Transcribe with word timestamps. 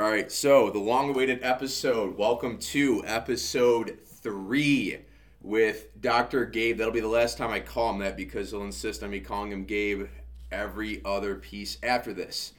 All 0.00 0.08
right, 0.08 0.30
so 0.30 0.70
the 0.70 0.78
long 0.78 1.10
awaited 1.10 1.40
episode. 1.42 2.16
Welcome 2.16 2.58
to 2.58 3.02
episode 3.04 3.98
three 4.04 4.98
with 5.42 6.00
Dr. 6.00 6.44
Gabe. 6.44 6.78
That'll 6.78 6.92
be 6.92 7.00
the 7.00 7.08
last 7.08 7.36
time 7.36 7.50
I 7.50 7.58
call 7.58 7.90
him 7.90 7.98
that 7.98 8.16
because 8.16 8.52
he'll 8.52 8.62
insist 8.62 9.02
on 9.02 9.10
me 9.10 9.18
calling 9.18 9.50
him 9.50 9.64
Gabe 9.64 10.06
every 10.52 11.02
other 11.04 11.34
piece 11.34 11.78
after 11.82 12.12
this. 12.14 12.52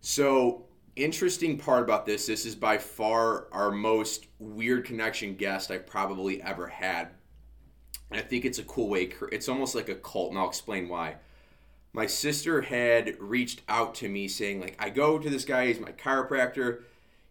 So, 0.00 0.64
interesting 0.96 1.58
part 1.58 1.82
about 1.82 2.06
this 2.06 2.28
this 2.28 2.46
is 2.46 2.54
by 2.54 2.78
far 2.78 3.46
our 3.52 3.70
most 3.70 4.28
weird 4.38 4.86
connection 4.86 5.34
guest 5.34 5.70
I've 5.70 5.86
probably 5.86 6.40
ever 6.40 6.66
had. 6.66 7.08
And 8.10 8.18
I 8.18 8.22
think 8.22 8.46
it's 8.46 8.58
a 8.58 8.64
cool 8.64 8.88
way, 8.88 9.12
it's 9.32 9.50
almost 9.50 9.74
like 9.74 9.90
a 9.90 9.96
cult, 9.96 10.30
and 10.30 10.38
I'll 10.38 10.48
explain 10.48 10.88
why 10.88 11.16
my 11.94 12.06
sister 12.06 12.60
had 12.60 13.16
reached 13.20 13.62
out 13.68 13.94
to 13.94 14.08
me 14.08 14.28
saying 14.28 14.60
like 14.60 14.76
i 14.78 14.90
go 14.90 15.18
to 15.18 15.30
this 15.30 15.46
guy 15.46 15.68
he's 15.68 15.80
my 15.80 15.92
chiropractor. 15.92 16.82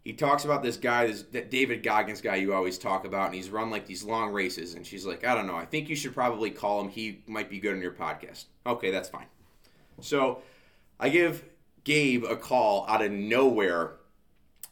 He 0.03 0.11
talks 0.11 0.43
about 0.43 0.63
this 0.63 0.75
guy 0.75 1.05
this 1.07 1.23
that 1.33 1.51
david 1.51 1.83
goggins 1.83 2.21
guy 2.21 2.37
you 2.37 2.53
always 2.53 2.79
talk 2.79 3.05
about 3.05 3.27
and 3.27 3.35
he's 3.35 3.51
run 3.51 3.69
like 3.69 3.85
these 3.85 4.03
long 4.03 4.31
races. 4.31 4.73
And 4.73 4.87
she's 4.87 5.05
like 5.05 5.23
i 5.23 5.35
don't 5.35 5.45
know. 5.45 5.55
I 5.55 5.65
think 5.65 5.87
you 5.87 5.95
should 5.95 6.15
probably 6.15 6.49
call 6.49 6.81
him. 6.81 6.89
He 6.89 7.21
might 7.27 7.49
be 7.49 7.59
good 7.59 7.75
on 7.75 7.81
your 7.81 7.91
podcast. 7.91 8.45
Okay 8.65 8.89
that's 8.89 9.09
fine. 9.09 9.27
So 10.01 10.41
i 10.99 11.09
give 11.09 11.43
gabe 11.83 12.23
a 12.23 12.35
call 12.35 12.85
out 12.87 13.03
of 13.03 13.11
nowhere 13.11 13.91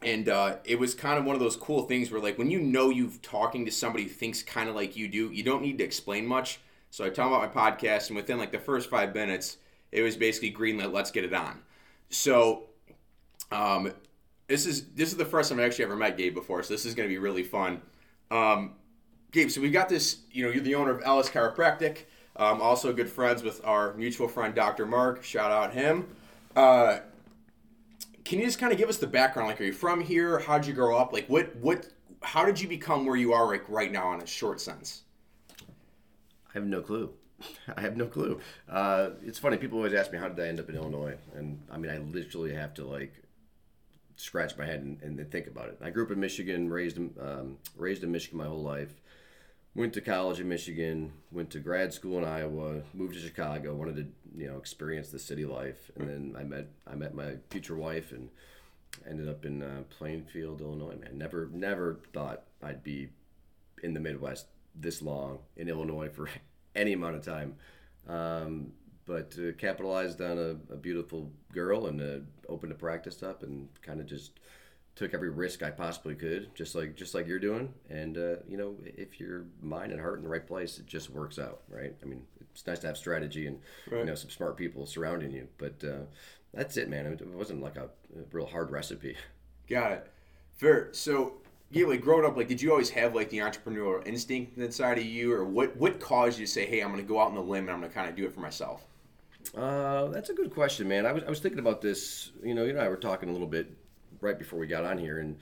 and 0.03 0.29
uh, 0.29 0.55
it 0.63 0.79
was 0.79 0.95
kind 0.95 1.20
of 1.20 1.26
one 1.26 1.35
of 1.35 1.39
those 1.39 1.55
cool 1.55 1.84
things 1.84 2.09
where 2.09 2.20
like 2.20 2.37
when 2.37 2.49
you 2.49 2.59
know 2.59 2.89
you've 2.89 3.21
talking 3.21 3.65
to 3.65 3.71
somebody 3.71 4.05
who 4.05 4.09
thinks 4.09 4.41
kind 4.41 4.67
of 4.67 4.73
like 4.76 4.95
you 4.95 5.07
do 5.07 5.31
you 5.31 5.43
don't 5.43 5.62
need 5.62 5.77
to 5.77 5.84
explain 5.84 6.26
much. 6.26 6.59
So 6.89 7.05
i 7.05 7.09
tell 7.09 7.27
him 7.27 7.34
about 7.34 7.55
my 7.55 7.71
podcast 7.71 8.07
and 8.07 8.15
within 8.15 8.37
like 8.37 8.51
the 8.51 8.59
first 8.59 8.89
five 8.89 9.13
minutes 9.13 9.57
it 9.91 10.01
was 10.01 10.15
basically 10.15 10.51
greenlit. 10.51 10.93
Let's 10.93 11.11
get 11.11 11.25
it 11.25 11.33
on. 11.33 11.59
So, 12.09 12.63
um, 13.51 13.91
this 14.47 14.65
is 14.65 14.87
this 14.93 15.11
is 15.11 15.17
the 15.17 15.25
first 15.25 15.49
time 15.49 15.59
I 15.59 15.63
actually 15.63 15.85
ever 15.85 15.95
met 15.95 16.17
Gabe 16.17 16.33
before, 16.33 16.63
so 16.63 16.73
this 16.73 16.85
is 16.85 16.93
going 16.93 17.07
to 17.07 17.13
be 17.13 17.17
really 17.19 17.43
fun. 17.43 17.81
Um, 18.29 18.75
Gabe, 19.31 19.49
so 19.49 19.61
we've 19.61 19.73
got 19.73 19.89
this. 19.89 20.20
You 20.31 20.45
know, 20.45 20.51
you're 20.51 20.63
the 20.63 20.75
owner 20.75 20.91
of 20.91 21.01
Ellis 21.03 21.29
Chiropractic. 21.29 21.99
Um, 22.35 22.61
also, 22.61 22.93
good 22.93 23.09
friends 23.09 23.43
with 23.43 23.65
our 23.65 23.93
mutual 23.93 24.27
friend 24.27 24.53
Dr. 24.53 24.85
Mark. 24.85 25.23
Shout 25.23 25.51
out 25.51 25.73
him. 25.73 26.07
Uh, 26.55 26.99
can 28.23 28.39
you 28.39 28.45
just 28.45 28.59
kind 28.59 28.71
of 28.71 28.77
give 28.77 28.89
us 28.89 28.98
the 28.98 29.07
background? 29.07 29.49
Like, 29.49 29.59
are 29.61 29.65
you 29.65 29.73
from 29.73 30.01
here? 30.01 30.39
How'd 30.39 30.65
you 30.65 30.73
grow 30.73 30.98
up? 30.98 31.13
Like, 31.13 31.27
what 31.27 31.55
what? 31.57 31.87
How 32.21 32.45
did 32.45 32.59
you 32.61 32.67
become 32.67 33.05
where 33.05 33.15
you 33.15 33.33
are 33.33 33.48
like 33.48 33.67
right 33.67 33.91
now? 33.91 34.13
In 34.13 34.21
a 34.21 34.27
short 34.27 34.61
sense. 34.61 35.03
I 35.59 36.53
have 36.53 36.65
no 36.65 36.81
clue. 36.81 37.11
I 37.77 37.81
have 37.81 37.97
no 37.97 38.07
clue. 38.07 38.39
Uh, 38.70 39.11
it's 39.23 39.39
funny. 39.39 39.57
People 39.57 39.77
always 39.77 39.93
ask 39.93 40.11
me 40.11 40.17
how 40.17 40.29
did 40.29 40.43
I 40.43 40.47
end 40.47 40.59
up 40.59 40.70
in 40.70 40.75
Illinois, 40.75 41.15
and 41.35 41.61
I 41.71 41.77
mean, 41.77 41.91
I 41.91 41.98
literally 41.98 42.53
have 42.53 42.73
to 42.75 42.85
like 42.85 43.13
scratch 44.15 44.57
my 44.57 44.65
head 44.65 44.81
and, 44.81 45.01
and 45.01 45.31
think 45.31 45.48
about 45.48 45.70
it. 45.70 45.79
I 45.81 45.89
grew 45.89 46.05
up 46.05 46.11
in 46.11 46.20
Michigan, 46.20 46.70
raised 46.70 46.98
um, 46.98 47.57
raised 47.75 48.03
in 48.03 48.11
Michigan 48.11 48.37
my 48.37 48.45
whole 48.45 48.63
life. 48.63 48.93
Went 49.73 49.93
to 49.93 50.01
college 50.01 50.41
in 50.41 50.49
Michigan, 50.49 51.13
went 51.31 51.49
to 51.51 51.59
grad 51.59 51.93
school 51.93 52.17
in 52.17 52.25
Iowa, 52.25 52.81
moved 52.93 53.13
to 53.13 53.21
Chicago, 53.21 53.73
wanted 53.73 53.95
to 53.95 54.07
you 54.37 54.48
know 54.48 54.57
experience 54.57 55.09
the 55.09 55.20
city 55.20 55.45
life, 55.45 55.91
and 55.98 56.09
then 56.09 56.35
I 56.37 56.43
met 56.43 56.67
I 56.89 56.95
met 56.95 57.15
my 57.15 57.35
future 57.49 57.76
wife 57.76 58.11
and 58.11 58.29
ended 59.09 59.29
up 59.29 59.45
in 59.45 59.63
uh, 59.63 59.83
Plainfield, 59.89 60.61
Illinois. 60.61 60.95
Man, 60.95 61.17
never 61.17 61.49
never 61.51 61.99
thought 62.13 62.43
I'd 62.61 62.83
be 62.83 63.09
in 63.81 63.93
the 63.93 63.99
Midwest 63.99 64.47
this 64.75 65.01
long 65.01 65.39
in 65.55 65.69
Illinois 65.69 66.09
for 66.09 66.29
any 66.75 66.94
amount 66.94 67.16
of 67.16 67.23
time. 67.23 67.55
Um, 68.07 68.73
but 69.05 69.35
uh, 69.38 69.51
capitalized 69.57 70.22
on 70.22 70.38
a, 70.38 70.73
a, 70.73 70.77
beautiful 70.77 71.31
girl 71.53 71.88
and 71.88 72.01
uh, 72.01 72.51
opened 72.51 72.72
a 72.72 72.75
practice 72.75 73.23
up 73.23 73.44
and 73.44 73.67
kind 73.81 74.00
of 74.00 74.05
just 74.05 74.39
took 74.95 75.13
every 75.13 75.29
risk 75.29 75.63
I 75.63 75.69
possibly 75.69 76.16
could, 76.16 76.53
just 76.55 76.75
like 76.75 76.95
just 76.95 77.16
like 77.16 77.27
you're 77.27 77.39
doing. 77.39 77.73
And 77.89 78.17
uh, 78.17 78.35
you 78.47 78.57
know, 78.57 78.75
if 78.83 79.19
your 79.19 79.45
mind 79.61 79.91
and 79.91 80.01
heart 80.01 80.17
in 80.17 80.23
the 80.23 80.29
right 80.29 80.45
place, 80.45 80.77
it 80.77 80.85
just 80.85 81.09
works 81.09 81.39
out, 81.39 81.61
right? 81.69 81.95
I 82.01 82.05
mean, 82.05 82.23
it's 82.39 82.65
nice 82.67 82.79
to 82.79 82.87
have 82.87 82.97
strategy 82.97 83.47
and 83.47 83.59
right. 83.89 83.99
you 83.99 84.05
know 84.05 84.15
some 84.15 84.29
smart 84.29 84.57
people 84.57 84.85
surrounding 84.85 85.31
you, 85.31 85.47
but 85.57 85.83
uh, 85.83 86.05
that's 86.53 86.77
it, 86.77 86.89
man. 86.89 87.05
It 87.05 87.27
wasn't 87.27 87.61
like 87.61 87.77
a, 87.77 87.85
a 87.85 88.23
real 88.31 88.45
hard 88.45 88.71
recipe. 88.71 89.15
Got 89.69 89.93
it. 89.93 90.11
Fair. 90.57 90.89
So 90.91 91.41
yeah, 91.71 91.85
like 91.87 92.01
growing 92.01 92.25
up, 92.25 92.35
like 92.35 92.47
did 92.47 92.61
you 92.61 92.71
always 92.71 92.89
have 92.89 93.15
like 93.15 93.29
the 93.29 93.37
entrepreneurial 93.39 94.05
instinct 94.05 94.57
inside 94.57 94.97
of 94.97 95.05
you, 95.05 95.33
or 95.33 95.45
what 95.45 95.75
what 95.77 95.99
caused 95.99 96.39
you 96.39 96.45
to 96.45 96.51
say, 96.51 96.65
hey, 96.65 96.81
I'm 96.81 96.91
going 96.91 97.01
to 97.01 97.07
go 97.07 97.19
out 97.19 97.29
on 97.29 97.35
the 97.35 97.41
limb 97.41 97.63
and 97.65 97.71
I'm 97.71 97.79
going 97.79 97.89
to 97.89 97.95
kind 97.95 98.09
of 98.09 98.15
do 98.15 98.25
it 98.25 98.33
for 98.33 98.41
myself? 98.41 98.85
Uh, 99.55 100.07
that's 100.07 100.29
a 100.29 100.33
good 100.33 100.53
question, 100.53 100.87
man. 100.87 101.05
I 101.05 101.11
was 101.13 101.23
I 101.23 101.29
was 101.29 101.39
thinking 101.39 101.59
about 101.59 101.81
this. 101.81 102.31
You 102.43 102.53
know, 102.53 102.63
you 102.63 102.71
and 102.71 102.79
I 102.79 102.89
were 102.89 102.97
talking 102.97 103.29
a 103.29 103.31
little 103.31 103.47
bit 103.47 103.71
right 104.19 104.37
before 104.37 104.59
we 104.59 104.67
got 104.67 104.85
on 104.85 104.97
here, 104.97 105.19
and 105.19 105.37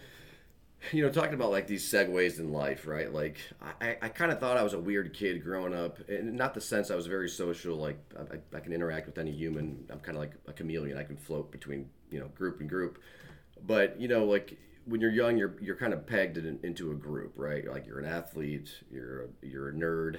you 0.92 1.04
know, 1.04 1.12
talking 1.12 1.34
about 1.34 1.52
like 1.52 1.68
these 1.68 1.92
segues 1.92 2.40
in 2.40 2.52
life, 2.52 2.88
right? 2.88 3.12
Like, 3.12 3.38
I, 3.82 3.98
I 4.02 4.10
kind 4.10 4.32
of 4.32 4.40
thought 4.40 4.58
I 4.58 4.64
was 4.64 4.74
a 4.74 4.80
weird 4.80 5.14
kid 5.14 5.44
growing 5.44 5.74
up, 5.74 5.98
and 6.08 6.34
not 6.34 6.54
the 6.54 6.62
sense 6.62 6.92
I 6.92 6.96
was 6.96 7.08
very 7.08 7.30
social. 7.30 7.76
Like, 7.76 7.98
I, 8.18 8.56
I 8.56 8.60
can 8.60 8.72
interact 8.72 9.06
with 9.06 9.18
any 9.18 9.32
human. 9.32 9.86
I'm 9.90 10.00
kind 10.00 10.16
of 10.16 10.22
like 10.22 10.34
a 10.48 10.54
chameleon. 10.54 10.98
I 10.98 11.04
can 11.04 11.18
float 11.18 11.52
between 11.52 11.90
you 12.12 12.20
know 12.20 12.28
group 12.30 12.62
and 12.62 12.70
group, 12.70 13.00
but 13.66 14.00
you 14.00 14.08
know, 14.08 14.26
like 14.26 14.58
when 14.86 15.02
you're 15.02 15.12
young, 15.12 15.38
you're 15.38 15.56
you're 15.62 15.76
kind 15.76 15.94
of 15.94 16.06
pegged 16.06 16.38
in, 16.38 16.60
into 16.64 16.92
a 16.92 16.96
group, 16.96 17.34
right? 17.36 17.68
Like 17.68 17.86
you're 17.86 18.00
an 18.00 18.06
athlete, 18.06 18.72
you're 18.92 19.24
a, 19.24 19.28
you're 19.46 19.70
a 19.70 19.74
nerd, 19.74 20.18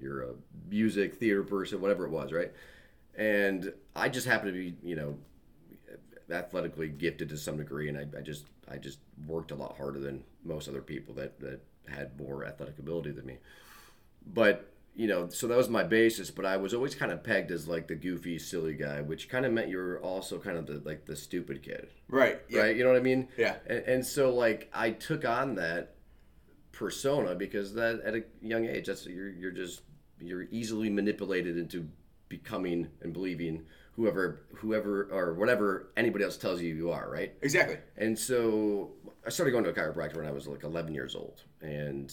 you're 0.00 0.22
a 0.22 0.30
music 0.68 1.16
theater 1.16 1.42
person, 1.42 1.80
whatever 1.80 2.06
it 2.06 2.10
was, 2.10 2.32
right? 2.32 2.52
And 3.16 3.72
I 3.94 4.08
just 4.08 4.26
happen 4.26 4.46
to 4.46 4.52
be, 4.52 4.76
you 4.82 4.96
know, 4.96 5.16
athletically 6.30 6.88
gifted 6.88 7.28
to 7.30 7.36
some 7.36 7.56
degree, 7.56 7.88
and 7.88 7.98
I, 7.98 8.18
I 8.18 8.20
just 8.22 8.46
I 8.70 8.76
just 8.76 8.98
worked 9.26 9.50
a 9.50 9.54
lot 9.54 9.76
harder 9.76 10.00
than 10.00 10.24
most 10.44 10.68
other 10.68 10.82
people 10.82 11.14
that 11.14 11.38
that 11.40 11.60
had 11.88 12.18
more 12.18 12.44
athletic 12.44 12.78
ability 12.78 13.10
than 13.10 13.26
me. 13.26 13.38
But 14.34 14.72
you 14.96 15.06
know, 15.06 15.28
so 15.28 15.46
that 15.46 15.56
was 15.58 15.68
my 15.68 15.82
basis, 15.82 16.30
but 16.30 16.46
I 16.46 16.56
was 16.56 16.72
always 16.72 16.94
kind 16.94 17.12
of 17.12 17.22
pegged 17.22 17.50
as 17.50 17.68
like 17.68 17.86
the 17.86 17.94
goofy, 17.94 18.38
silly 18.38 18.72
guy, 18.72 19.02
which 19.02 19.28
kind 19.28 19.44
of 19.44 19.52
meant 19.52 19.68
you 19.68 19.76
were 19.76 20.00
also 20.00 20.38
kind 20.38 20.56
of 20.56 20.66
the 20.66 20.80
like 20.86 21.04
the 21.04 21.14
stupid 21.14 21.62
kid. 21.62 21.90
Right. 22.08 22.40
Yeah. 22.48 22.62
Right. 22.62 22.76
You 22.76 22.82
know 22.82 22.90
what 22.90 22.98
I 22.98 23.02
mean? 23.02 23.28
Yeah. 23.36 23.56
And, 23.66 23.78
and, 23.80 24.06
so 24.06 24.34
like 24.34 24.70
I 24.72 24.92
took 24.92 25.26
on 25.26 25.56
that 25.56 25.96
persona 26.72 27.34
because 27.34 27.74
that 27.74 28.00
at 28.06 28.14
a 28.14 28.24
young 28.40 28.64
age, 28.64 28.86
that's 28.86 29.06
you're 29.06 29.28
you're 29.28 29.50
just 29.50 29.82
you're 30.18 30.44
easily 30.50 30.88
manipulated 30.88 31.58
into 31.58 31.86
becoming 32.30 32.88
and 33.02 33.12
believing 33.12 33.66
whoever 33.96 34.46
whoever 34.54 35.08
or 35.12 35.34
whatever 35.34 35.90
anybody 35.98 36.24
else 36.24 36.38
tells 36.38 36.62
you 36.62 36.74
you 36.74 36.90
are, 36.90 37.10
right? 37.10 37.34
Exactly. 37.42 37.76
And 37.98 38.18
so 38.18 38.92
I 39.26 39.28
started 39.28 39.52
going 39.52 39.64
to 39.64 39.70
a 39.70 39.74
chiropractor 39.74 40.16
when 40.16 40.26
I 40.26 40.30
was 40.30 40.46
like 40.46 40.64
11 40.64 40.94
years 40.94 41.14
old, 41.14 41.42
and 41.60 42.10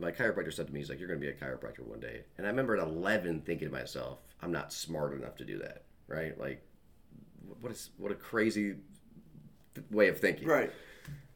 my 0.00 0.10
chiropractor 0.10 0.52
said 0.52 0.66
to 0.66 0.72
me, 0.72 0.80
he's 0.80 0.88
like, 0.88 0.98
you're 0.98 1.08
going 1.08 1.20
to 1.20 1.26
be 1.26 1.30
a 1.30 1.34
chiropractor 1.34 1.80
one 1.80 2.00
day. 2.00 2.22
And 2.38 2.46
I 2.46 2.50
remember 2.50 2.76
at 2.76 2.82
11 2.86 3.42
thinking 3.42 3.68
to 3.68 3.72
myself, 3.74 4.18
I'm 4.42 4.52
not 4.52 4.72
smart 4.72 5.12
enough 5.14 5.36
to 5.36 5.44
do 5.44 5.58
that, 5.58 5.82
right? 6.08 6.38
Like, 6.38 6.62
what 7.60 7.72
is 7.72 7.90
what 7.98 8.12
a 8.12 8.14
crazy 8.14 8.76
way 9.90 10.08
of 10.08 10.18
thinking, 10.18 10.48
right? 10.48 10.72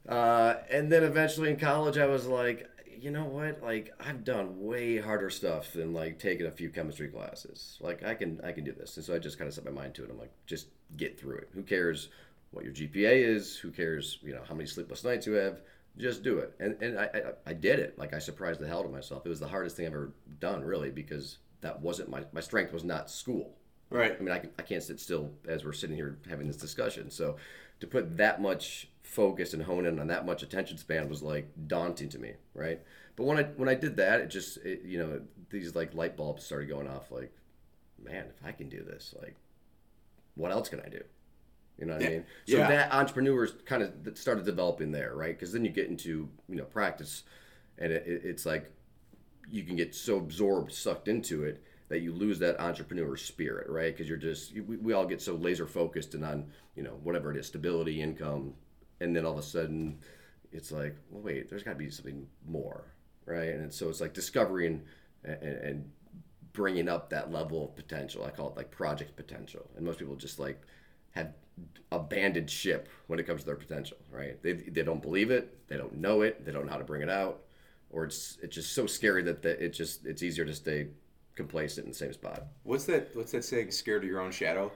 Uh, 0.09 0.57
and 0.71 0.91
then 0.91 1.03
eventually 1.03 1.51
in 1.51 1.57
college, 1.57 1.99
I 1.99 2.07
was 2.07 2.27
like, 2.27 2.69
you 3.01 3.11
know 3.11 3.25
what? 3.25 3.63
Like, 3.63 3.93
I've 4.01 4.25
done 4.25 4.61
way 4.61 4.99
harder 4.99 5.31
stuff 5.31 5.73
than 5.73 5.93
like 5.93 6.19
taking 6.19 6.47
a 6.47 6.51
few 6.51 6.71
chemistry 6.71 7.09
classes. 7.09 7.79
Like, 7.81 8.03
I 8.05 8.15
can 8.15 8.41
I 8.43 8.53
can 8.53 8.65
do 8.65 8.73
this. 8.73 8.97
And 8.97 9.05
so 9.05 9.15
I 9.15 9.19
just 9.19 9.39
kind 9.39 9.49
of 9.49 9.55
set 9.55 9.65
my 9.65 9.71
mind 9.71 9.95
to 9.95 10.05
it. 10.05 10.11
I'm 10.11 10.19
like, 10.19 10.33
just 10.47 10.69
get 10.97 11.19
through 11.19 11.37
it. 11.37 11.51
Who 11.55 11.63
cares 11.63 12.09
what 12.53 12.65
your 12.65 12.73
GPA 12.73 13.35
is? 13.35 13.57
Who 13.57 13.71
cares, 13.71 14.19
you 14.23 14.33
know, 14.33 14.43
how 14.49 14.55
many 14.55 14.67
sleepless 14.67 15.05
nights 15.05 15.27
you 15.27 15.33
have? 15.35 15.61
Just 15.97 16.22
do 16.22 16.38
it. 16.38 16.55
And 16.59 16.77
and 16.82 16.99
I, 16.99 17.05
I, 17.05 17.50
I 17.50 17.53
did 17.53 17.78
it. 17.78 17.99
Like 17.99 18.15
I 18.15 18.19
surprised 18.19 18.60
the 18.60 18.66
hell 18.66 18.81
out 18.81 18.87
of 18.87 18.93
myself. 18.93 19.25
It 19.25 19.28
was 19.28 19.41
the 19.41 19.49
hardest 19.49 19.77
thing 19.77 19.87
I've 19.87 19.93
ever 19.93 20.12
done, 20.41 20.65
really, 20.65 20.91
because 20.91 21.38
that 21.60 21.81
wasn't 21.81 22.10
my 22.10 22.25
my 22.32 22.41
strength 22.41 22.72
was 22.72 22.84
not 22.84 23.10
school. 23.10 23.56
Right. 23.91 24.16
I 24.19 24.22
mean, 24.22 24.33
I, 24.33 24.43
I 24.59 24.62
can't 24.62 24.83
sit 24.83 24.99
still 24.99 25.31
as 25.47 25.65
we're 25.65 25.72
sitting 25.72 25.94
here 25.94 26.19
having 26.28 26.47
this 26.47 26.56
discussion. 26.56 27.10
So 27.10 27.37
to 27.81 27.87
put 27.87 28.16
that 28.16 28.41
much 28.41 28.88
focus 29.03 29.54
and 29.54 29.62
hone 29.62 29.86
in 29.86 30.01
on 30.01 30.09
that 30.09 30.27
much 30.27 30.42
attention 30.42 30.78
span 30.78 31.09
was 31.09 31.22
like 31.22 31.48
daunting 31.66 32.09
to 32.09 32.19
me, 32.19 32.33
right? 32.54 32.80
But 33.16 33.24
when 33.24 33.39
I 33.39 33.45
when 33.45 33.69
I 33.69 33.74
did 33.74 33.97
that, 33.97 34.21
it 34.21 34.28
just 34.28 34.57
it, 34.59 34.83
you 34.84 34.98
know 34.98 35.21
these 35.51 35.74
like 35.74 35.95
light 35.95 36.16
bulbs 36.16 36.45
started 36.45 36.69
going 36.69 36.89
off. 36.89 37.10
Like, 37.10 37.33
man, 38.03 38.27
if 38.28 38.45
I 38.45 38.53
can 38.53 38.69
do 38.69 38.83
this, 38.83 39.15
like, 39.21 39.36
what 40.34 40.51
else 40.51 40.69
can 40.69 40.80
I 40.80 40.89
do? 40.89 41.03
You 41.78 41.86
know 41.86 41.94
what 41.94 42.03
yeah. 42.03 42.09
I 42.09 42.12
mean? 42.12 42.24
So 42.47 42.56
yeah. 42.59 42.68
that 42.68 42.92
entrepreneurs 42.92 43.54
kind 43.65 43.82
of 43.82 44.16
started 44.16 44.44
developing 44.44 44.92
there, 44.92 45.15
right? 45.15 45.36
Because 45.36 45.53
then 45.53 45.65
you 45.65 45.71
get 45.71 45.88
into 45.88 46.28
you 46.48 46.56
know 46.56 46.65
practice, 46.65 47.24
and 47.78 47.92
it, 47.92 48.04
it, 48.06 48.22
it's 48.24 48.47
like 48.47 48.71
you 49.50 49.65
can 49.65 49.76
get 49.76 49.94
so 49.94 50.16
absorbed, 50.16 50.72
sucked 50.72 51.09
into 51.09 51.44
it 51.44 51.62
that 51.88 52.00
you 52.00 52.12
lose 52.12 52.38
that 52.38 52.60
entrepreneur 52.60 53.16
spirit, 53.16 53.68
right? 53.68 53.94
Because 53.94 54.09
you're 54.09 54.18
just 54.18 54.54
we, 54.54 54.76
we 54.76 54.92
all 54.92 55.06
get 55.06 55.21
so 55.21 55.34
laser 55.34 55.66
focused 55.66 56.15
and 56.15 56.24
on 56.24 56.47
you 56.76 56.82
know 56.82 56.98
whatever 57.03 57.30
it 57.30 57.36
is, 57.36 57.47
stability, 57.47 58.00
income, 58.00 58.54
and 59.00 59.15
then 59.15 59.24
all 59.26 59.32
of 59.32 59.38
a 59.38 59.42
sudden 59.42 59.98
it's 60.53 60.71
like, 60.71 60.97
well, 61.10 61.22
wait, 61.22 61.50
there's 61.50 61.65
got 61.65 61.72
to 61.72 61.76
be 61.76 61.91
something 61.91 62.26
more, 62.47 62.84
right? 63.26 63.48
And 63.48 63.72
so 63.72 63.88
it's 63.88 64.00
like 64.00 64.15
discovering 64.15 64.82
and, 65.24 65.42
and 65.42 65.91
bringing 66.53 66.88
up 66.88 67.10
that 67.10 67.32
level 67.32 67.65
of 67.65 67.74
potential. 67.74 68.24
I 68.24 68.30
call 68.30 68.50
it 68.50 68.56
like 68.56 68.71
project 68.71 69.16
potential, 69.16 69.68
and 69.76 69.84
most 69.84 69.98
people 69.98 70.15
just 70.15 70.38
like 70.38 70.62
have 71.10 71.32
abandoned 71.92 72.51
ship 72.51 72.89
when 73.06 73.18
it 73.18 73.27
comes 73.27 73.41
to 73.41 73.47
their 73.47 73.56
potential, 73.56 73.97
right? 74.10 74.42
They, 74.42 74.53
they 74.53 74.83
don't 74.83 75.03
believe 75.03 75.30
it, 75.30 75.68
they 75.68 75.77
don't 75.77 75.97
know 75.97 76.22
it, 76.22 76.45
they 76.45 76.53
don't 76.53 76.66
know 76.66 76.72
how 76.72 76.78
to 76.78 76.84
bring 76.84 77.03
it 77.03 77.10
out, 77.10 77.42
or 77.91 78.04
it's 78.04 78.39
it's 78.42 78.54
just 78.54 78.74
so 78.74 78.86
scary 78.86 79.22
that 79.22 79.42
the, 79.42 79.65
it 79.65 79.71
just 79.71 80.04
it's 80.06 80.22
easier 80.22 80.45
to 80.45 80.54
stay 80.54 80.89
complacent 81.36 81.86
in 81.86 81.92
the 81.92 81.97
same 81.97 82.12
spot. 82.12 82.45
What's 82.65 82.84
that? 82.86 83.15
What's 83.15 83.33
that 83.33 83.45
saying? 83.45 83.71
Scared 83.71 84.03
of 84.03 84.10
your 84.10 84.21
own 84.21 84.33
shadow, 84.33 84.72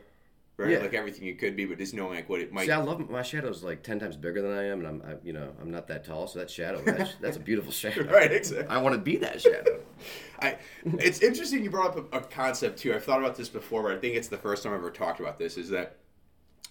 right? 0.56 0.70
Yeah. 0.70 0.78
Like 0.78 0.94
everything 0.94 1.26
you 1.26 1.34
could 1.34 1.56
be, 1.56 1.64
but 1.64 1.78
just 1.78 1.94
knowing 1.94 2.14
like 2.14 2.28
what 2.28 2.40
it 2.40 2.52
might. 2.52 2.66
See, 2.66 2.72
I 2.72 2.78
love 2.78 3.08
my 3.10 3.22
shadow's 3.22 3.62
like 3.62 3.82
ten 3.82 3.98
times 3.98 4.16
bigger 4.16 4.40
than 4.40 4.52
I 4.52 4.64
am, 4.66 4.84
and 4.84 4.88
I'm 4.88 5.02
I, 5.02 5.16
you 5.24 5.32
know 5.32 5.52
I'm 5.60 5.70
not 5.70 5.88
that 5.88 6.04
tall, 6.04 6.26
so 6.28 6.38
that 6.38 6.50
shadow 6.50 6.81
that's, 6.82 7.14
that's 7.20 7.36
a 7.36 7.40
beautiful 7.40 7.72
shadow. 7.72 8.04
Right, 8.04 8.31
exactly. 8.31 8.69
I 8.69 8.81
want 8.81 8.94
to 8.94 9.00
be 9.00 9.16
that 9.16 9.40
shadow. 9.40 9.81
I, 10.40 10.56
it's 10.84 11.20
interesting 11.20 11.64
you 11.64 11.70
brought 11.70 11.96
up 11.96 12.12
a, 12.12 12.19
a 12.19 12.20
concept 12.20 12.78
too. 12.78 12.94
I've 12.94 13.04
thought 13.04 13.19
about 13.19 13.34
this 13.34 13.48
before, 13.48 13.82
but 13.82 13.92
I 13.92 13.98
think 13.98 14.14
it's 14.14 14.28
the 14.28 14.36
first 14.36 14.62
time 14.62 14.72
I've 14.72 14.78
ever 14.78 14.92
talked 14.92 15.19
about 15.19 15.38
this. 15.38 15.56
Is 15.56 15.69
that 15.70 15.96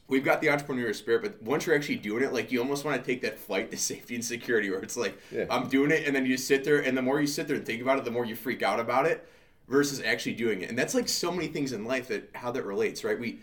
we've 0.07 0.23
got 0.23 0.41
the 0.41 0.47
entrepreneurial 0.47 0.95
spirit, 0.95 1.21
but 1.21 1.41
once 1.41 1.65
you're 1.65 1.75
actually 1.75 1.97
doing 1.97 2.23
it, 2.23 2.33
like 2.33 2.51
you 2.51 2.59
almost 2.59 2.85
want 2.85 3.01
to 3.01 3.05
take 3.05 3.21
that 3.21 3.37
flight 3.37 3.71
to 3.71 3.77
safety 3.91 4.15
and 4.15 4.23
security, 4.23 4.69
where 4.69 4.79
it's 4.79 4.97
like 4.97 5.17
Yeah. 5.31 5.45
I'm 5.49 5.67
doing 5.67 5.91
it, 5.91 6.05
and 6.07 6.15
then 6.15 6.25
you 6.25 6.37
sit 6.37 6.63
there, 6.63 6.79
and 6.79 6.97
the 6.97 7.01
more 7.01 7.19
you 7.19 7.27
sit 7.27 7.47
there 7.47 7.57
and 7.57 7.65
think 7.65 7.81
about 7.81 7.97
it, 7.97 8.05
the 8.05 8.11
more 8.11 8.25
you 8.25 8.35
freak 8.35 8.63
out 8.63 8.79
about 8.79 9.05
it, 9.05 9.27
versus 9.67 10.01
actually 10.01 10.33
doing 10.33 10.61
it. 10.61 10.69
And 10.69 10.77
that's 10.77 10.95
like 10.95 11.09
so 11.09 11.31
many 11.31 11.47
things 11.47 11.73
in 11.73 11.83
life 11.85 12.07
that 12.07 12.29
how 12.33 12.51
that 12.51 12.65
relates, 12.65 13.03
right? 13.03 13.19
We 13.19 13.39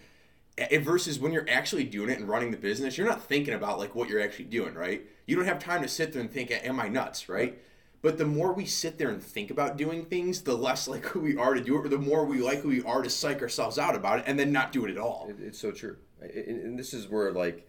versus 0.81 1.19
when 1.19 1.32
you're 1.32 1.49
actually 1.50 1.84
doing 1.84 2.11
it 2.11 2.19
and 2.19 2.28
running 2.28 2.50
the 2.50 2.56
business, 2.56 2.96
you're 2.96 3.08
not 3.08 3.25
thinking 3.25 3.55
about 3.55 3.78
like 3.78 3.94
what 3.94 4.08
you're 4.08 4.22
actually 4.22 4.44
doing, 4.46 4.75
right? 4.75 5.05
You 5.26 5.37
don't 5.37 5.46
have 5.46 5.58
time 5.58 5.82
to 5.82 5.88
sit 5.88 6.12
there 6.12 6.22
and 6.22 6.31
think, 6.31 6.50
"Am 6.50 6.78
I 6.81 6.88
nuts?" 6.88 7.28
Right? 7.28 7.58
But 8.02 8.19
the 8.19 8.26
more 8.26 8.52
we 8.52 8.67
sit 8.67 8.99
there 8.99 9.08
and 9.08 9.22
think 9.22 9.50
about 9.50 9.78
doing 9.78 10.05
things, 10.05 10.43
the 10.43 10.56
less 10.56 10.87
likely 10.94 11.20
we 11.20 11.37
are 11.37 11.55
to 11.55 11.60
do 11.60 11.76
it, 11.78 11.87
or 11.87 11.88
the 11.88 11.99
more 11.99 12.25
we 12.25 12.40
likely 12.40 12.69
we 12.78 12.82
are 12.84 13.02
to 13.02 13.10
psych 13.10 13.43
ourselves 13.43 13.78
out 13.78 13.94
about 13.94 14.20
it 14.20 14.25
and 14.28 14.38
then 14.38 14.52
not 14.52 14.72
do 14.72 14.84
it 14.84 14.90
at 14.90 14.99
all. 14.99 15.26
It, 15.28 15.37
it's 15.40 15.58
so 15.58 15.72
true, 15.72 15.96
and, 16.20 16.61
and 16.61 16.78
this 16.78 16.94
is 16.94 17.08
where 17.08 17.32
like 17.32 17.69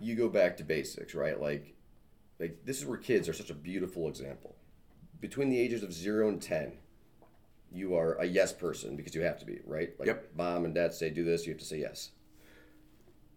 you 0.00 0.14
go 0.14 0.28
back 0.28 0.56
to 0.58 0.64
basics, 0.64 1.14
right? 1.14 1.40
Like, 1.40 1.74
like 2.40 2.58
this 2.64 2.78
is 2.78 2.86
where 2.86 2.98
kids 2.98 3.28
are 3.28 3.32
such 3.32 3.50
a 3.50 3.54
beautiful 3.54 4.08
example. 4.08 4.56
Between 5.20 5.48
the 5.50 5.58
ages 5.58 5.82
of 5.82 5.92
zero 5.92 6.28
and 6.28 6.40
ten, 6.42 6.72
you 7.72 7.94
are 7.94 8.14
a 8.16 8.24
yes 8.24 8.52
person 8.52 8.96
because 8.96 9.14
you 9.14 9.22
have 9.22 9.38
to 9.38 9.46
be, 9.46 9.60
right? 9.64 9.90
Like 9.98 10.06
Yep. 10.06 10.30
mom 10.36 10.64
and 10.64 10.74
dad 10.74 10.92
say 10.94 11.10
do 11.10 11.24
this, 11.24 11.46
you 11.46 11.52
have 11.52 11.60
to 11.60 11.66
say 11.66 11.78
yes. 11.80 12.10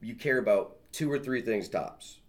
You 0.01 0.15
care 0.15 0.37
about 0.37 0.77
two 0.91 1.11
or 1.11 1.17
three 1.19 1.41
things 1.41 1.67
tops, 1.69 2.19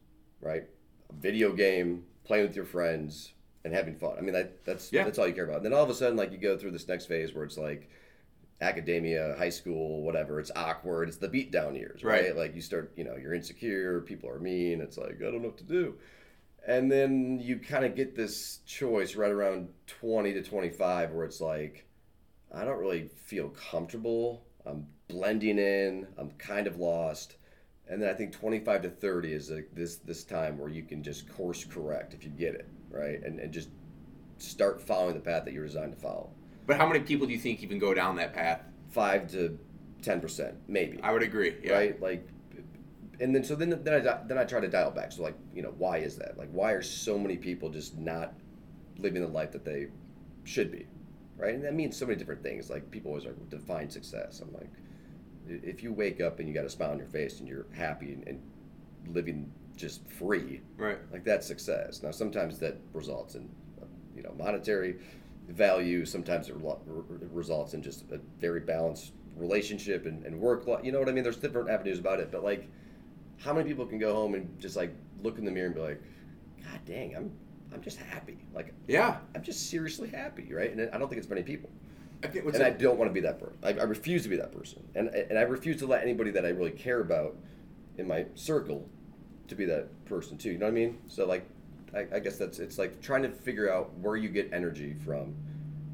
right? 0.40 0.64
A 1.10 1.12
video 1.20 1.52
game, 1.52 2.04
playing 2.24 2.46
with 2.46 2.56
your 2.56 2.64
friends, 2.64 3.32
and 3.64 3.74
having 3.74 3.94
fun. 3.96 4.14
I 4.16 4.20
mean, 4.20 4.32
that, 4.34 4.64
that's 4.64 4.92
Yeah. 4.92 5.04
that's 5.04 5.18
all 5.18 5.26
you 5.26 5.34
care 5.34 5.44
about. 5.44 5.56
And 5.56 5.66
then 5.66 5.72
all 5.74 5.82
of 5.84 5.90
a 5.90 5.94
sudden, 5.94 6.16
like 6.16 6.32
you 6.32 6.38
go 6.38 6.56
through 6.56 6.70
this 6.70 6.88
next 6.88 7.06
phase 7.06 7.34
where 7.34 7.44
it's 7.44 7.58
like 7.58 7.90
academia, 8.60 9.34
high 9.38 9.50
school, 9.50 10.02
whatever. 10.02 10.40
It's 10.40 10.50
awkward. 10.56 11.08
It's 11.08 11.18
the 11.18 11.28
beat 11.28 11.52
down 11.52 11.74
years, 11.74 12.02
right? 12.02 12.24
Right. 12.24 12.36
Like 12.36 12.54
you 12.54 12.60
start, 12.60 12.92
you 12.96 13.04
know, 13.04 13.16
you're 13.16 13.34
insecure. 13.34 14.00
People 14.00 14.28
are 14.30 14.40
mean. 14.40 14.80
It's 14.80 14.98
like 14.98 15.16
I 15.20 15.30
don't 15.30 15.42
know 15.42 15.48
what 15.48 15.58
to 15.58 15.64
do. 15.64 15.94
And 16.66 16.90
then 16.90 17.38
you 17.40 17.58
kind 17.58 17.84
of 17.84 17.94
get 17.94 18.14
this 18.14 18.58
choice 18.66 19.14
right 19.14 19.30
around 19.30 19.68
20 19.86 20.34
to 20.34 20.42
25 20.42 21.12
where 21.12 21.24
it's 21.24 21.40
like, 21.40 21.86
I 22.54 22.64
don't 22.64 22.78
really 22.78 23.08
feel 23.24 23.48
comfortable. 23.50 24.44
I'm 24.66 24.86
blending 25.08 25.58
in. 25.58 26.06
I'm 26.18 26.30
kind 26.32 26.66
of 26.66 26.78
lost. 26.78 27.36
And 27.88 28.02
then 28.02 28.10
I 28.10 28.12
think 28.12 28.32
25 28.32 28.82
to 28.82 28.90
30 28.90 29.32
is 29.32 29.50
like 29.50 29.70
this 29.72 29.96
this 29.96 30.24
time 30.24 30.58
where 30.58 30.68
you 30.68 30.82
can 30.82 31.02
just 31.02 31.28
course 31.34 31.64
correct 31.64 32.12
if 32.12 32.22
you 32.22 32.30
get 32.30 32.54
it, 32.54 32.68
right? 32.90 33.22
And, 33.22 33.38
and 33.38 33.52
just 33.52 33.70
start 34.36 34.80
following 34.80 35.14
the 35.14 35.20
path 35.20 35.44
that 35.46 35.54
you're 35.54 35.66
designed 35.66 35.94
to 35.94 35.98
follow. 35.98 36.30
But 36.68 36.76
how 36.76 36.86
many 36.86 37.00
people 37.00 37.26
do 37.26 37.32
you 37.32 37.38
think 37.38 37.62
even 37.62 37.78
go 37.78 37.94
down 37.94 38.14
that 38.16 38.34
path? 38.34 38.60
Five 38.90 39.26
to 39.32 39.58
10%, 40.02 40.54
maybe. 40.68 41.00
I 41.02 41.12
would 41.12 41.22
agree. 41.22 41.56
Yeah. 41.62 41.72
right? 41.72 42.00
Like, 42.00 42.28
and 43.20 43.34
then 43.34 43.42
so 43.42 43.56
then 43.56 43.70
then 43.82 43.94
I 44.06 44.18
then 44.28 44.38
I 44.38 44.44
try 44.44 44.60
to 44.60 44.68
dial 44.68 44.90
back. 44.92 45.10
So 45.10 45.22
like, 45.22 45.34
you 45.54 45.62
know, 45.62 45.74
why 45.78 45.96
is 45.96 46.16
that? 46.18 46.36
Like, 46.38 46.50
why 46.52 46.72
are 46.72 46.82
so 46.82 47.18
many 47.18 47.36
people 47.36 47.70
just 47.70 47.96
not 47.98 48.34
living 48.98 49.22
the 49.22 49.28
life 49.28 49.50
that 49.52 49.64
they 49.64 49.88
should 50.44 50.70
be, 50.70 50.86
right? 51.38 51.54
And 51.54 51.64
that 51.64 51.74
means 51.74 51.96
so 51.96 52.04
many 52.06 52.18
different 52.18 52.42
things. 52.42 52.68
Like 52.70 52.88
people 52.90 53.10
always 53.10 53.24
like 53.24 53.48
define 53.48 53.88
success. 53.90 54.40
I'm 54.40 54.52
like, 54.52 54.70
if 55.48 55.82
you 55.82 55.92
wake 55.92 56.20
up 56.20 56.38
and 56.38 56.46
you 56.48 56.54
got 56.54 56.66
a 56.66 56.70
smile 56.70 56.90
on 56.90 56.98
your 56.98 57.08
face 57.08 57.40
and 57.40 57.48
you're 57.48 57.66
happy 57.72 58.12
and, 58.12 58.28
and 58.28 58.42
living 59.08 59.50
just 59.74 60.06
free, 60.10 60.60
Right. 60.76 60.98
like 61.10 61.24
that's 61.24 61.46
success. 61.46 62.02
Now 62.02 62.10
sometimes 62.10 62.58
that 62.58 62.76
results 62.92 63.34
in, 63.36 63.48
you 64.14 64.22
know, 64.22 64.34
monetary 64.38 64.96
value. 65.48 66.04
Sometimes 66.04 66.48
it 66.48 66.54
results 67.32 67.74
in 67.74 67.82
just 67.82 68.04
a 68.12 68.18
very 68.38 68.60
balanced 68.60 69.12
relationship 69.36 70.06
and, 70.06 70.24
and 70.24 70.38
work. 70.38 70.66
You 70.82 70.92
know 70.92 70.98
what 70.98 71.08
I 71.08 71.12
mean? 71.12 71.24
There's 71.24 71.36
different 71.36 71.70
avenues 71.70 71.98
about 71.98 72.20
it, 72.20 72.30
but 72.30 72.44
like, 72.44 72.68
how 73.38 73.52
many 73.52 73.68
people 73.68 73.86
can 73.86 73.98
go 73.98 74.14
home 74.14 74.34
and 74.34 74.58
just 74.60 74.76
like 74.76 74.92
look 75.22 75.38
in 75.38 75.44
the 75.44 75.50
mirror 75.50 75.66
and 75.66 75.74
be 75.74 75.80
like, 75.80 76.02
God 76.62 76.80
dang, 76.86 77.14
I'm 77.16 77.30
I'm 77.72 77.82
just 77.82 77.98
happy. 77.98 78.38
Like 78.54 78.72
Yeah. 78.86 79.18
I'm 79.34 79.42
just 79.42 79.68
seriously 79.70 80.08
happy, 80.08 80.52
right? 80.52 80.72
And 80.74 80.90
I 80.92 80.98
don't 80.98 81.08
think 81.08 81.18
it's 81.20 81.28
many 81.28 81.42
people. 81.42 81.70
I 82.22 82.26
think 82.26 82.46
And 82.46 82.62
I 82.62 82.68
a- 82.68 82.78
don't 82.78 82.98
want 82.98 83.08
to 83.10 83.12
be 83.14 83.20
that 83.20 83.38
person. 83.38 83.56
I, 83.62 83.74
I 83.74 83.84
refuse 83.84 84.24
to 84.24 84.28
be 84.28 84.36
that 84.36 84.50
person, 84.52 84.82
and 84.96 85.08
and 85.08 85.38
I 85.38 85.42
refuse 85.42 85.76
to 85.78 85.86
let 85.86 86.02
anybody 86.02 86.30
that 86.32 86.44
I 86.44 86.48
really 86.48 86.72
care 86.72 87.00
about 87.00 87.36
in 87.96 88.08
my 88.08 88.26
circle 88.34 88.88
to 89.46 89.54
be 89.54 89.64
that 89.66 90.04
person 90.04 90.36
too. 90.36 90.50
You 90.50 90.58
know 90.58 90.66
what 90.66 90.72
I 90.72 90.74
mean? 90.74 90.98
So 91.06 91.26
like, 91.26 91.48
I, 91.94 92.06
I 92.16 92.18
guess 92.18 92.36
that's 92.36 92.58
it's 92.58 92.78
like 92.78 93.00
trying 93.00 93.22
to 93.22 93.30
figure 93.30 93.72
out 93.72 93.96
where 93.98 94.16
you 94.16 94.28
get 94.28 94.52
energy 94.52 94.94
from, 95.04 95.34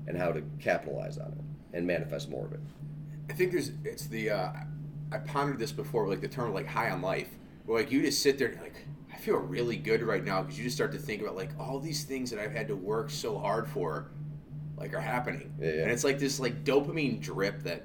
and 0.06 0.16
how 0.16 0.32
to 0.32 0.42
capitalize 0.60 1.18
on 1.18 1.28
it 1.32 1.76
and 1.76 1.86
manifest 1.86 2.28
more 2.30 2.44
of 2.46 2.52
it. 2.52 2.60
I 3.30 3.32
think 3.32 3.52
there's 3.52 3.72
it's 3.84 4.06
the 4.06 4.30
uh, 4.30 4.52
I 5.12 5.18
pondered 5.18 5.58
this 5.58 5.72
before, 5.72 6.08
like 6.08 6.20
the 6.20 6.28
term 6.28 6.52
like 6.52 6.66
high 6.66 6.90
on 6.90 7.00
life, 7.02 7.28
where 7.66 7.80
like 7.80 7.90
you 7.90 8.02
just 8.02 8.22
sit 8.22 8.38
there 8.38 8.48
and 8.48 8.60
like 8.60 8.74
I 9.12 9.16
feel 9.16 9.36
really 9.36 9.76
good 9.76 10.02
right 10.02 10.24
now 10.24 10.42
because 10.42 10.58
you 10.58 10.64
just 10.64 10.76
start 10.76 10.92
to 10.92 10.98
think 10.98 11.22
about 11.22 11.36
like 11.36 11.50
all 11.58 11.78
these 11.80 12.04
things 12.04 12.30
that 12.30 12.38
I've 12.38 12.52
had 12.52 12.68
to 12.68 12.76
work 12.76 13.10
so 13.10 13.38
hard 13.38 13.68
for, 13.68 14.10
like 14.76 14.92
are 14.94 15.00
happening, 15.00 15.54
Yeah, 15.60 15.70
yeah. 15.70 15.82
and 15.82 15.90
it's 15.90 16.04
like 16.04 16.18
this 16.18 16.38
like 16.40 16.64
dopamine 16.64 17.20
drip 17.20 17.62
that 17.62 17.84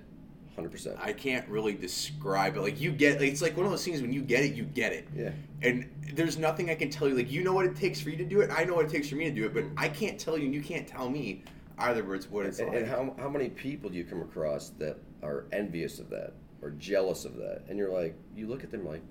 Hundred 0.60 0.72
percent. 0.72 0.98
I 1.02 1.14
can't 1.14 1.48
really 1.50 1.74
describe 1.74 2.56
it. 2.58 2.62
Like 2.62 2.80
you 2.80 2.92
get, 2.92 3.22
it's 3.22 3.42
like 3.42 3.56
one 3.58 3.66
of 3.66 3.72
those 3.72 3.84
things 3.86 4.02
when 4.02 4.12
you 4.14 4.22
get 4.22 4.44
it, 4.44 4.54
you 4.54 4.64
get 4.64 4.94
it. 4.94 5.08
Yeah. 5.16 5.32
And 5.62 5.90
there's 6.14 6.38
nothing 6.38 6.70
I 6.70 6.76
can 6.76 6.90
tell 6.90 7.08
you. 7.08 7.16
Like 7.16 7.32
you 7.32 7.44
know 7.44 7.54
what 7.54 7.66
it 7.66 7.76
takes 7.76 8.00
for 8.02 8.10
you 8.10 8.18
to 8.18 8.26
do 8.26 8.42
it. 8.42 8.50
I 8.52 8.64
know 8.66 8.76
what 8.76 8.86
it 8.86 8.92
takes 8.92 9.10
for 9.10 9.16
me 9.16 9.26
to 9.26 9.32
do 9.36 9.46
it, 9.46 9.54
but 9.54 9.64
I 9.78 9.90
can't 9.90 10.20
tell 10.20 10.38
you, 10.38 10.46
and 10.46 10.54
you 10.54 10.62
can't 10.62 10.88
tell 10.88 11.10
me 11.10 11.44
either. 11.78 12.04
Words 12.04 12.28
what 12.30 12.46
it's 12.46 12.60
And, 12.60 12.70
like. 12.70 12.80
and 12.82 12.88
how, 12.88 13.16
how 13.18 13.30
many 13.30 13.50
people 13.50 13.90
do 13.90 13.98
you 13.98 14.04
come 14.04 14.22
across 14.22 14.70
that 14.80 14.98
are 15.24 15.46
envious 15.52 16.00
of 16.00 16.10
that 16.10 16.34
or 16.62 16.72
jealous 16.72 17.26
of 17.26 17.36
that? 17.38 17.64
And 17.70 17.78
you're 17.78 17.92
like, 17.92 18.16
you 18.36 18.48
look 18.48 18.64
at 18.64 18.72
them 18.72 18.86
like, 18.86 19.02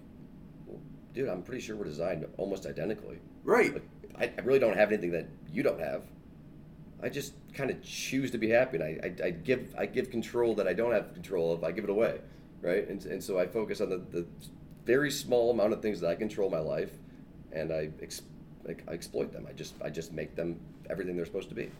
well, 0.66 0.80
dude, 1.14 1.28
I'm 1.28 1.42
pretty 1.42 1.60
sure 1.62 1.76
we're 1.76 1.84
designed 1.84 2.26
almost 2.36 2.66
identically. 2.66 3.18
right. 3.44 3.72
Like, 3.74 3.88
I, 4.18 4.32
I 4.36 4.40
really 4.42 4.58
don't 4.58 4.76
have 4.76 4.90
anything 4.90 5.12
that 5.12 5.28
you 5.52 5.62
don't 5.62 5.78
have. 5.80 6.02
I 7.02 7.08
just 7.08 7.34
kind 7.54 7.70
of 7.70 7.82
choose 7.82 8.30
to 8.32 8.38
be 8.38 8.50
happy, 8.50 8.78
and 8.78 8.84
I, 8.84 9.00
I, 9.04 9.26
I 9.26 9.30
give 9.30 9.74
I 9.78 9.86
give 9.86 10.10
control 10.10 10.54
that 10.56 10.66
I 10.66 10.72
don't 10.72 10.92
have 10.92 11.14
control 11.14 11.52
of. 11.52 11.62
I 11.62 11.70
give 11.70 11.84
it 11.84 11.90
away, 11.90 12.20
right? 12.60 12.88
And, 12.88 13.04
and 13.04 13.22
so 13.22 13.38
I 13.38 13.46
focus 13.46 13.80
on 13.80 13.90
the, 13.90 13.98
the 14.10 14.26
very 14.84 15.10
small 15.10 15.50
amount 15.50 15.72
of 15.72 15.82
things 15.82 16.00
that 16.00 16.10
I 16.10 16.16
control 16.16 16.50
my 16.50 16.58
life, 16.58 16.90
and 17.52 17.72
I, 17.72 17.90
ex, 18.02 18.22
I 18.68 18.74
exploit 18.92 19.32
them. 19.32 19.46
I 19.48 19.52
just 19.52 19.74
I 19.82 19.90
just 19.90 20.12
make 20.12 20.34
them 20.34 20.58
everything 20.90 21.16
they're 21.16 21.26
supposed 21.26 21.50
to 21.50 21.54
be. 21.54 21.70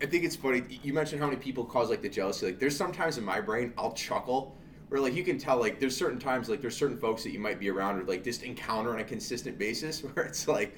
I 0.00 0.06
think 0.06 0.24
it's 0.24 0.36
funny. 0.36 0.62
You 0.82 0.92
mentioned 0.92 1.20
how 1.20 1.26
many 1.28 1.38
people 1.38 1.64
cause 1.64 1.90
like 1.90 2.02
the 2.02 2.08
jealousy. 2.08 2.46
Like 2.46 2.58
there's 2.58 2.76
sometimes 2.76 3.18
in 3.18 3.24
my 3.24 3.40
brain 3.40 3.72
I'll 3.76 3.92
chuckle 3.92 4.56
where 4.88 5.00
like 5.00 5.14
you 5.14 5.24
can 5.24 5.38
tell 5.38 5.58
like 5.58 5.80
there's 5.80 5.96
certain 5.96 6.18
times 6.18 6.50
like 6.50 6.60
there's 6.60 6.76
certain 6.76 6.98
folks 6.98 7.22
that 7.22 7.30
you 7.30 7.38
might 7.38 7.58
be 7.58 7.70
around 7.70 7.98
or 7.98 8.04
like 8.04 8.22
just 8.22 8.42
encounter 8.42 8.92
on 8.92 9.00
a 9.00 9.04
consistent 9.04 9.58
basis 9.58 10.00
where 10.04 10.26
it's 10.26 10.46
like 10.46 10.76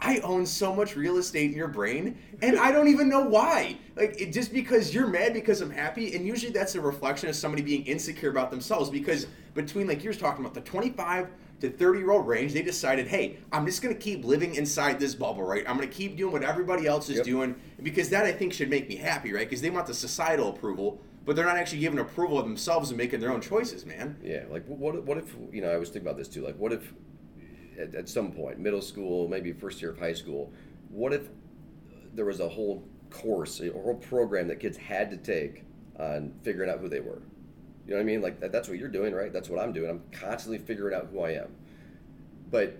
I 0.00 0.18
own 0.18 0.44
so 0.46 0.74
much 0.74 0.94
real 0.94 1.16
estate 1.16 1.50
in 1.50 1.56
your 1.56 1.68
brain 1.68 2.18
and 2.42 2.58
I 2.58 2.70
don't 2.70 2.88
even 2.88 3.08
know 3.08 3.22
why. 3.24 3.78
Like 3.96 4.20
it, 4.20 4.32
just 4.32 4.52
because 4.52 4.92
you're 4.94 5.06
mad 5.06 5.32
because 5.32 5.60
I'm 5.62 5.70
happy 5.70 6.14
and 6.14 6.26
usually 6.26 6.52
that's 6.52 6.74
a 6.74 6.80
reflection 6.80 7.28
of 7.28 7.36
somebody 7.36 7.62
being 7.62 7.84
insecure 7.86 8.30
about 8.30 8.50
themselves 8.50 8.90
because 8.90 9.26
between 9.54 9.86
like 9.86 10.04
you're 10.04 10.12
talking 10.14 10.44
about 10.44 10.54
the 10.54 10.60
25 10.60 11.28
to 11.60 11.70
30 11.70 11.98
year 11.98 12.10
old 12.10 12.26
range 12.26 12.52
they 12.52 12.60
decided 12.60 13.06
hey 13.06 13.38
i'm 13.50 13.64
just 13.64 13.80
going 13.80 13.94
to 13.94 13.98
keep 13.98 14.26
living 14.26 14.54
inside 14.56 15.00
this 15.00 15.14
bubble 15.14 15.42
right 15.42 15.64
i'm 15.66 15.78
going 15.78 15.88
to 15.88 15.94
keep 15.94 16.14
doing 16.14 16.30
what 16.30 16.42
everybody 16.42 16.86
else 16.86 17.08
is 17.08 17.16
Yep. 17.16 17.24
doing 17.24 17.54
because 17.82 18.10
that 18.10 18.26
i 18.26 18.32
think 18.32 18.52
should 18.52 18.68
make 18.68 18.86
me 18.90 18.96
happy 18.96 19.32
right 19.32 19.48
because 19.48 19.62
they 19.62 19.70
want 19.70 19.86
the 19.86 19.94
societal 19.94 20.50
approval 20.50 21.00
but 21.24 21.34
they're 21.34 21.46
not 21.46 21.56
actually 21.56 21.78
giving 21.80 21.98
approval 21.98 22.38
of 22.38 22.44
themselves 22.44 22.90
and 22.90 22.98
making 22.98 23.20
their 23.20 23.32
own 23.32 23.40
choices 23.40 23.86
man 23.86 24.18
Yeah, 24.22 24.44
like 24.50 24.66
what 24.66 25.02
what 25.06 25.16
if 25.16 25.34
you 25.50 25.62
know 25.62 25.70
I 25.70 25.78
was 25.78 25.88
thinking 25.88 26.06
about 26.06 26.18
this 26.18 26.28
too. 26.28 26.42
Like 26.44 26.56
what 26.58 26.74
if 26.74 26.92
at, 27.78 27.94
at 27.94 28.08
some 28.08 28.32
point, 28.32 28.58
middle 28.58 28.82
school, 28.82 29.28
maybe 29.28 29.52
first 29.52 29.80
year 29.80 29.90
of 29.90 29.98
high 29.98 30.12
school, 30.12 30.52
what 30.88 31.12
if 31.12 31.28
there 32.14 32.24
was 32.24 32.40
a 32.40 32.48
whole 32.48 32.82
course, 33.10 33.60
or 33.60 33.66
a 33.68 33.82
whole 33.82 33.94
program 33.94 34.48
that 34.48 34.60
kids 34.60 34.76
had 34.76 35.10
to 35.10 35.16
take 35.16 35.64
on 35.98 36.32
figuring 36.42 36.70
out 36.70 36.80
who 36.80 36.88
they 36.88 37.00
were? 37.00 37.22
You 37.86 37.92
know 37.92 37.96
what 37.96 38.02
I 38.02 38.04
mean? 38.04 38.22
Like 38.22 38.40
that, 38.40 38.52
that's 38.52 38.68
what 38.68 38.78
you're 38.78 38.88
doing, 38.88 39.14
right? 39.14 39.32
That's 39.32 39.48
what 39.48 39.60
I'm 39.60 39.72
doing. 39.72 39.90
I'm 39.90 40.02
constantly 40.10 40.58
figuring 40.58 40.94
out 40.94 41.08
who 41.12 41.20
I 41.20 41.32
am. 41.32 41.54
But 42.50 42.76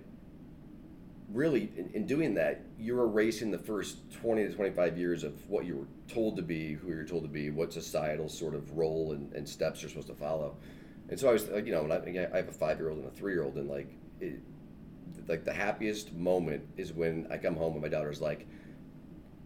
really, 1.31 1.71
in, 1.77 1.89
in 1.93 2.05
doing 2.05 2.33
that, 2.35 2.61
you're 2.79 3.03
erasing 3.03 3.51
the 3.51 3.57
first 3.57 4.11
20 4.13 4.47
to 4.47 4.53
25 4.53 4.97
years 4.97 5.23
of 5.23 5.49
what 5.49 5.65
you 5.65 5.77
were 5.77 6.13
told 6.13 6.35
to 6.37 6.41
be, 6.41 6.73
who 6.73 6.89
you're 6.89 7.05
told 7.05 7.23
to 7.23 7.29
be, 7.29 7.49
what 7.49 7.73
societal 7.73 8.29
sort 8.29 8.55
of 8.55 8.77
role 8.77 9.13
and, 9.13 9.31
and 9.33 9.47
steps 9.47 9.81
you're 9.81 9.89
supposed 9.89 10.07
to 10.07 10.15
follow. 10.15 10.55
And 11.09 11.19
so 11.19 11.29
I 11.29 11.33
was 11.33 11.47
like, 11.49 11.65
you 11.65 11.71
know, 11.71 11.83
when 11.83 11.91
I, 11.91 12.27
I 12.33 12.37
have 12.37 12.49
a 12.49 12.53
five 12.53 12.79
year 12.79 12.89
old 12.89 12.99
and 12.99 13.07
a 13.07 13.11
three 13.11 13.33
year 13.33 13.43
old, 13.43 13.55
and 13.55 13.69
like, 13.69 13.89
it, 14.19 14.39
like 15.27 15.43
the 15.45 15.53
happiest 15.53 16.13
moment 16.13 16.63
is 16.77 16.93
when 16.93 17.27
I 17.29 17.37
come 17.37 17.55
home 17.55 17.73
and 17.73 17.81
my 17.81 17.87
daughter's 17.89 18.21
like, 18.21 18.47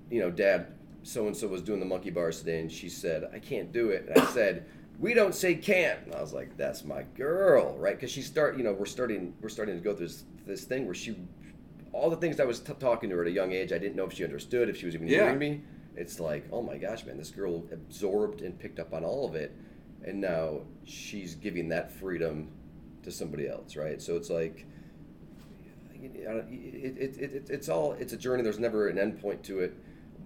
you 0.10 0.20
know, 0.20 0.30
Dad, 0.30 0.68
so 1.04 1.28
and 1.28 1.36
so 1.36 1.48
was 1.48 1.62
doing 1.62 1.80
the 1.80 1.86
monkey 1.86 2.10
bars 2.10 2.40
today, 2.40 2.60
and 2.60 2.72
she 2.72 2.90
said, 2.90 3.30
I 3.34 3.40
can't 3.40 3.72
do 3.72 3.90
it. 3.90 4.08
And 4.10 4.20
I 4.20 4.26
said, 4.32 4.66
we 5.00 5.14
don't 5.14 5.34
say 5.34 5.56
can't. 5.56 6.00
And 6.06 6.14
I 6.16 6.22
was 6.22 6.34
like, 6.34 6.56
that's 6.58 6.84
my 6.84 7.04
girl, 7.16 7.76
right? 7.78 7.96
Because 7.96 8.12
she 8.12 8.22
start, 8.22 8.58
you 8.58 8.64
know, 8.64 8.74
we're 8.74 8.86
starting, 8.86 9.34
we're 9.42 9.50
starting 9.50 9.76
to 9.76 9.82
go 9.82 9.96
through 9.96 10.08
this, 10.08 10.26
this 10.46 10.64
thing 10.66 10.86
where 10.86 10.94
she, 10.94 11.16
all 11.92 12.10
the 12.10 12.18
things 12.18 12.40
I 12.40 12.46
was 12.46 12.60
t- 12.60 12.74
talking 12.80 13.10
to 13.10 13.16
her 13.16 13.24
at 13.24 13.28
a 13.28 13.32
young 13.32 13.52
age, 13.52 13.72
I 13.72 13.78
didn't 13.80 13.96
know 13.96 14.06
if 14.06 14.14
she 14.14 14.24
understood, 14.24 14.70
if 14.70 14.78
she 14.78 14.86
was 14.86 14.94
even 14.96 15.08
Yeah. 15.08 15.24
hearing 15.24 15.40
me. 15.40 15.62
It's 15.96 16.20
like, 16.20 16.46
oh 16.52 16.62
my 16.62 16.78
gosh, 16.78 17.06
man, 17.06 17.18
this 17.18 17.32
girl 17.32 17.66
absorbed 17.72 18.42
and 18.42 18.58
picked 18.58 18.80
up 18.80 18.94
on 18.94 19.04
all 19.04 19.28
of 19.28 19.36
it, 19.36 19.56
and 20.04 20.22
now 20.22 20.62
she's 20.86 21.36
giving 21.36 21.68
that 21.70 21.92
freedom 21.92 22.50
to 23.04 23.12
somebody 23.12 23.48
else, 23.48 23.76
right? 23.76 24.02
So 24.02 24.16
it's 24.16 24.30
like, 24.30 24.66
it, 26.02 26.98
it, 26.98 27.18
it, 27.18 27.34
it, 27.34 27.50
it's 27.50 27.70
all 27.70 27.94
it's 27.94 28.14
a 28.14 28.18
journey. 28.18 28.44
There's 28.44 28.60
never 28.60 28.88
an 28.88 28.98
end 28.98 29.22
point 29.22 29.44
to 29.46 29.60
it, 29.60 29.76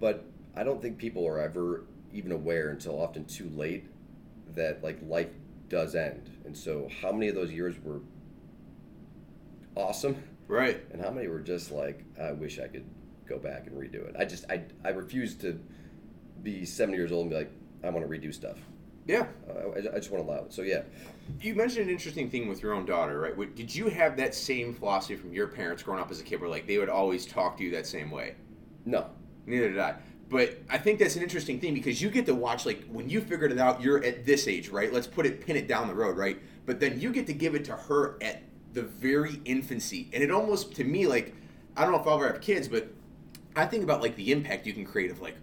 but 0.00 0.24
I 0.54 0.64
don't 0.64 0.80
think 0.80 0.98
people 0.98 1.26
are 1.26 1.38
ever 1.40 1.84
even 2.12 2.32
aware 2.32 2.70
until 2.70 3.00
often 3.00 3.24
too 3.24 3.50
late 3.54 3.86
that 4.54 4.82
like 4.82 4.98
life 5.02 5.30
does 5.68 5.94
end. 5.94 6.30
And 6.44 6.56
so, 6.56 6.88
how 7.02 7.12
many 7.12 7.28
of 7.28 7.34
those 7.34 7.50
years 7.50 7.74
were 7.82 8.00
awesome, 9.76 10.16
Right. 10.48 10.80
and 10.92 11.02
how 11.02 11.10
many 11.10 11.28
were 11.28 11.40
just 11.40 11.70
like, 11.72 12.04
I 12.20 12.32
wish 12.32 12.58
I 12.58 12.68
could 12.68 12.84
go 13.28 13.38
back 13.38 13.66
and 13.66 13.76
redo 13.76 14.06
it. 14.08 14.14
I 14.18 14.24
just 14.24 14.44
I 14.50 14.62
I 14.84 14.90
refuse 14.90 15.34
to 15.36 15.58
be 16.42 16.64
70 16.64 16.96
years 16.96 17.12
old 17.12 17.22
and 17.22 17.30
be 17.30 17.36
like, 17.36 17.50
I 17.82 17.90
want 17.90 18.08
to 18.08 18.10
redo 18.18 18.32
stuff. 18.32 18.58
Yeah. 19.06 19.26
Uh, 19.48 19.70
I, 19.76 19.78
I 19.78 19.98
just 19.98 20.10
want 20.10 20.24
to 20.24 20.30
allow 20.30 20.44
it. 20.44 20.52
So 20.52 20.62
yeah, 20.62 20.82
You 21.40 21.54
mentioned 21.54 21.86
an 21.86 21.90
interesting 21.90 22.30
thing 22.30 22.48
with 22.48 22.62
your 22.62 22.72
own 22.74 22.86
daughter, 22.86 23.20
right? 23.20 23.54
Did 23.54 23.74
you 23.74 23.88
have 23.88 24.16
that 24.16 24.34
same 24.34 24.74
philosophy 24.74 25.16
from 25.16 25.32
your 25.32 25.48
parents 25.48 25.82
growing 25.82 26.00
up 26.00 26.10
as 26.10 26.20
a 26.20 26.24
kid 26.24 26.40
where, 26.40 26.50
like, 26.50 26.66
they 26.66 26.78
would 26.78 26.88
always 26.88 27.26
talk 27.26 27.56
to 27.58 27.64
you 27.64 27.70
that 27.72 27.86
same 27.86 28.10
way? 28.10 28.34
no, 28.84 29.06
Neither 29.46 29.70
did 29.70 29.78
I. 29.78 29.96
But 30.28 30.58
I 30.68 30.78
think 30.78 30.98
that's 30.98 31.16
an 31.16 31.22
interesting 31.22 31.60
thing 31.60 31.74
because 31.74 32.02
you 32.02 32.10
get 32.10 32.26
to 32.26 32.34
watch, 32.34 32.66
like, 32.66 32.84
when 32.88 33.08
you 33.08 33.20
figured 33.20 33.52
it 33.52 33.58
out, 33.58 33.80
you're 33.80 34.02
at 34.04 34.26
this 34.26 34.48
age, 34.48 34.68
right? 34.70 34.92
Let's 34.92 35.06
put 35.06 35.26
it, 35.26 35.40
pin 35.44 35.56
it 35.56 35.68
down 35.68 35.86
the 35.88 35.94
road, 35.94 36.16
right? 36.16 36.40
But 36.66 36.80
then 36.80 37.00
you 37.00 37.12
get 37.12 37.26
to 37.28 37.32
give 37.32 37.54
it 37.54 37.64
to 37.66 37.76
her 37.76 38.18
at 38.22 38.42
the 38.72 38.82
very 38.82 39.40
infancy. 39.44 40.10
And 40.12 40.22
it 40.22 40.30
almost, 40.32 40.74
to 40.76 40.84
me, 40.84 41.06
like, 41.06 41.34
I 41.76 41.82
don't 41.82 41.92
know 41.92 42.00
if 42.00 42.06
I'll 42.06 42.16
ever 42.16 42.26
have 42.32 42.40
kids, 42.40 42.66
but 42.68 42.88
I 43.54 43.66
think 43.66 43.84
about, 43.84 44.02
like, 44.02 44.16
the 44.16 44.32
impact 44.32 44.66
you 44.66 44.72
can 44.72 44.84
create 44.84 45.10
of, 45.12 45.20
like, 45.20 45.36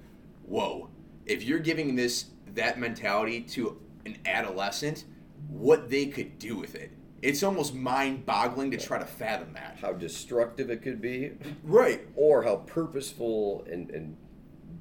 whoa, 0.46 0.90
if 1.26 1.44
you're 1.44 1.60
giving 1.60 1.96
this, 1.96 2.26
that 2.56 2.80
mentality 2.80 3.42
to 3.42 3.82
an 4.06 4.18
adolescent, 4.26 5.06
what 5.48 5.90
they 5.90 6.06
could 6.08 6.38
do 6.40 6.56
with 6.58 6.76
it. 6.76 6.92
It's 7.22 7.42
almost 7.42 7.74
mind 7.74 8.26
boggling 8.26 8.72
to 8.72 8.78
try 8.78 9.00
to 9.00 9.06
fathom 9.06 9.54
that. 9.54 9.78
how 9.80 9.94
destructive 9.94 10.70
it 10.70 10.82
could 10.82 11.02
be, 11.02 11.32
Right. 11.64 12.02
or 12.16 12.44
how 12.44 12.58
purposeful 12.58 13.66
and, 13.72 13.90
and 13.92 14.18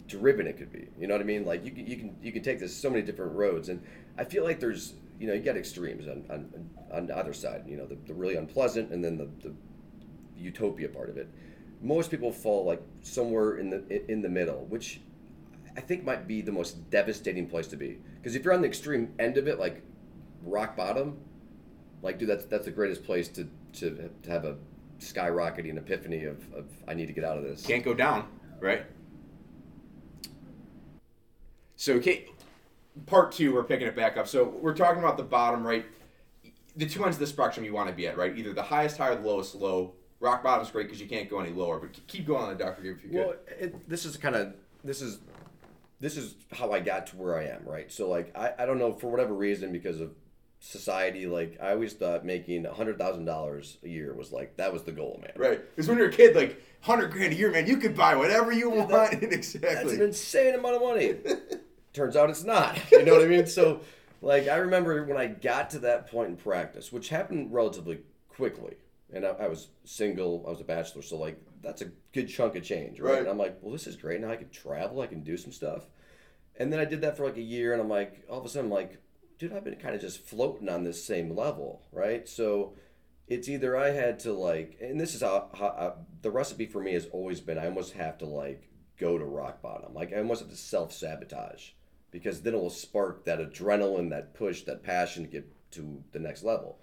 driven 0.09 0.47
it 0.49 0.57
could 0.59 0.73
be. 0.73 0.89
You 0.99 1.07
know 1.07 1.15
what 1.15 1.21
I 1.21 1.25
mean? 1.25 1.45
Like 1.45 1.65
you 1.65 1.71
can 1.71 1.87
you 1.87 1.97
can 1.97 2.17
you 2.21 2.33
can 2.33 2.43
take 2.43 2.59
this 2.59 2.75
so 2.77 2.91
many 2.91 3.03
different 3.03 3.33
roads, 3.33 3.69
and 3.69 3.81
I 4.19 4.25
feel 4.25 4.43
like 4.43 4.59
there's 4.59 4.95
you 5.21 5.29
know 5.29 5.35
you 5.35 5.41
got 5.43 5.57
extremes 5.57 6.09
on 6.09 6.25
on, 6.31 6.71
on 6.93 7.07
the 7.07 7.17
other 7.17 7.33
side. 7.33 7.63
You 7.67 7.77
know 7.77 7.87
the, 7.87 7.97
the 8.07 8.15
really 8.15 8.35
unpleasant 8.35 8.91
and 8.91 9.05
then 9.05 9.17
the, 9.17 9.29
the 9.49 9.55
utopia 10.37 10.89
part 10.89 11.11
of 11.11 11.17
it. 11.17 11.29
Most 11.81 12.11
people 12.11 12.33
fall 12.33 12.65
like 12.65 12.83
somewhere 13.03 13.59
in 13.59 13.71
the 13.71 14.11
in 14.11 14.21
the 14.21 14.29
middle, 14.29 14.67
which 14.69 15.01
I 15.77 15.81
think 15.81 16.05
might 16.05 16.27
be 16.27 16.43
the 16.43 16.53
most 16.53 16.91
devastating 16.91 17.47
place 17.49 17.67
to 17.69 17.77
be. 17.77 17.99
Because 18.17 18.35
if 18.35 18.45
you're 18.45 18.55
on 18.55 18.61
the 18.61 18.69
extreme 18.69 19.13
end 19.19 19.39
of 19.39 19.49
it, 19.49 19.59
like 19.59 19.83
rock 20.43 20.77
bottom, 20.77 21.19
like 22.03 22.19
dude, 22.19 22.29
that's 22.29 22.45
that's 22.45 22.65
the 22.65 22.71
greatest 22.71 23.05
place 23.05 23.29
to 23.29 23.49
to, 23.75 24.11
to 24.23 24.31
have 24.31 24.45
a 24.45 24.57
skyrocketing 24.99 25.77
epiphany 25.77 26.25
of, 26.25 26.39
of 26.55 26.67
I 26.87 26.95
need 26.95 27.07
to 27.07 27.13
get 27.13 27.25
out 27.25 27.39
of 27.39 27.45
this. 27.45 27.65
Can't 27.67 27.85
go 27.85 27.95
down, 27.95 28.29
right? 28.61 28.85
So, 31.77 31.95
okay, 31.95 32.27
part 33.07 33.33
two, 33.33 33.53
we're 33.53 33.65
picking 33.65 33.89
it 33.89 33.97
back 33.97 34.17
up. 34.17 34.29
So, 34.29 34.45
we're 34.45 34.75
talking 34.75 35.03
about 35.03 35.17
the 35.17 35.25
bottom, 35.25 35.67
right? 35.67 35.85
The 36.77 36.87
two 36.87 37.05
ends 37.05 37.17
of 37.17 37.21
the 37.21 37.27
spectrum 37.27 37.67
you 37.67 37.73
want 37.73 37.89
to 37.89 37.95
be 37.95 38.07
at, 38.07 38.17
right? 38.17 38.37
Either 38.37 38.53
the 38.53 38.63
highest 38.63 38.99
high 38.99 39.09
or 39.09 39.17
the 39.17 39.29
lowest 39.29 39.55
low. 39.55 39.95
Rock 40.21 40.45
bottom's 40.45 40.71
great 40.71 40.87
because 40.87 41.01
you 41.01 41.09
can't 41.09 41.29
go 41.29 41.41
any 41.41 41.51
lower, 41.51 41.81
but 41.81 41.99
keep 42.07 42.27
going 42.27 42.45
on 42.45 42.51
the 42.51 42.55
Dr. 42.55 42.85
If 42.85 43.03
you 43.03 43.11
could. 43.11 43.13
Well, 43.13 43.35
it, 43.59 43.89
this 43.89 44.05
is 44.05 44.17
kind 44.17 44.37
of 44.37 44.55
this 44.85 45.03
is 45.03 45.19
this 46.03 46.17
is 46.17 46.35
how 46.53 46.73
I 46.73 46.81
got 46.81 47.07
to 47.07 47.17
where 47.17 47.39
I 47.39 47.45
am, 47.45 47.65
right? 47.65 47.91
So 47.91 48.09
like 48.09 48.37
I, 48.37 48.53
I 48.59 48.67
don't 48.67 48.79
know 48.79 48.93
for 48.93 49.09
whatever 49.11 49.33
reason 49.33 49.73
because 49.73 50.01
of 50.01 50.11
society, 50.59 51.27
like 51.27 51.59
I 51.63 51.71
always 51.71 51.93
thought 51.93 52.27
making 52.27 52.67
a 52.67 52.75
hundred 52.75 52.99
thousand 52.99 53.25
dollars 53.25 53.79
a 53.85 53.89
year 53.89 54.13
was 54.13 54.33
like 54.33 54.57
that 54.57 54.73
was 54.73 54.83
the 54.83 54.91
goal, 54.91 55.23
man. 55.23 55.33
right. 55.37 55.61
Because 55.71 55.89
when 55.89 55.99
you're 55.99 56.09
a 56.09 56.13
kid, 56.13 56.35
like, 56.35 56.61
100 56.85 57.13
grand 57.13 57.33
a 57.33 57.37
year, 57.37 57.53
man, 57.53 57.69
you 57.69 57.77
could 57.77 57.97
buy 57.97 58.17
whatever 58.17 58.51
you 58.51 58.69
want. 58.69 58.91
That's 58.91 59.15
exactly. 59.23 59.71
That's 59.71 59.93
an 59.93 60.03
insane 60.03 60.55
amount 60.57 60.75
of 60.75 60.83
money. 60.83 61.15
Turns 61.93 62.17
out 62.17 62.29
it's 62.31 62.43
not. 62.43 62.77
You 62.91 63.05
know 63.05 63.13
what 63.13 63.23
I 63.23 63.27
mean? 63.27 63.47
So, 63.47 63.83
like, 64.21 64.49
I 64.49 64.57
remember 64.57 65.05
when 65.05 65.17
I 65.17 65.27
got 65.27 65.71
to 65.71 65.79
that 65.81 66.11
point 66.11 66.31
in 66.31 66.37
practice, 66.37 66.91
which 66.91 67.11
happened 67.11 67.53
relatively 67.53 68.01
quickly, 68.29 68.75
and 69.13 69.27
I, 69.27 69.31
I 69.31 69.49
was 69.49 69.69
single, 69.85 70.45
I 70.47 70.51
was 70.51 70.61
a 70.61 70.65
bachelor, 70.65 71.03
so 71.03 71.17
like 71.17 71.41
that's 71.63 71.83
a 71.83 71.91
good 72.13 72.29
chunk 72.29 72.57
of 72.57 72.65
change, 72.65 73.01
right? 73.01 73.13
Right. 73.13 73.21
And 73.21 73.29
I'm 73.29 73.39
like, 73.39 73.59
well, 73.61 73.73
this 73.73 73.87
is 73.87 73.97
great. 73.97 74.21
Now 74.21 74.31
I 74.31 74.37
can 74.37 74.51
travel, 74.51 75.01
I 75.01 75.07
can 75.07 75.23
do 75.23 75.37
some 75.37 75.53
stuff. 75.53 75.87
And 76.57 76.73
then 76.73 76.81
I 76.81 76.85
did 76.85 77.01
that 77.01 77.17
for 77.17 77.25
like 77.25 77.37
a 77.37 77.43
year, 77.43 77.73
and 77.73 77.81
I'm 77.81 77.89
like, 77.89 78.25
all 78.29 78.39
of 78.39 78.45
a 78.45 78.49
sudden, 78.49 78.67
I'm 78.67 78.75
like, 78.75 79.01
dude, 79.39 79.53
I've 79.53 79.65
been 79.65 79.77
kind 79.77 79.95
of 79.95 80.01
just 80.01 80.21
floating 80.21 80.69
on 80.69 80.85
this 80.85 81.05
same 81.05 81.35
level, 81.35 81.83
right? 81.93 82.29
So 82.29 82.75
it's 83.27 83.49
either 83.49 83.77
I 83.77 83.91
had 83.91 84.19
to 84.21 84.33
like, 84.33 84.77
and 84.81 85.01
this 85.01 85.15
is 85.15 85.23
how, 85.23 85.49
how 85.55 85.67
uh, 85.67 85.95
the 86.21 86.31
recipe 86.31 86.67
for 86.67 86.81
me 86.81 86.93
has 86.93 87.07
always 87.07 87.41
been. 87.41 87.59
I 87.59 87.67
almost 87.67 87.95
have 87.95 88.19
to 88.19 88.27
like 88.27 88.69
go 88.99 89.19
to 89.19 89.25
rock 89.25 89.63
bottom. 89.63 89.95
Like 89.95 90.13
I 90.13 90.19
almost 90.19 90.43
have 90.43 90.51
to 90.51 90.57
self 90.57 90.93
sabotage 90.93 91.71
because 92.11 92.43
then 92.43 92.55
it 92.55 92.61
will 92.61 92.71
spark 92.71 93.25
that 93.25 93.41
adrenaline, 93.41 94.11
that 94.11 94.35
push, 94.35 94.63
that 94.63 94.83
passion 94.83 95.25
to 95.25 95.31
get 95.31 95.71
to 95.73 96.03
the 96.13 96.19
next 96.19 96.45
level. 96.45 96.79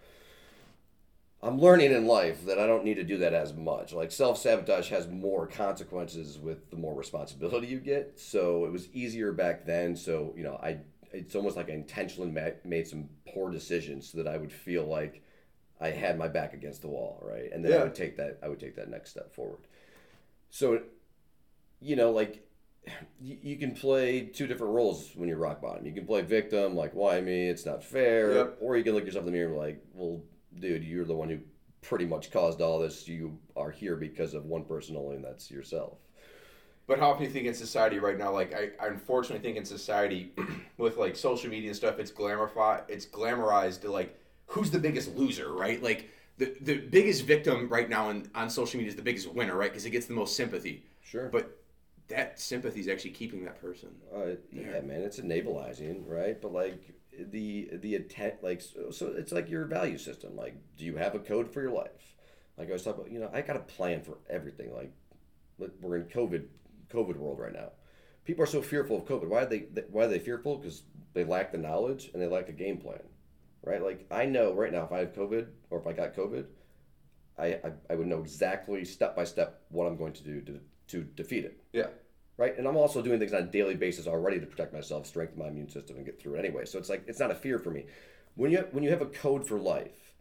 I'm 1.42 1.58
learning 1.58 1.94
in 1.94 2.06
life 2.06 2.46
that 2.48 2.60
I 2.60 2.68
don't 2.68 2.84
need 2.84 2.96
to 2.96 3.04
do 3.04 3.18
that 3.20 3.34
as 3.34 3.54
much. 3.54 3.94
Like 3.94 4.12
self 4.12 4.38
sabotage 4.38 4.90
has 4.90 5.08
more 5.08 5.48
consequences 5.48 6.38
with 6.38 6.70
the 6.70 6.76
more 6.76 6.94
responsibility 6.94 7.68
you 7.68 7.80
get. 7.80 8.20
So 8.20 8.66
it 8.66 8.72
was 8.72 8.90
easier 8.94 9.32
back 9.32 9.66
then. 9.66 9.96
So 9.96 10.34
you 10.36 10.44
know, 10.44 10.60
I 10.62 10.80
it's 11.12 11.36
almost 11.36 11.56
like 11.56 11.70
I 11.70 11.74
intentionally 11.74 12.32
made 12.64 12.88
some 12.88 13.10
poor 13.34 13.52
decisions 13.52 14.12
so 14.12 14.22
that 14.22 14.28
I 14.28 14.38
would 14.38 14.52
feel 14.52 14.86
like 14.86 15.24
I 15.82 15.92
had 15.92 16.18
my 16.18 16.28
back 16.28 16.54
against 16.54 16.82
the 16.82 16.88
wall, 16.90 17.20
right? 17.24 17.50
And 17.52 17.64
then 17.64 17.80
I 17.80 17.84
would 17.84 17.96
take 17.96 18.18
that 18.18 18.40
I 18.44 18.50
would 18.50 18.60
take 18.60 18.76
that 18.76 18.90
next 18.90 19.12
step 19.12 19.34
forward. 19.34 19.60
So, 20.50 20.82
you 21.80 21.96
know, 21.96 22.12
like 22.12 22.46
you, 23.22 23.38
you 23.42 23.56
can 23.58 23.72
play 23.72 24.22
two 24.22 24.46
different 24.46 24.74
roles 24.74 25.12
when 25.16 25.30
you're 25.30 25.38
rock 25.38 25.62
bottom. 25.62 25.86
You 25.86 25.94
can 25.94 26.06
play 26.06 26.22
victim, 26.22 26.76
like 26.76 26.94
why 26.94 27.22
me? 27.22 27.48
It's 27.48 27.66
not 27.66 27.82
fair. 27.82 28.34
Yep. 28.34 28.58
Or 28.60 28.78
you 28.78 28.84
can 28.84 28.94
look 28.94 29.06
yourself 29.06 29.26
in 29.26 29.32
the 29.32 29.38
mirror 29.38 29.56
like, 29.56 29.82
well, 29.94 30.22
dude, 30.60 30.84
you're 30.84 31.06
the 31.06 31.16
one 31.16 31.30
who 31.30 31.40
pretty 31.82 32.06
much 32.06 32.32
caused 32.32 32.62
all 32.62 32.80
this. 32.80 33.08
You 33.08 33.38
are 33.56 33.72
here 33.72 33.96
because 33.96 34.34
of 34.34 34.46
one 34.46 34.64
person 34.64 34.96
only, 34.96 35.16
and 35.16 35.26
that's 35.26 35.50
yourself. 35.50 35.98
But 36.88 37.00
how 37.00 37.12
often 37.12 37.24
do 37.24 37.28
you 37.28 37.34
think 37.34 37.46
in 37.46 37.54
society 37.54 38.00
right 38.00 38.18
now, 38.18 38.34
like 38.34 38.54
I, 38.54 38.72
I 38.84 38.88
unfortunately 38.88 39.44
think 39.44 39.58
in 39.58 39.66
society 39.66 40.32
with 40.78 40.98
like 40.98 41.16
social 41.16 41.50
media 41.50 41.70
and 41.70 41.76
stuff, 41.76 42.00
it's 42.00 42.12
glamorified, 42.12 42.82
it's 42.88 43.06
glamorized 43.06 43.82
to 43.82 43.92
like 43.92 44.20
who's 44.48 44.72
the 44.72 44.80
biggest 44.80 45.16
loser, 45.16 45.54
right? 45.54 45.82
Like 45.82 46.10
the 46.38 46.56
the 46.62 46.78
biggest 46.78 47.26
victim 47.26 47.70
right 47.70 47.90
now 47.90 48.10
in, 48.10 48.30
on 48.34 48.50
social 48.50 48.78
media 48.78 48.90
is 48.90 48.96
the 48.96 49.04
biggest 49.04 49.32
winner, 49.32 49.56
right? 49.56 49.70
Because 49.70 49.86
it 49.86 49.92
gets 49.92 50.08
the 50.08 50.14
most 50.14 50.36
sympathy. 50.36 50.84
Sure. 51.04 51.30
But 51.30 51.60
that 52.08 52.40
sympathy 52.40 52.80
is 52.80 52.88
actually 52.88 53.12
keeping 53.12 53.46
that 53.46 53.62
person. 53.62 53.90
Uh, 54.12 54.32
yeah, 54.52 54.82
man, 54.82 55.02
it's 55.02 55.20
enableizing, 55.20 56.02
right? 56.08 56.42
But 56.42 56.54
like 56.54 56.82
the 57.32 57.70
the 57.74 57.96
intent, 57.96 58.36
like 58.42 58.62
so, 58.62 59.14
it's 59.18 59.32
like 59.32 59.50
your 59.50 59.66
value 59.66 59.98
system. 59.98 60.36
Like, 60.36 60.56
do 60.78 60.86
you 60.86 60.98
have 60.98 61.16
a 61.16 61.20
code 61.20 61.52
for 61.52 61.62
your 61.62 61.72
life? 61.72 62.16
Like 62.58 62.70
I 62.70 62.74
was 62.74 62.84
talking 62.84 63.02
about, 63.02 63.12
you 63.12 63.20
know, 63.20 63.30
I 63.34 63.42
got 63.42 63.56
a 63.56 63.60
plan 63.60 64.02
for 64.02 64.18
everything. 64.30 64.74
Like, 64.74 64.92
we're 65.82 65.98
in 65.98 66.06
COVID 66.06 66.46
COVID 66.90 67.18
world 67.18 67.40
right 67.40 67.54
now. 67.54 67.72
People 68.26 68.44
are 68.44 68.48
so 68.48 68.62
fearful 68.62 68.98
of 68.98 69.06
COVID. 69.06 69.28
Why 69.28 69.44
are 69.44 69.46
they 69.46 69.68
Why 69.90 70.06
are 70.06 70.08
they 70.08 70.20
fearful? 70.20 70.58
Because 70.58 70.84
they 71.14 71.24
lack 71.24 71.52
the 71.52 71.58
knowledge 71.58 72.12
and 72.14 72.22
they 72.22 72.28
lack 72.28 72.50
a 72.50 72.54
game 72.54 72.78
plan, 72.78 73.02
right? 73.64 73.82
Like 73.82 74.06
I 74.12 74.26
know 74.26 74.54
right 74.54 74.72
now 74.72 74.84
if 74.84 74.92
I 74.92 75.00
have 75.00 75.14
COVID 75.14 75.48
or 75.70 75.80
if 75.80 75.88
I 75.88 75.94
got 75.94 76.16
COVID, 76.16 76.46
I 77.38 77.46
I, 77.46 77.72
I 77.90 77.96
would 77.96 78.08
know 78.08 78.20
exactly 78.20 78.86
step 78.86 79.16
by 79.16 79.24
step 79.24 79.62
what 79.70 79.88
I'm 79.88 79.98
going 79.98 80.14
to 80.14 80.24
do 80.24 80.42
to 80.42 80.60
to 80.88 81.04
defeat 81.04 81.46
it 81.46 81.64
Yeah. 81.72 81.88
Right? 82.40 82.58
And 82.58 82.66
I'm 82.66 82.78
also 82.78 83.02
doing 83.02 83.20
things 83.20 83.34
on 83.34 83.44
a 83.44 83.46
daily 83.46 83.76
basis 83.76 84.08
already 84.08 84.40
to 84.40 84.46
protect 84.46 84.74
myself, 84.74 85.06
strengthen 85.06 85.38
my 85.38 85.50
immune 85.50 85.70
system, 85.70 85.98
and 85.98 86.06
get 86.06 86.20
through 86.20 86.36
it 86.36 86.40
anyway. 86.40 86.64
So 86.64 86.80
it's 86.80 86.90
like 86.90 87.04
it's 87.06 87.20
not 87.20 87.32
a 87.32 87.36
fear 87.36 87.60
for 87.60 87.70
me. 87.70 87.86
When 88.36 88.50
you 88.50 88.66
when 88.72 88.82
you 88.84 88.90
have 88.92 89.02
a 89.02 89.08
code 89.08 89.46
for 89.46 89.60
life, 89.60 90.14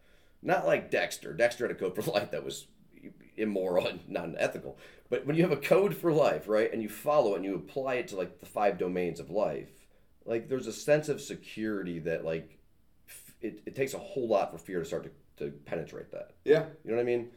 not 0.43 0.67
like 0.67 0.91
Dexter. 0.91 1.33
Dexter 1.33 1.65
had 1.65 1.75
a 1.75 1.79
code 1.79 1.95
for 1.95 2.11
life 2.11 2.31
that 2.31 2.43
was 2.43 2.67
immoral 3.37 3.87
and 3.87 4.01
not 4.09 4.29
ethical. 4.37 4.77
But 5.09 5.25
when 5.25 5.37
you 5.37 5.43
have 5.43 5.53
a 5.53 5.57
code 5.57 5.95
for 5.95 6.11
life, 6.11 6.49
right, 6.49 6.71
and 6.71 6.83
you 6.83 6.89
follow 6.89 7.33
it 7.33 7.37
and 7.37 7.45
you 7.45 7.55
apply 7.55 7.95
it 7.95 8.09
to 8.09 8.17
like 8.17 8.41
the 8.41 8.45
five 8.45 8.77
domains 8.77 9.21
of 9.21 9.29
life, 9.29 9.69
like 10.25 10.49
there's 10.49 10.67
a 10.67 10.73
sense 10.73 11.07
of 11.07 11.21
security 11.21 11.99
that 11.99 12.25
like 12.25 12.59
f- 13.07 13.33
it, 13.41 13.61
it 13.65 13.75
takes 13.75 13.93
a 13.93 13.97
whole 13.97 14.27
lot 14.27 14.51
for 14.51 14.57
fear 14.57 14.79
to 14.79 14.85
start 14.85 15.09
to, 15.37 15.45
to 15.45 15.51
penetrate 15.51 16.11
that. 16.11 16.31
Yeah. 16.43 16.65
You 16.83 16.91
know 16.91 16.97
what 16.97 17.01
I 17.01 17.05
mean? 17.05 17.29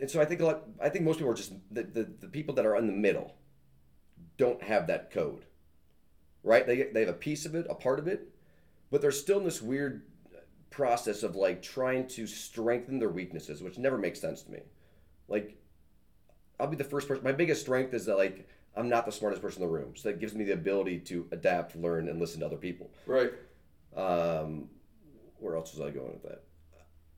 And 0.00 0.10
so 0.10 0.18
I 0.18 0.24
think 0.24 0.40
a 0.40 0.46
lot. 0.46 0.62
I 0.82 0.88
think 0.88 1.04
most 1.04 1.18
people 1.18 1.30
are 1.30 1.36
just 1.36 1.52
the, 1.70 1.82
the, 1.82 2.08
the 2.22 2.28
people 2.28 2.54
that 2.54 2.64
are 2.64 2.74
in 2.76 2.86
the 2.86 2.94
middle 2.94 3.34
don't 4.36 4.62
have 4.62 4.86
that 4.86 5.10
code, 5.10 5.44
right? 6.42 6.66
They 6.66 6.84
they 6.84 7.00
have 7.00 7.08
a 7.08 7.14
piece 7.14 7.46
of 7.46 7.54
it, 7.54 7.66
a 7.68 7.74
part 7.74 7.98
of 7.98 8.06
it, 8.06 8.28
but 8.90 9.00
they're 9.00 9.12
still 9.12 9.38
in 9.38 9.44
this 9.44 9.62
weird 9.62 10.02
process 10.70 11.22
of 11.22 11.36
like 11.36 11.62
trying 11.62 12.06
to 12.08 12.26
strengthen 12.26 12.98
their 12.98 13.08
weaknesses, 13.08 13.62
which 13.62 13.78
never 13.78 13.98
makes 13.98 14.20
sense 14.20 14.42
to 14.42 14.50
me. 14.50 14.60
Like, 15.28 15.56
I'll 16.60 16.66
be 16.66 16.76
the 16.76 16.84
first 16.84 17.08
person. 17.08 17.24
My 17.24 17.32
biggest 17.32 17.62
strength 17.62 17.94
is 17.94 18.06
that 18.06 18.16
like 18.16 18.48
I'm 18.76 18.88
not 18.88 19.06
the 19.06 19.12
smartest 19.12 19.42
person 19.42 19.62
in 19.62 19.68
the 19.68 19.74
room, 19.74 19.94
so 19.96 20.08
that 20.08 20.20
gives 20.20 20.34
me 20.34 20.44
the 20.44 20.52
ability 20.52 20.98
to 21.00 21.26
adapt, 21.32 21.76
learn, 21.76 22.08
and 22.08 22.20
listen 22.20 22.40
to 22.40 22.46
other 22.46 22.56
people. 22.56 22.90
Right. 23.06 23.32
Um, 23.96 24.68
where 25.38 25.56
else 25.56 25.72
was 25.74 25.80
I 25.80 25.90
going 25.90 26.12
with 26.12 26.22
that? 26.24 26.42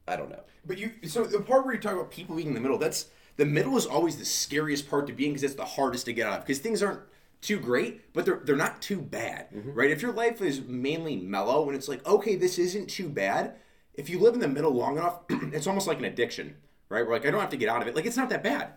I 0.07 0.17
don't 0.17 0.31
know. 0.31 0.43
But 0.65 0.79
you, 0.79 0.93
so 1.05 1.25
the 1.25 1.41
part 1.41 1.65
where 1.65 1.75
you 1.75 1.81
talk 1.81 1.93
about 1.93 2.11
people 2.11 2.37
being 2.37 2.49
in 2.49 2.55
the 2.55 2.61
middle, 2.61 2.79
that's 2.79 3.07
the 3.39 3.47
middle 3.47 3.77
is 3.79 3.87
always 3.87 4.19
the 4.19 4.25
scariest 4.27 4.91
part 4.91 5.07
to 5.07 5.13
be 5.15 5.25
in 5.27 5.33
because 5.33 5.43
it's 5.45 5.55
the 5.55 5.65
hardest 5.65 6.05
to 6.07 6.13
get 6.13 6.27
out 6.27 6.41
of 6.41 6.45
because 6.45 6.59
things 6.59 6.83
aren't 6.83 7.01
too 7.41 7.59
great, 7.59 8.13
but 8.13 8.27
they're 8.27 8.41
they're 8.45 8.57
not 8.57 8.83
too 8.83 9.01
bad, 9.01 9.47
right? 9.53 9.91
If 9.91 10.03
your 10.03 10.13
life 10.13 10.43
is 10.43 10.61
mainly 10.61 11.17
mellow 11.17 11.67
and 11.69 11.77
it's 11.77 11.89
like, 11.89 12.07
okay, 12.07 12.35
this 12.37 12.59
isn't 12.59 12.91
too 12.91 13.09
bad. 13.09 13.55
If 13.95 14.11
you 14.11 14.19
live 14.21 14.35
in 14.35 14.41
the 14.41 14.49
middle 14.49 14.73
long 14.73 14.99
enough, 14.99 15.21
it's 15.31 15.67
almost 15.67 15.87
like 15.87 15.99
an 15.99 16.05
addiction, 16.05 16.57
right? 16.89 17.07
We're 17.07 17.13
like, 17.15 17.27
I 17.27 17.31
don't 17.31 17.41
have 17.41 17.51
to 17.51 17.57
get 17.57 17.69
out 17.69 17.81
of 17.81 17.89
it. 17.89 17.95
Like 17.97 18.07
it's 18.07 18.17
not 18.17 18.29
that 18.31 18.43
bad, 18.43 18.73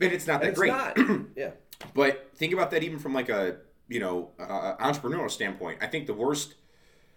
and 0.00 0.12
it's 0.12 0.26
not 0.26 0.40
that 0.40 0.50
It's 0.50 0.58
great. 0.58 0.68
not. 0.72 0.96
yeah. 1.36 1.50
But 1.94 2.30
think 2.36 2.52
about 2.52 2.70
that 2.70 2.82
even 2.84 2.98
from 3.00 3.12
like 3.12 3.28
a 3.28 3.56
you 3.88 3.98
know 4.00 4.30
uh, 4.38 4.76
entrepreneurial 4.76 5.30
standpoint. 5.30 5.78
I 5.82 5.88
think 5.88 6.06
the 6.06 6.14
worst 6.14 6.54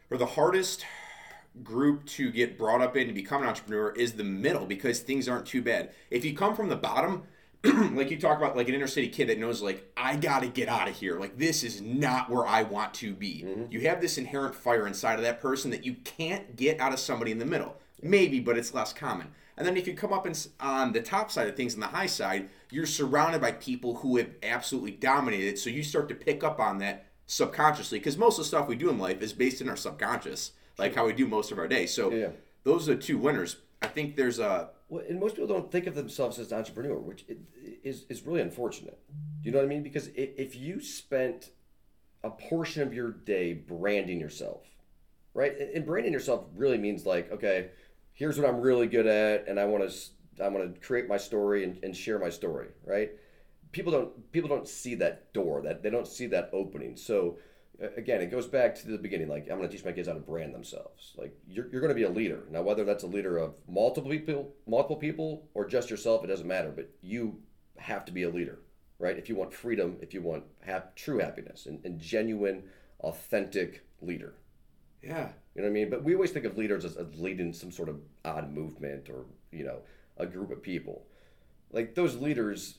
or 0.10 0.18
the 0.18 0.26
hardest 0.26 0.86
group 1.64 2.06
to 2.06 2.32
get 2.32 2.58
brought 2.58 2.82
up 2.82 2.96
in 2.96 3.08
to 3.08 3.14
become 3.14 3.42
an 3.42 3.48
entrepreneur 3.48 3.92
is 3.92 4.14
the 4.14 4.24
middle 4.24 4.66
because 4.66 5.00
things 5.00 5.28
aren't 5.28 5.46
too 5.46 5.62
bad. 5.62 5.92
If 6.10 6.26
you 6.26 6.36
come 6.36 6.56
from 6.56 6.70
the 6.70 6.76
bottom, 6.76 7.24
like 7.64 8.12
you 8.12 8.20
talk 8.20 8.38
about 8.38 8.56
like 8.56 8.70
an 8.70 8.76
inner 8.76 8.88
city 8.88 9.10
kid 9.10 9.30
that 9.30 9.40
knows 9.40 9.62
like 9.62 9.92
I 9.98 10.16
got 10.16 10.42
to 10.42 10.48
get 10.48 10.70
out 10.70 10.88
of 10.88 10.96
here. 10.96 11.20
Like 11.20 11.38
this 11.38 11.64
is 11.64 11.82
not 11.82 12.30
where 12.30 12.46
I 12.46 12.64
want 12.64 12.94
to 12.96 13.14
be. 13.14 13.44
Mm-hmm. 13.46 13.72
You 13.72 13.82
have 13.82 14.02
this 14.02 14.18
inherent 14.18 14.56
fire 14.56 14.88
inside 14.88 15.16
of 15.16 15.24
that 15.24 15.42
person 15.42 15.72
that 15.72 15.86
you 15.86 15.96
can't 16.04 16.56
get 16.56 16.80
out 16.80 16.94
of 16.94 17.00
somebody 17.00 17.32
in 17.32 17.40
the 17.40 17.46
middle. 17.46 17.78
Maybe, 18.02 18.40
but 18.40 18.58
it's 18.58 18.74
less 18.74 18.94
common. 18.94 19.28
And 19.58 19.66
then 19.66 19.76
if 19.76 19.88
you 19.88 19.96
come 19.96 20.14
up 20.14 20.28
in, 20.28 20.36
on 20.60 20.94
the 20.94 21.02
top 21.02 21.32
side 21.32 21.48
of 21.48 21.56
things, 21.56 21.74
on 21.74 21.80
the 21.80 21.88
high 21.88 22.06
side, 22.06 22.50
you're 22.70 22.86
surrounded 22.86 23.42
by 23.42 23.54
people 23.54 23.96
who 23.96 24.18
have 24.18 24.30
absolutely 24.44 24.92
dominated. 24.92 25.58
So 25.58 25.72
you 25.72 25.82
start 25.82 26.08
to 26.10 26.16
pick 26.16 26.44
up 26.44 26.60
on 26.60 26.78
that 26.78 27.08
subconsciously 27.26 27.98
because 27.98 28.18
most 28.18 28.38
of 28.38 28.46
the 28.46 28.48
stuff 28.48 28.68
we 28.68 28.76
do 28.76 28.90
in 28.90 29.00
life 29.00 29.22
is 29.22 29.34
based 29.34 29.60
in 29.60 29.68
our 29.68 29.76
subconscious, 29.76 30.52
like 30.78 30.96
how 30.96 31.06
we 31.06 31.14
do 31.14 31.28
most 31.28 31.52
of 31.52 31.58
our 31.60 31.68
day. 31.68 31.86
So 31.86 32.12
Yeah. 32.12 32.32
those 32.64 32.88
are 32.88 32.96
the 32.96 33.02
two 33.02 33.18
winners. 33.18 33.58
I 33.82 33.88
think 33.88 34.16
there's 34.16 34.40
a 34.40 34.70
Well, 34.90 35.04
and 35.08 35.20
most 35.20 35.36
people 35.36 35.48
don't 35.48 35.72
think 35.72 35.86
of 35.88 35.96
themselves 35.96 36.40
as 36.40 36.52
an 36.52 36.60
entrepreneur, 36.60 36.98
which 36.98 37.26
is 37.84 38.06
is 38.10 38.26
really 38.26 38.42
unfortunate. 38.42 39.00
Do 39.42 39.50
you 39.50 39.52
know 39.52 39.58
what 39.60 39.66
I 39.66 39.68
mean? 39.68 39.84
Because 39.84 40.08
if 40.16 40.56
you 40.56 40.80
spent 40.80 41.52
a 42.24 42.30
portion 42.30 42.82
of 42.84 42.94
your 42.94 43.12
day 43.12 43.54
branding 43.54 44.20
yourself, 44.20 44.64
right? 45.34 45.58
And 45.58 45.70
and 45.72 45.86
branding 45.86 46.14
yourself 46.14 46.46
really 46.56 46.78
means 46.78 47.06
like, 47.06 47.32
okay, 47.32 47.70
here's 48.14 48.40
what 48.40 48.48
I'm 48.48 48.62
really 48.62 48.88
good 48.88 49.08
at, 49.08 49.48
and 49.48 49.60
I 49.60 49.66
want 49.66 49.90
to 49.90 50.44
I 50.44 50.48
want 50.50 50.74
to 50.74 50.80
create 50.80 51.08
my 51.08 51.18
story 51.18 51.64
and, 51.64 51.84
and 51.84 51.96
share 51.96 52.20
my 52.20 52.30
story, 52.30 52.70
right? 52.86 53.12
People 53.72 53.92
don't 53.92 54.32
people 54.32 54.50
don't 54.50 54.68
see 54.68 54.96
that 54.96 55.34
door, 55.34 55.62
that 55.64 55.84
they 55.84 55.90
don't 55.90 56.08
see 56.08 56.28
that 56.28 56.50
opening. 56.54 56.96
So 56.96 57.38
again, 57.96 58.22
it 58.22 58.32
goes 58.32 58.48
back 58.48 58.76
to 58.76 58.88
the 58.88 58.98
beginning. 58.98 59.28
Like 59.28 59.48
I'm 59.50 59.58
going 59.58 59.70
to 59.70 59.76
teach 59.76 59.86
my 59.86 59.92
kids 59.92 60.08
how 60.08 60.14
to 60.14 60.20
brand 60.20 60.54
themselves. 60.54 61.14
Like 61.18 61.36
you're, 61.48 61.68
you're 61.72 61.82
going 61.82 61.90
to 61.90 61.96
be 61.96 62.04
a 62.04 62.10
leader 62.10 62.44
now, 62.50 62.62
whether 62.62 62.84
that's 62.84 63.04
a 63.04 63.08
leader 63.08 63.38
of 63.38 63.56
multiple 63.68 64.10
people, 64.12 64.54
multiple 64.68 64.96
people, 64.98 65.48
or 65.54 65.66
just 65.66 65.90
yourself, 65.90 66.24
it 66.24 66.28
doesn't 66.28 66.48
matter. 66.48 66.72
But 66.76 66.90
you 67.02 67.40
have 67.78 68.06
to 68.06 68.12
be 68.12 68.24
a 68.24 68.30
leader, 68.30 68.60
right? 69.00 69.18
If 69.18 69.30
you 69.30 69.36
want 69.36 69.54
freedom, 69.54 69.98
if 70.02 70.14
you 70.14 70.22
want 70.22 70.44
hap- 70.62 70.96
true 70.96 71.20
happiness, 71.20 71.66
and, 71.68 71.84
and 71.86 72.00
genuine, 72.00 72.64
authentic 73.02 73.86
leader. 74.02 74.34
yeah. 75.02 75.30
You 75.56 75.64
know 75.64 75.70
what 75.70 75.72
I 75.72 75.74
mean? 75.74 75.90
But 75.90 76.04
we 76.04 76.14
always 76.14 76.30
think 76.30 76.46
of 76.46 76.56
leaders 76.56 76.86
as, 76.86 76.98
as 76.98 77.08
leading 77.20 77.52
some 77.52 77.72
sort 77.72 77.90
of 77.90 78.00
odd 78.24 78.54
movement 78.54 79.10
or 79.10 79.26
you 79.52 79.64
know 79.64 79.80
a 80.18 80.26
group 80.28 80.52
of 80.52 80.62
people. 80.62 81.06
Like 81.72 81.96
those 81.96 82.16
leaders 82.16 82.76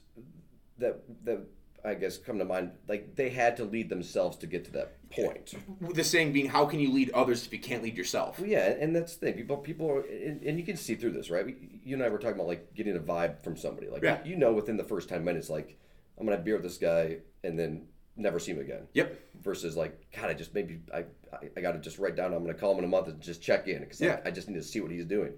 that 0.78 1.02
that 1.24 1.40
I 1.84 1.94
guess 1.94 2.18
come 2.18 2.38
to 2.38 2.44
mind, 2.44 2.72
like 2.88 3.14
they 3.14 3.30
had 3.30 3.56
to 3.58 3.64
lead 3.64 3.88
themselves 3.88 4.36
to 4.38 4.46
get 4.46 4.64
to 4.66 4.72
that 4.72 4.96
point. 5.10 5.54
The 5.94 6.02
saying 6.04 6.32
being, 6.32 6.46
how 6.46 6.66
can 6.66 6.80
you 6.80 6.92
lead 6.92 7.10
others 7.10 7.46
if 7.46 7.52
you 7.52 7.58
can't 7.60 7.82
lead 7.82 7.96
yourself? 7.96 8.38
Well, 8.40 8.48
yeah, 8.48 8.66
and 8.80 8.94
that's 8.94 9.14
the 9.16 9.26
thing. 9.26 9.34
People, 9.36 9.56
people, 9.58 9.90
are, 9.90 10.00
and, 10.00 10.42
and 10.42 10.58
you 10.58 10.64
can 10.64 10.76
see 10.76 10.94
through 10.96 11.12
this, 11.12 11.30
right? 11.30 11.46
We, 11.46 11.80
you 11.84 11.94
and 11.94 12.02
I 12.02 12.08
were 12.08 12.18
talking 12.18 12.34
about 12.36 12.48
like 12.48 12.74
getting 12.74 12.96
a 12.96 13.00
vibe 13.00 13.42
from 13.42 13.56
somebody. 13.56 13.88
Like 13.88 14.02
Yeah. 14.02 14.18
you 14.24 14.36
know, 14.36 14.52
within 14.52 14.76
the 14.76 14.84
first 14.84 15.08
ten 15.08 15.24
minutes, 15.24 15.48
like 15.48 15.78
I'm 16.18 16.26
gonna 16.26 16.36
have 16.36 16.44
beer 16.44 16.54
with 16.54 16.64
this 16.64 16.78
guy 16.78 17.18
and 17.44 17.58
then 17.58 17.86
never 18.16 18.38
see 18.40 18.50
him 18.52 18.58
again. 18.60 18.88
Yep. 18.94 19.16
Versus 19.42 19.76
like, 19.76 20.10
God, 20.12 20.30
I 20.30 20.34
just 20.34 20.52
maybe 20.54 20.80
I 20.92 21.04
I, 21.32 21.48
I 21.56 21.60
got 21.60 21.72
to 21.72 21.78
just 21.78 21.98
write 21.98 22.16
down. 22.16 22.34
I'm 22.34 22.42
gonna 22.42 22.54
call 22.54 22.72
him 22.72 22.78
in 22.78 22.84
a 22.84 22.88
month 22.88 23.06
and 23.08 23.20
just 23.20 23.40
check 23.40 23.68
in 23.68 23.80
because 23.80 24.00
Yeah. 24.00 24.20
I, 24.24 24.28
I 24.28 24.30
just 24.32 24.48
need 24.48 24.54
to 24.56 24.62
see 24.62 24.80
what 24.80 24.90
he's 24.90 25.04
doing. 25.04 25.32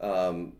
Um, 0.00 0.54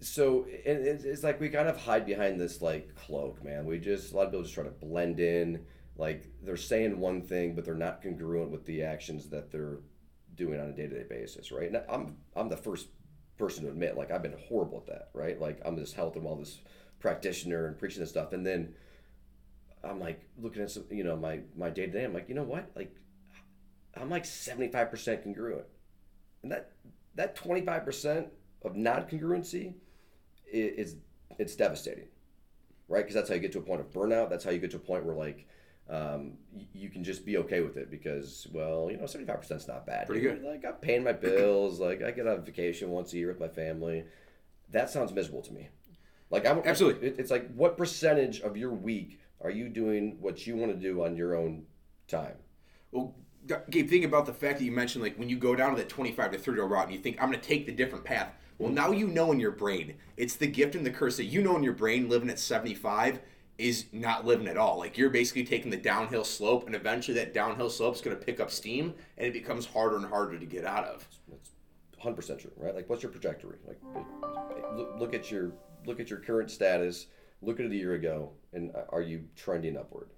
so 0.00 0.46
it's, 0.48 1.04
it's 1.04 1.22
like 1.22 1.40
we 1.40 1.50
kind 1.50 1.68
of 1.68 1.76
hide 1.76 2.06
behind 2.06 2.40
this 2.40 2.62
like 2.62 2.94
cloak, 2.94 3.44
man. 3.44 3.66
We 3.66 3.78
just 3.78 4.12
a 4.12 4.16
lot 4.16 4.26
of 4.26 4.30
people 4.30 4.42
just 4.42 4.54
try 4.54 4.64
to 4.64 4.70
blend 4.70 5.20
in. 5.20 5.66
Like 5.96 6.26
they're 6.42 6.56
saying 6.56 6.98
one 6.98 7.20
thing, 7.20 7.54
but 7.54 7.64
they're 7.64 7.74
not 7.74 8.02
congruent 8.02 8.50
with 8.50 8.64
the 8.64 8.82
actions 8.82 9.28
that 9.28 9.52
they're 9.52 9.80
doing 10.34 10.58
on 10.58 10.68
a 10.68 10.72
day 10.72 10.86
to 10.86 10.94
day 10.94 11.04
basis, 11.08 11.52
right? 11.52 11.68
And 11.68 11.82
I'm 11.90 12.16
I'm 12.34 12.48
the 12.48 12.56
first 12.56 12.88
person 13.36 13.64
to 13.64 13.70
admit, 13.70 13.96
like 13.96 14.10
I've 14.10 14.22
been 14.22 14.36
horrible 14.48 14.78
at 14.78 14.86
that, 14.86 15.10
right? 15.12 15.38
Like 15.38 15.60
I'm 15.66 15.76
this 15.76 15.92
health 15.92 16.16
and 16.16 16.24
wellness 16.24 16.58
practitioner 16.98 17.66
and 17.66 17.78
preaching 17.78 18.00
this 18.00 18.08
stuff, 18.10 18.32
and 18.32 18.46
then 18.46 18.74
I'm 19.84 20.00
like 20.00 20.22
looking 20.38 20.62
at 20.62 20.70
some, 20.70 20.84
you 20.90 21.04
know, 21.04 21.16
my 21.16 21.40
my 21.54 21.68
day 21.68 21.84
to 21.86 21.92
day. 21.92 22.04
I'm 22.04 22.14
like, 22.14 22.30
you 22.30 22.34
know 22.34 22.44
what? 22.44 22.70
Like 22.74 22.94
I'm 23.94 24.08
like 24.08 24.24
75 24.24 24.90
percent 24.90 25.24
congruent, 25.24 25.66
and 26.42 26.50
that 26.52 26.72
that 27.16 27.36
25 27.36 27.84
percent 27.84 28.28
of 28.62 28.76
non 28.76 29.02
congruency 29.02 29.74
is 30.52 30.96
it's 31.38 31.54
devastating, 31.56 32.08
right? 32.88 33.00
Because 33.00 33.14
that's 33.14 33.28
how 33.28 33.34
you 33.34 33.40
get 33.40 33.52
to 33.52 33.58
a 33.58 33.62
point 33.62 33.80
of 33.80 33.90
burnout. 33.92 34.30
That's 34.30 34.44
how 34.44 34.50
you 34.50 34.58
get 34.58 34.70
to 34.72 34.76
a 34.76 34.80
point 34.80 35.04
where 35.04 35.14
like 35.14 35.46
um, 35.88 36.34
you 36.72 36.88
can 36.88 37.02
just 37.02 37.24
be 37.24 37.36
okay 37.38 37.60
with 37.60 37.76
it 37.76 37.90
because 37.90 38.46
well, 38.52 38.88
you 38.90 38.96
know, 38.96 39.06
75 39.06 39.40
percent 39.40 39.60
is 39.60 39.68
not 39.68 39.86
bad. 39.86 40.06
Pretty 40.06 40.22
good. 40.22 40.42
Like 40.42 40.64
I'm 40.64 40.74
paying 40.74 41.02
my 41.04 41.12
bills. 41.12 41.80
like 41.80 42.02
I 42.02 42.10
get 42.10 42.26
on 42.26 42.44
vacation 42.44 42.90
once 42.90 43.12
a 43.12 43.16
year 43.18 43.28
with 43.28 43.40
my 43.40 43.48
family. 43.48 44.04
That 44.70 44.90
sounds 44.90 45.12
miserable 45.12 45.42
to 45.42 45.52
me. 45.52 45.68
Like 46.30 46.46
I'm 46.46 46.62
Absolutely. 46.64 47.08
it- 47.08 47.16
it's 47.18 47.30
like 47.30 47.52
what 47.54 47.76
percentage 47.76 48.40
of 48.40 48.56
your 48.56 48.70
week 48.72 49.20
are 49.40 49.50
you 49.50 49.68
doing 49.68 50.18
what 50.20 50.46
you 50.46 50.54
want 50.56 50.70
to 50.72 50.78
do 50.78 51.02
on 51.04 51.16
your 51.16 51.34
own 51.34 51.64
time? 52.06 52.34
Well, 52.92 53.14
Gabe, 53.70 53.88
think 53.88 54.04
about 54.04 54.26
the 54.26 54.34
fact 54.34 54.58
that 54.58 54.64
you 54.64 54.70
mentioned 54.70 55.02
like 55.02 55.18
when 55.18 55.28
you 55.28 55.38
go 55.38 55.56
down 55.56 55.70
to 55.70 55.76
that 55.78 55.88
25 55.88 56.32
to 56.32 56.38
30 56.38 56.56
year 56.58 56.66
route 56.66 56.84
and 56.84 56.92
you 56.94 57.00
think 57.00 57.16
I'm 57.20 57.30
going 57.30 57.40
to 57.40 57.46
take 57.48 57.66
the 57.66 57.72
different 57.72 58.04
path. 58.04 58.32
Well, 58.60 58.70
now 58.70 58.90
you 58.90 59.08
know 59.08 59.32
in 59.32 59.40
your 59.40 59.52
brain. 59.52 59.94
It's 60.18 60.36
the 60.36 60.46
gift 60.46 60.74
and 60.74 60.84
the 60.84 60.90
curse 60.90 61.16
that 61.16 61.24
you 61.24 61.40
know 61.40 61.56
in 61.56 61.62
your 61.62 61.72
brain 61.72 62.10
living 62.10 62.28
at 62.28 62.38
75 62.38 63.18
is 63.56 63.86
not 63.90 64.26
living 64.26 64.48
at 64.48 64.58
all. 64.58 64.76
Like 64.78 64.98
you're 64.98 65.08
basically 65.08 65.44
taking 65.44 65.70
the 65.70 65.78
downhill 65.78 66.24
slope 66.24 66.66
and 66.66 66.74
eventually 66.74 67.16
that 67.16 67.32
downhill 67.32 67.70
slope 67.70 67.94
is 67.94 68.02
going 68.02 68.18
to 68.18 68.22
pick 68.22 68.38
up 68.38 68.50
steam 68.50 68.92
and 69.16 69.26
it 69.26 69.32
becomes 69.32 69.64
harder 69.64 69.96
and 69.96 70.04
harder 70.04 70.38
to 70.38 70.44
get 70.44 70.66
out 70.66 70.84
of. 70.84 71.08
That's 71.30 71.52
100 71.94 72.14
percent 72.14 72.40
true, 72.40 72.52
right? 72.58 72.74
Like, 72.74 72.90
what's 72.90 73.02
your 73.02 73.10
trajectory? 73.10 73.56
Like, 73.66 73.80
look, 74.74 74.94
look 74.98 75.14
at 75.14 75.30
your 75.30 75.52
look 75.86 75.98
at 75.98 76.10
your 76.10 76.18
current 76.18 76.50
status. 76.50 77.06
Look 77.40 77.60
at 77.60 77.64
it 77.64 77.72
a 77.72 77.76
year 77.76 77.94
ago, 77.94 78.32
and 78.52 78.76
uh, 78.76 78.82
are 78.90 79.00
you 79.00 79.24
trending 79.36 79.78
upward? 79.78 80.10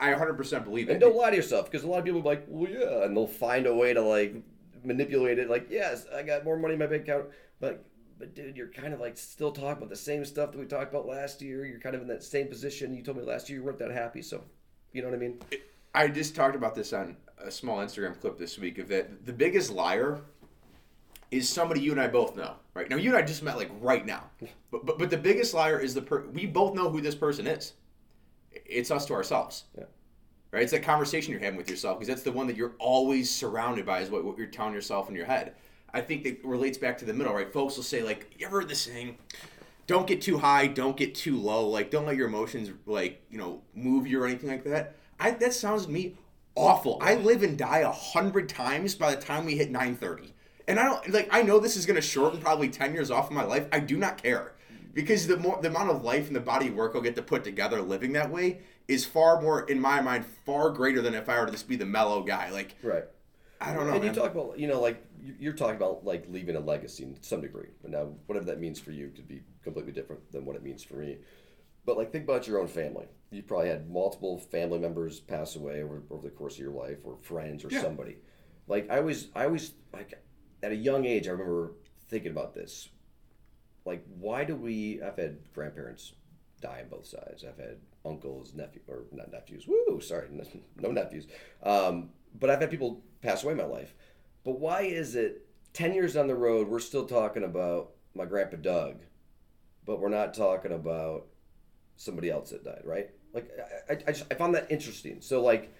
I 0.00 0.14
100% 0.14 0.64
believe 0.64 0.88
it. 0.88 0.92
And 0.92 1.00
don't 1.02 1.14
lie 1.14 1.28
to 1.28 1.36
yourself, 1.36 1.70
because 1.70 1.84
a 1.84 1.86
lot 1.86 1.98
of 1.98 2.06
people 2.06 2.20
are 2.20 2.24
like, 2.24 2.44
well, 2.48 2.70
yeah, 2.70 3.04
and 3.04 3.14
they'll 3.14 3.26
find 3.26 3.66
a 3.66 3.74
way 3.74 3.92
to 3.92 4.00
like 4.00 4.36
manipulate 4.84 5.38
it. 5.38 5.50
Like, 5.50 5.68
yes, 5.70 6.06
I 6.14 6.22
got 6.22 6.44
more 6.44 6.58
money 6.58 6.74
in 6.74 6.80
my 6.80 6.86
bank 6.86 7.02
account, 7.02 7.26
but 7.60 7.84
but 8.18 8.34
dude, 8.34 8.56
you're 8.56 8.68
kind 8.68 8.92
of 8.92 9.00
like 9.00 9.16
still 9.16 9.52
talking 9.52 9.78
about 9.78 9.90
the 9.90 9.96
same 9.96 10.24
stuff 10.24 10.50
that 10.52 10.58
we 10.58 10.66
talked 10.66 10.92
about 10.92 11.06
last 11.06 11.40
year. 11.40 11.64
You're 11.64 11.78
kind 11.78 11.94
of 11.94 12.02
in 12.02 12.08
that 12.08 12.24
same 12.24 12.48
position. 12.48 12.94
You 12.94 13.02
told 13.02 13.16
me 13.16 13.22
last 13.22 13.48
year 13.48 13.60
you 13.60 13.64
weren't 13.64 13.78
that 13.78 13.92
happy, 13.92 14.22
so 14.22 14.42
you 14.92 15.02
know 15.02 15.08
what 15.08 15.14
I 15.14 15.20
mean? 15.20 15.40
I 15.94 16.08
just 16.08 16.34
talked 16.34 16.56
about 16.56 16.74
this 16.74 16.92
on 16.92 17.16
a 17.38 17.50
small 17.50 17.78
Instagram 17.78 18.20
clip 18.20 18.38
this 18.38 18.58
week 18.58 18.78
of 18.78 18.88
that 18.88 19.24
the 19.24 19.32
biggest 19.32 19.70
liar 19.70 20.20
is 21.30 21.48
somebody 21.48 21.80
you 21.80 21.92
and 21.92 22.00
I 22.00 22.08
both 22.08 22.36
know, 22.36 22.54
right? 22.74 22.88
Now 22.88 22.96
you 22.96 23.10
and 23.10 23.18
I 23.18 23.22
just 23.22 23.42
met 23.42 23.56
like 23.56 23.70
right 23.80 24.04
now. 24.04 24.24
But 24.70 24.84
but, 24.84 24.98
but 24.98 25.08
the 25.08 25.16
biggest 25.16 25.54
liar 25.54 25.80
is 25.80 25.94
the 25.94 26.02
per- 26.02 26.26
we 26.26 26.44
both 26.44 26.74
know 26.74 26.90
who 26.90 27.00
this 27.00 27.14
person 27.14 27.46
is. 27.46 27.72
It's 28.52 28.90
us 28.90 29.06
to 29.06 29.14
ourselves. 29.14 29.64
Yeah. 29.78 29.84
Right? 30.50 30.62
It's 30.62 30.72
that 30.72 30.82
conversation 30.82 31.32
you're 31.32 31.40
having 31.40 31.58
with 31.58 31.68
yourself 31.68 31.98
because 31.98 32.08
that's 32.08 32.22
the 32.22 32.32
one 32.32 32.46
that 32.46 32.56
you're 32.56 32.74
always 32.78 33.30
surrounded 33.30 33.84
by 33.84 34.00
is 34.00 34.10
what, 34.10 34.24
what 34.24 34.38
you're 34.38 34.46
telling 34.46 34.72
yourself 34.72 35.08
in 35.08 35.14
your 35.14 35.26
head. 35.26 35.54
I 35.92 36.00
think 36.00 36.24
that 36.24 36.44
relates 36.44 36.78
back 36.78 36.98
to 36.98 37.04
the 37.04 37.12
middle, 37.12 37.34
right? 37.34 37.52
Folks 37.52 37.76
will 37.76 37.84
say 37.84 38.02
like, 38.02 38.34
you 38.38 38.46
ever 38.46 38.60
heard 38.60 38.68
this 38.68 38.80
saying? 38.80 39.18
Don't 39.86 40.06
get 40.06 40.20
too 40.20 40.38
high, 40.38 40.66
don't 40.66 40.96
get 40.96 41.14
too 41.14 41.36
low. 41.36 41.66
Like, 41.66 41.90
don't 41.90 42.06
let 42.06 42.16
your 42.16 42.28
emotions 42.28 42.70
like 42.86 43.22
you 43.30 43.38
know 43.38 43.62
move 43.74 44.06
you 44.06 44.22
or 44.22 44.26
anything 44.26 44.50
like 44.50 44.64
that. 44.64 44.96
I 45.18 45.30
that 45.32 45.54
sounds 45.54 45.86
to 45.86 45.90
me 45.90 46.16
awful. 46.54 46.98
I 47.00 47.14
live 47.14 47.42
and 47.42 47.56
die 47.56 47.78
a 47.78 47.90
hundred 47.90 48.48
times 48.48 48.94
by 48.94 49.14
the 49.14 49.20
time 49.20 49.46
we 49.46 49.56
hit 49.56 49.72
9:30. 49.72 50.32
And 50.66 50.78
I 50.78 50.84
don't 50.84 51.10
like. 51.10 51.28
I 51.30 51.42
know 51.42 51.58
this 51.58 51.76
is 51.76 51.86
going 51.86 51.96
to 51.96 52.02
shorten 52.02 52.38
probably 52.38 52.68
10 52.68 52.92
years 52.92 53.10
off 53.10 53.30
of 53.30 53.32
my 53.32 53.44
life. 53.44 53.66
I 53.72 53.80
do 53.80 53.96
not 53.96 54.22
care 54.22 54.52
because 54.92 55.26
the 55.26 55.38
more 55.38 55.58
the 55.62 55.68
amount 55.68 55.90
of 55.90 56.04
life 56.04 56.26
and 56.26 56.36
the 56.36 56.40
body 56.40 56.68
work 56.68 56.92
I'll 56.94 57.00
get 57.00 57.16
to 57.16 57.22
put 57.22 57.44
together 57.44 57.80
living 57.80 58.12
that 58.12 58.30
way 58.30 58.60
is 58.88 59.04
far 59.04 59.40
more, 59.40 59.68
in 59.68 59.78
my 59.78 60.00
mind, 60.00 60.24
far 60.46 60.70
greater 60.70 61.02
than 61.02 61.14
if 61.14 61.28
I 61.28 61.38
were 61.38 61.46
to 61.46 61.52
just 61.52 61.68
be 61.68 61.76
the 61.76 61.84
mellow 61.86 62.22
guy. 62.22 62.50
Like, 62.50 62.74
Right. 62.82 63.04
I 63.60 63.74
don't 63.74 63.86
know. 63.86 63.94
And 63.94 64.04
you 64.04 64.12
talk 64.12 64.32
about, 64.32 64.58
you 64.58 64.66
know, 64.66 64.80
like 64.80 65.04
you- 65.20 65.34
you're 65.38 65.52
talking 65.52 65.76
about 65.76 66.04
like 66.04 66.26
leaving 66.28 66.56
a 66.56 66.60
legacy 66.60 67.04
to 67.04 67.22
some 67.28 67.40
degree. 67.42 67.68
And 67.82 67.92
now, 67.92 68.14
whatever 68.26 68.46
that 68.46 68.60
means 68.60 68.80
for 68.80 68.92
you 68.92 69.10
could 69.10 69.28
be 69.28 69.42
completely 69.62 69.92
different 69.92 70.30
than 70.32 70.44
what 70.46 70.56
it 70.56 70.62
means 70.62 70.82
for 70.82 70.94
me. 70.94 71.18
But 71.84 71.96
like, 71.96 72.12
think 72.12 72.24
about 72.24 72.46
your 72.46 72.60
own 72.60 72.68
family. 72.68 73.06
You 73.30 73.42
probably 73.42 73.68
had 73.68 73.90
multiple 73.90 74.38
family 74.38 74.78
members 74.78 75.20
pass 75.20 75.56
away 75.56 75.82
over, 75.82 76.02
over 76.10 76.22
the 76.22 76.34
course 76.34 76.54
of 76.54 76.60
your 76.60 76.72
life, 76.72 76.98
or 77.04 77.16
friends, 77.18 77.64
or 77.64 77.68
Yeah. 77.70 77.82
somebody. 77.82 78.18
Like 78.68 78.88
I 78.90 78.98
always, 78.98 79.28
I 79.34 79.44
always 79.44 79.74
like 79.92 80.14
at 80.62 80.72
a 80.72 80.76
young 80.76 81.04
age, 81.04 81.28
I 81.28 81.32
remember 81.32 81.72
thinking 82.08 82.30
about 82.30 82.54
this. 82.54 82.88
Like, 83.84 84.04
why 84.18 84.44
do 84.44 84.54
we? 84.54 85.02
I've 85.02 85.16
had 85.16 85.52
grandparents 85.52 86.14
die 86.60 86.80
on 86.82 86.88
both 86.90 87.06
sides. 87.06 87.44
I've 87.44 87.58
had 87.58 87.78
uncles, 88.04 88.54
nephew, 88.54 88.80
or 88.86 89.04
not 89.12 89.30
nephews. 89.30 89.66
Woo, 89.66 90.00
sorry, 90.00 90.28
no 90.76 90.90
nephews. 90.90 91.26
Um, 91.62 92.10
but 92.38 92.50
I've 92.50 92.60
had 92.60 92.70
people 92.70 93.02
pass 93.22 93.42
away 93.42 93.52
in 93.52 93.58
my 93.58 93.64
life. 93.64 93.94
But 94.44 94.60
why 94.60 94.82
is 94.82 95.14
it 95.14 95.46
ten 95.72 95.94
years 95.94 96.14
down 96.14 96.26
the 96.26 96.34
road 96.34 96.68
we're 96.68 96.78
still 96.78 97.06
talking 97.06 97.44
about 97.44 97.90
my 98.14 98.24
grandpa 98.24 98.56
Doug, 98.56 99.02
but 99.84 100.00
we're 100.00 100.08
not 100.08 100.34
talking 100.34 100.72
about 100.72 101.26
somebody 101.96 102.30
else 102.30 102.50
that 102.50 102.64
died, 102.64 102.82
right? 102.84 103.10
Like 103.32 103.50
I, 103.88 103.98
I, 104.06 104.12
just, 104.12 104.26
I 104.30 104.34
found 104.34 104.54
that 104.54 104.70
interesting. 104.70 105.20
So 105.20 105.42
like, 105.42 105.72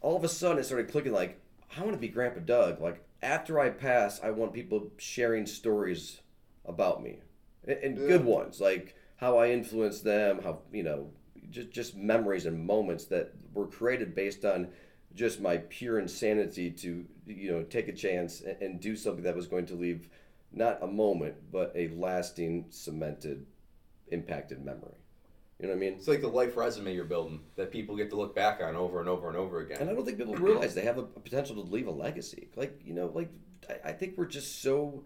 all 0.00 0.16
of 0.16 0.24
a 0.24 0.28
sudden 0.28 0.58
it 0.58 0.64
started 0.64 0.90
clicking. 0.90 1.12
Like 1.12 1.40
I 1.76 1.80
want 1.80 1.92
to 1.92 1.98
be 1.98 2.08
Grandpa 2.08 2.40
Doug. 2.40 2.80
Like 2.80 3.04
after 3.22 3.60
I 3.60 3.70
pass, 3.70 4.20
I 4.22 4.30
want 4.30 4.52
people 4.52 4.90
sharing 4.98 5.46
stories 5.46 6.20
about 6.64 7.02
me, 7.02 7.20
and, 7.66 7.78
and 7.78 7.96
good 7.96 8.24
ones, 8.24 8.60
like 8.60 8.96
how 9.16 9.38
I 9.38 9.50
influenced 9.50 10.04
them, 10.04 10.40
how 10.42 10.60
you 10.72 10.82
know, 10.82 11.10
just 11.52 11.70
just 11.70 11.96
memories 11.96 12.46
and 12.46 12.66
moments 12.66 13.04
that 13.06 13.32
were 13.54 13.66
created 13.66 14.14
based 14.14 14.44
on 14.44 14.68
just 15.14 15.40
my 15.40 15.58
pure 15.58 15.98
insanity 15.98 16.70
to 16.70 17.04
you 17.26 17.52
know 17.52 17.62
take 17.62 17.88
a 17.88 17.92
chance 17.92 18.40
and, 18.40 18.60
and 18.62 18.80
do 18.80 18.96
something 18.96 19.22
that 19.22 19.36
was 19.36 19.46
going 19.46 19.66
to 19.66 19.74
leave 19.74 20.08
not 20.52 20.82
a 20.82 20.86
moment 20.86 21.34
but 21.52 21.70
a 21.76 21.88
lasting 21.88 22.64
cemented 22.70 23.46
impacted 24.08 24.64
memory 24.64 24.96
you 25.58 25.66
know 25.66 25.74
what 25.74 25.76
i 25.76 25.80
mean 25.80 25.92
It's 25.94 26.08
like 26.08 26.22
the 26.22 26.28
life 26.28 26.56
resume 26.56 26.94
you're 26.94 27.04
building 27.04 27.40
that 27.56 27.70
people 27.70 27.96
get 27.96 28.10
to 28.10 28.16
look 28.16 28.34
back 28.34 28.60
on 28.62 28.74
over 28.74 29.00
and 29.00 29.08
over 29.08 29.28
and 29.28 29.36
over 29.36 29.60
again. 29.60 29.78
and 29.80 29.90
I 29.90 29.94
don't 29.94 30.04
think 30.04 30.18
people 30.18 30.34
realize 30.34 30.74
they 30.74 30.82
have 30.84 30.98
a, 30.98 31.02
a 31.02 31.20
potential 31.20 31.54
to 31.56 31.62
leave 31.62 31.86
a 31.86 31.92
legacy. 31.92 32.48
Like 32.56 32.80
you 32.84 32.94
know, 32.94 33.06
like 33.14 33.30
I, 33.68 33.90
I 33.90 33.92
think 33.92 34.14
we're 34.16 34.26
just 34.26 34.62
so 34.62 35.04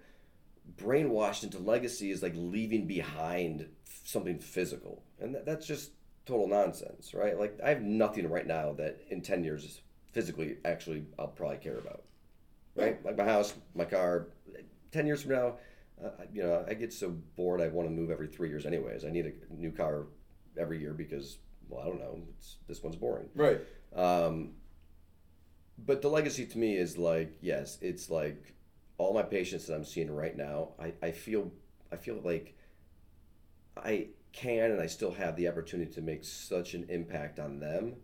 brainwashed 0.76 1.44
into 1.44 1.58
legacy 1.58 2.10
is 2.10 2.22
like 2.22 2.32
leaving 2.36 2.86
behind 2.86 3.68
something 4.04 4.38
physical, 4.38 5.02
and 5.20 5.34
that, 5.34 5.44
that's 5.46 5.66
just 5.66 5.90
total 6.26 6.48
nonsense, 6.48 7.14
right? 7.14 7.38
Like 7.38 7.58
I 7.64 7.70
have 7.70 7.82
nothing 7.82 8.28
right 8.28 8.46
now 8.46 8.72
that 8.74 9.00
in 9.10 9.22
ten 9.22 9.44
years 9.44 9.80
physically 10.12 10.56
actually 10.64 11.04
I'll 11.18 11.28
probably 11.28 11.58
care 11.58 11.78
about, 11.78 12.02
right? 12.74 13.04
Like 13.04 13.16
my 13.16 13.24
house, 13.24 13.54
my 13.74 13.84
car. 13.84 14.28
Ten 14.92 15.06
years 15.06 15.22
from 15.22 15.32
now, 15.32 15.54
uh, 16.02 16.10
you 16.32 16.42
know, 16.42 16.64
I 16.66 16.74
get 16.74 16.92
so 16.92 17.10
bored. 17.36 17.60
I 17.60 17.68
want 17.68 17.88
to 17.88 17.94
move 17.94 18.10
every 18.10 18.28
three 18.28 18.48
years, 18.48 18.64
anyways. 18.66 19.04
I 19.04 19.10
need 19.10 19.26
a 19.26 19.54
new 19.54 19.70
car 19.72 20.06
every 20.58 20.80
year 20.80 20.94
because, 20.94 21.38
well, 21.68 21.82
I 21.82 21.86
don't 21.86 21.98
know, 22.00 22.18
it's, 22.38 22.56
this 22.66 22.82
one's 22.82 22.96
boring. 22.96 23.28
right. 23.34 23.60
Um, 23.94 24.52
but 25.78 26.00
the 26.00 26.08
legacy 26.08 26.46
to 26.46 26.58
me 26.58 26.76
is 26.76 26.96
like, 26.96 27.36
yes, 27.42 27.78
it's 27.82 28.08
like 28.10 28.54
all 28.98 29.12
my 29.12 29.22
patients 29.22 29.66
that 29.66 29.74
I'm 29.74 29.84
seeing 29.84 30.10
right 30.10 30.36
now. 30.36 30.70
I, 30.80 30.94
I 31.02 31.10
feel 31.10 31.52
I 31.92 31.96
feel 31.96 32.20
like 32.24 32.56
I 33.76 34.08
can 34.36 34.70
and 34.70 34.80
I 34.80 34.86
still 34.86 35.12
have 35.12 35.34
the 35.34 35.48
opportunity 35.48 35.90
to 35.94 36.02
make 36.02 36.24
such 36.24 36.74
an 36.74 36.86
impact 36.88 37.40
on 37.40 37.58
them 37.58 37.96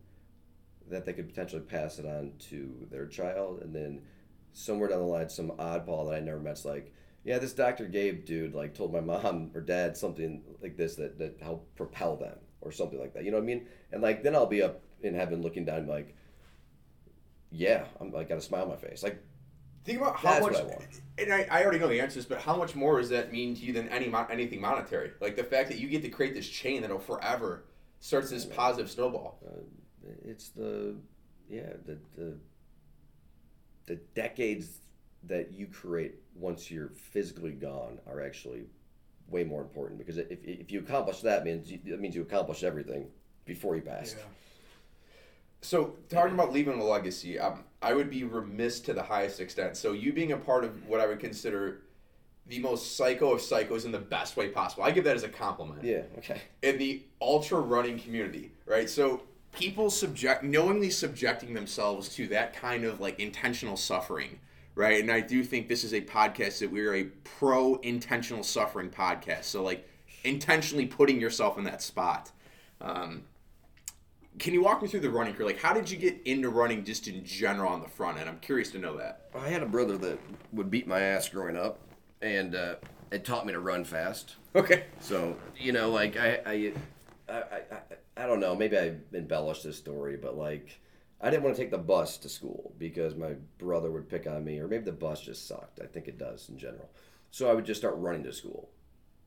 that 0.90 1.04
they 1.04 1.12
could 1.12 1.28
potentially 1.28 1.62
pass 1.62 1.98
it 1.98 2.06
on 2.06 2.32
to 2.50 2.86
their 2.90 3.06
child, 3.06 3.60
and 3.62 3.74
then 3.74 4.02
somewhere 4.52 4.88
down 4.88 4.98
the 4.98 5.04
line, 5.04 5.28
some 5.28 5.50
oddball 5.52 6.08
that 6.08 6.16
I 6.16 6.20
never 6.20 6.40
met's 6.40 6.64
like, 6.64 6.92
yeah, 7.24 7.38
this 7.38 7.52
Dr. 7.52 7.86
Gabe 7.86 8.24
dude 8.24 8.54
like 8.54 8.74
told 8.74 8.92
my 8.92 9.00
mom 9.00 9.50
or 9.54 9.60
dad 9.60 9.96
something 9.96 10.42
like 10.60 10.76
this 10.76 10.96
that 10.96 11.18
that 11.18 11.38
helped 11.40 11.74
propel 11.76 12.16
them 12.16 12.36
or 12.60 12.72
something 12.72 12.98
like 12.98 13.14
that. 13.14 13.24
You 13.24 13.30
know 13.30 13.36
what 13.36 13.44
I 13.44 13.46
mean? 13.46 13.66
And 13.92 14.02
like 14.02 14.22
then 14.22 14.34
I'll 14.34 14.46
be 14.46 14.62
up 14.62 14.82
in 15.02 15.14
heaven 15.14 15.42
looking 15.42 15.64
down 15.64 15.86
like, 15.86 16.16
yeah, 17.50 17.84
I'm 18.00 18.14
I 18.16 18.24
got 18.24 18.38
a 18.38 18.40
smile 18.40 18.64
on 18.64 18.70
my 18.70 18.76
face. 18.76 19.02
Like 19.02 19.22
Think 19.84 20.00
about 20.00 20.16
how 20.16 20.30
That's 20.32 20.42
much, 20.44 20.52
what 20.52 20.62
I 20.62 20.64
want. 20.64 20.84
and 21.18 21.32
I, 21.32 21.46
I 21.50 21.62
already 21.62 21.78
know 21.78 21.88
the 21.88 22.00
answers, 22.00 22.24
but 22.24 22.40
how 22.40 22.56
much 22.56 22.76
more 22.76 23.00
does 23.00 23.08
that 23.08 23.32
mean 23.32 23.56
to 23.56 23.62
you 23.62 23.72
than 23.72 23.88
any 23.88 24.08
mo- 24.08 24.26
anything 24.30 24.60
monetary? 24.60 25.10
Like 25.20 25.34
the 25.34 25.44
fact 25.44 25.68
that 25.70 25.78
you 25.78 25.88
get 25.88 26.02
to 26.02 26.08
create 26.08 26.34
this 26.34 26.48
chain 26.48 26.82
that'll 26.82 27.00
forever 27.00 27.64
starts 28.00 28.30
this 28.30 28.44
positive 28.44 28.90
snowball. 28.90 29.40
Uh, 29.44 29.60
it's 30.24 30.50
the 30.50 30.94
yeah 31.48 31.72
the 31.84 31.98
the 32.16 32.36
the 33.86 33.96
decades 34.14 34.78
that 35.24 35.52
you 35.52 35.66
create 35.66 36.14
once 36.34 36.70
you're 36.70 36.90
physically 36.90 37.52
gone 37.52 37.98
are 38.06 38.22
actually 38.22 38.64
way 39.28 39.44
more 39.44 39.62
important 39.62 39.98
because 39.98 40.18
if, 40.18 40.44
if 40.44 40.70
you 40.70 40.80
accomplish 40.80 41.20
that 41.20 41.44
means 41.44 41.70
you, 41.70 41.78
that 41.86 42.00
means 42.00 42.14
you 42.14 42.22
accomplish 42.22 42.62
everything 42.62 43.06
before 43.44 43.74
you 43.76 43.82
pass. 43.82 44.14
So 45.62 45.94
talking 46.08 46.34
about 46.34 46.52
leaving 46.52 46.78
a 46.78 46.84
legacy, 46.84 47.38
um, 47.38 47.64
I 47.80 47.94
would 47.94 48.10
be 48.10 48.24
remiss 48.24 48.80
to 48.80 48.92
the 48.92 49.02
highest 49.02 49.40
extent. 49.40 49.76
So 49.76 49.92
you 49.92 50.12
being 50.12 50.32
a 50.32 50.36
part 50.36 50.64
of 50.64 50.86
what 50.86 51.00
I 51.00 51.06
would 51.06 51.20
consider 51.20 51.82
the 52.46 52.58
most 52.58 52.96
psycho 52.96 53.32
of 53.32 53.40
psychos 53.40 53.84
in 53.84 53.92
the 53.92 53.98
best 53.98 54.36
way 54.36 54.48
possible. 54.48 54.82
I 54.82 54.90
give 54.90 55.04
that 55.04 55.16
as 55.16 55.22
a 55.22 55.28
compliment. 55.28 55.84
Yeah. 55.84 56.02
Okay. 56.18 56.40
in 56.62 56.78
the 56.78 57.02
ultra 57.20 57.60
running 57.60 57.98
community, 57.98 58.52
right? 58.66 58.90
So 58.90 59.22
people 59.52 59.90
subject 59.90 60.42
knowingly 60.42 60.90
subjecting 60.90 61.54
themselves 61.54 62.08
to 62.16 62.26
that 62.28 62.54
kind 62.54 62.84
of 62.84 63.00
like 63.00 63.20
intentional 63.20 63.76
suffering, 63.76 64.40
right? 64.74 65.00
And 65.00 65.10
I 65.10 65.20
do 65.20 65.44
think 65.44 65.68
this 65.68 65.84
is 65.84 65.94
a 65.94 66.00
podcast 66.00 66.58
that 66.58 66.72
we're 66.72 66.94
a 66.94 67.04
pro 67.24 67.76
intentional 67.76 68.42
suffering 68.42 68.90
podcast. 68.90 69.44
So 69.44 69.62
like 69.62 69.88
intentionally 70.24 70.86
putting 70.86 71.20
yourself 71.20 71.58
in 71.58 71.64
that 71.64 71.82
spot. 71.82 72.32
Um, 72.80 73.22
can 74.38 74.54
you 74.54 74.62
walk 74.62 74.82
me 74.82 74.88
through 74.88 75.00
the 75.00 75.10
running 75.10 75.34
career? 75.34 75.46
Like, 75.46 75.60
how 75.60 75.72
did 75.72 75.90
you 75.90 75.96
get 75.96 76.20
into 76.24 76.48
running 76.48 76.84
just 76.84 77.06
in 77.08 77.24
general 77.24 77.70
on 77.70 77.82
the 77.82 77.88
front 77.88 78.18
end? 78.18 78.28
I'm 78.28 78.38
curious 78.38 78.70
to 78.70 78.78
know 78.78 78.96
that. 78.96 79.30
I 79.34 79.48
had 79.48 79.62
a 79.62 79.66
brother 79.66 79.96
that 79.98 80.18
would 80.52 80.70
beat 80.70 80.86
my 80.86 81.00
ass 81.00 81.28
growing 81.28 81.56
up, 81.56 81.78
and 82.20 82.54
uh, 82.54 82.76
it 83.10 83.24
taught 83.24 83.46
me 83.46 83.52
to 83.52 83.60
run 83.60 83.84
fast. 83.84 84.36
Okay. 84.54 84.84
So 85.00 85.36
you 85.56 85.72
know, 85.72 85.90
like 85.90 86.16
I, 86.16 86.40
I, 86.46 86.72
I, 87.28 87.34
I, 87.34 87.62
I 88.16 88.26
don't 88.26 88.40
know. 88.40 88.54
Maybe 88.54 88.78
I 88.78 88.94
embellished 89.14 89.64
this 89.64 89.76
story, 89.76 90.16
but 90.16 90.36
like 90.36 90.78
I 91.20 91.30
didn't 91.30 91.44
want 91.44 91.56
to 91.56 91.62
take 91.62 91.70
the 91.70 91.78
bus 91.78 92.16
to 92.18 92.28
school 92.28 92.74
because 92.78 93.14
my 93.14 93.34
brother 93.58 93.90
would 93.90 94.08
pick 94.08 94.26
on 94.26 94.44
me, 94.44 94.58
or 94.58 94.66
maybe 94.66 94.84
the 94.84 94.92
bus 94.92 95.20
just 95.20 95.46
sucked. 95.46 95.80
I 95.80 95.86
think 95.86 96.08
it 96.08 96.18
does 96.18 96.48
in 96.48 96.58
general. 96.58 96.90
So 97.30 97.50
I 97.50 97.54
would 97.54 97.64
just 97.64 97.80
start 97.80 97.94
running 97.96 98.24
to 98.24 98.32
school, 98.32 98.68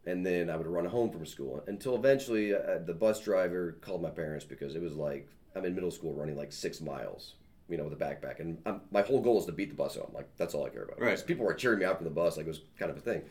and 0.06 0.26
then 0.26 0.50
I 0.50 0.56
would 0.56 0.68
run 0.68 0.86
home 0.86 1.10
from 1.10 1.26
school 1.26 1.63
until 1.68 1.96
eventually 1.96 2.54
uh, 2.54 2.80
the 2.86 2.94
bus 2.94 3.22
driver 3.22 3.78
called 3.82 4.02
my 4.02 4.10
parents 4.10 4.46
because 4.46 4.76
it 4.76 4.82
was 4.82 4.96
like 4.96 5.28
I'm 5.56 5.65
in 5.65 5.74
middle 5.74 5.91
school 5.91 6.13
running 6.13 6.38
like 6.38 6.52
six 6.52 6.82
miles. 6.82 7.36
You 7.68 7.78
know, 7.78 7.86
with 7.86 7.94
a 7.94 7.96
backpack, 7.96 8.39
and 8.39 8.60
I'm, 8.68 8.82
my 8.91 9.02
whole 9.02 9.20
goal 9.20 9.39
is 9.39 9.48
to 9.48 9.52
beat 9.52 9.70
the 9.70 9.76
bus 9.76 9.96
home. 9.96 10.12
Like 10.13 10.30
that's 10.38 10.54
all 10.54 10.68
I 10.68 10.70
care 10.70 10.84
about. 10.84 11.02
Right. 11.02 11.26
People 11.26 11.46
were 11.46 11.54
cheering 11.56 11.80
me 11.80 11.86
out 11.86 11.98
from 11.98 12.04
the 12.04 12.12
bus, 12.12 12.38
like 12.38 12.46
it 12.46 12.50
was 12.50 12.62
kind 12.78 12.91
of 12.91 12.98
a 12.98 13.00
thing. 13.00 13.24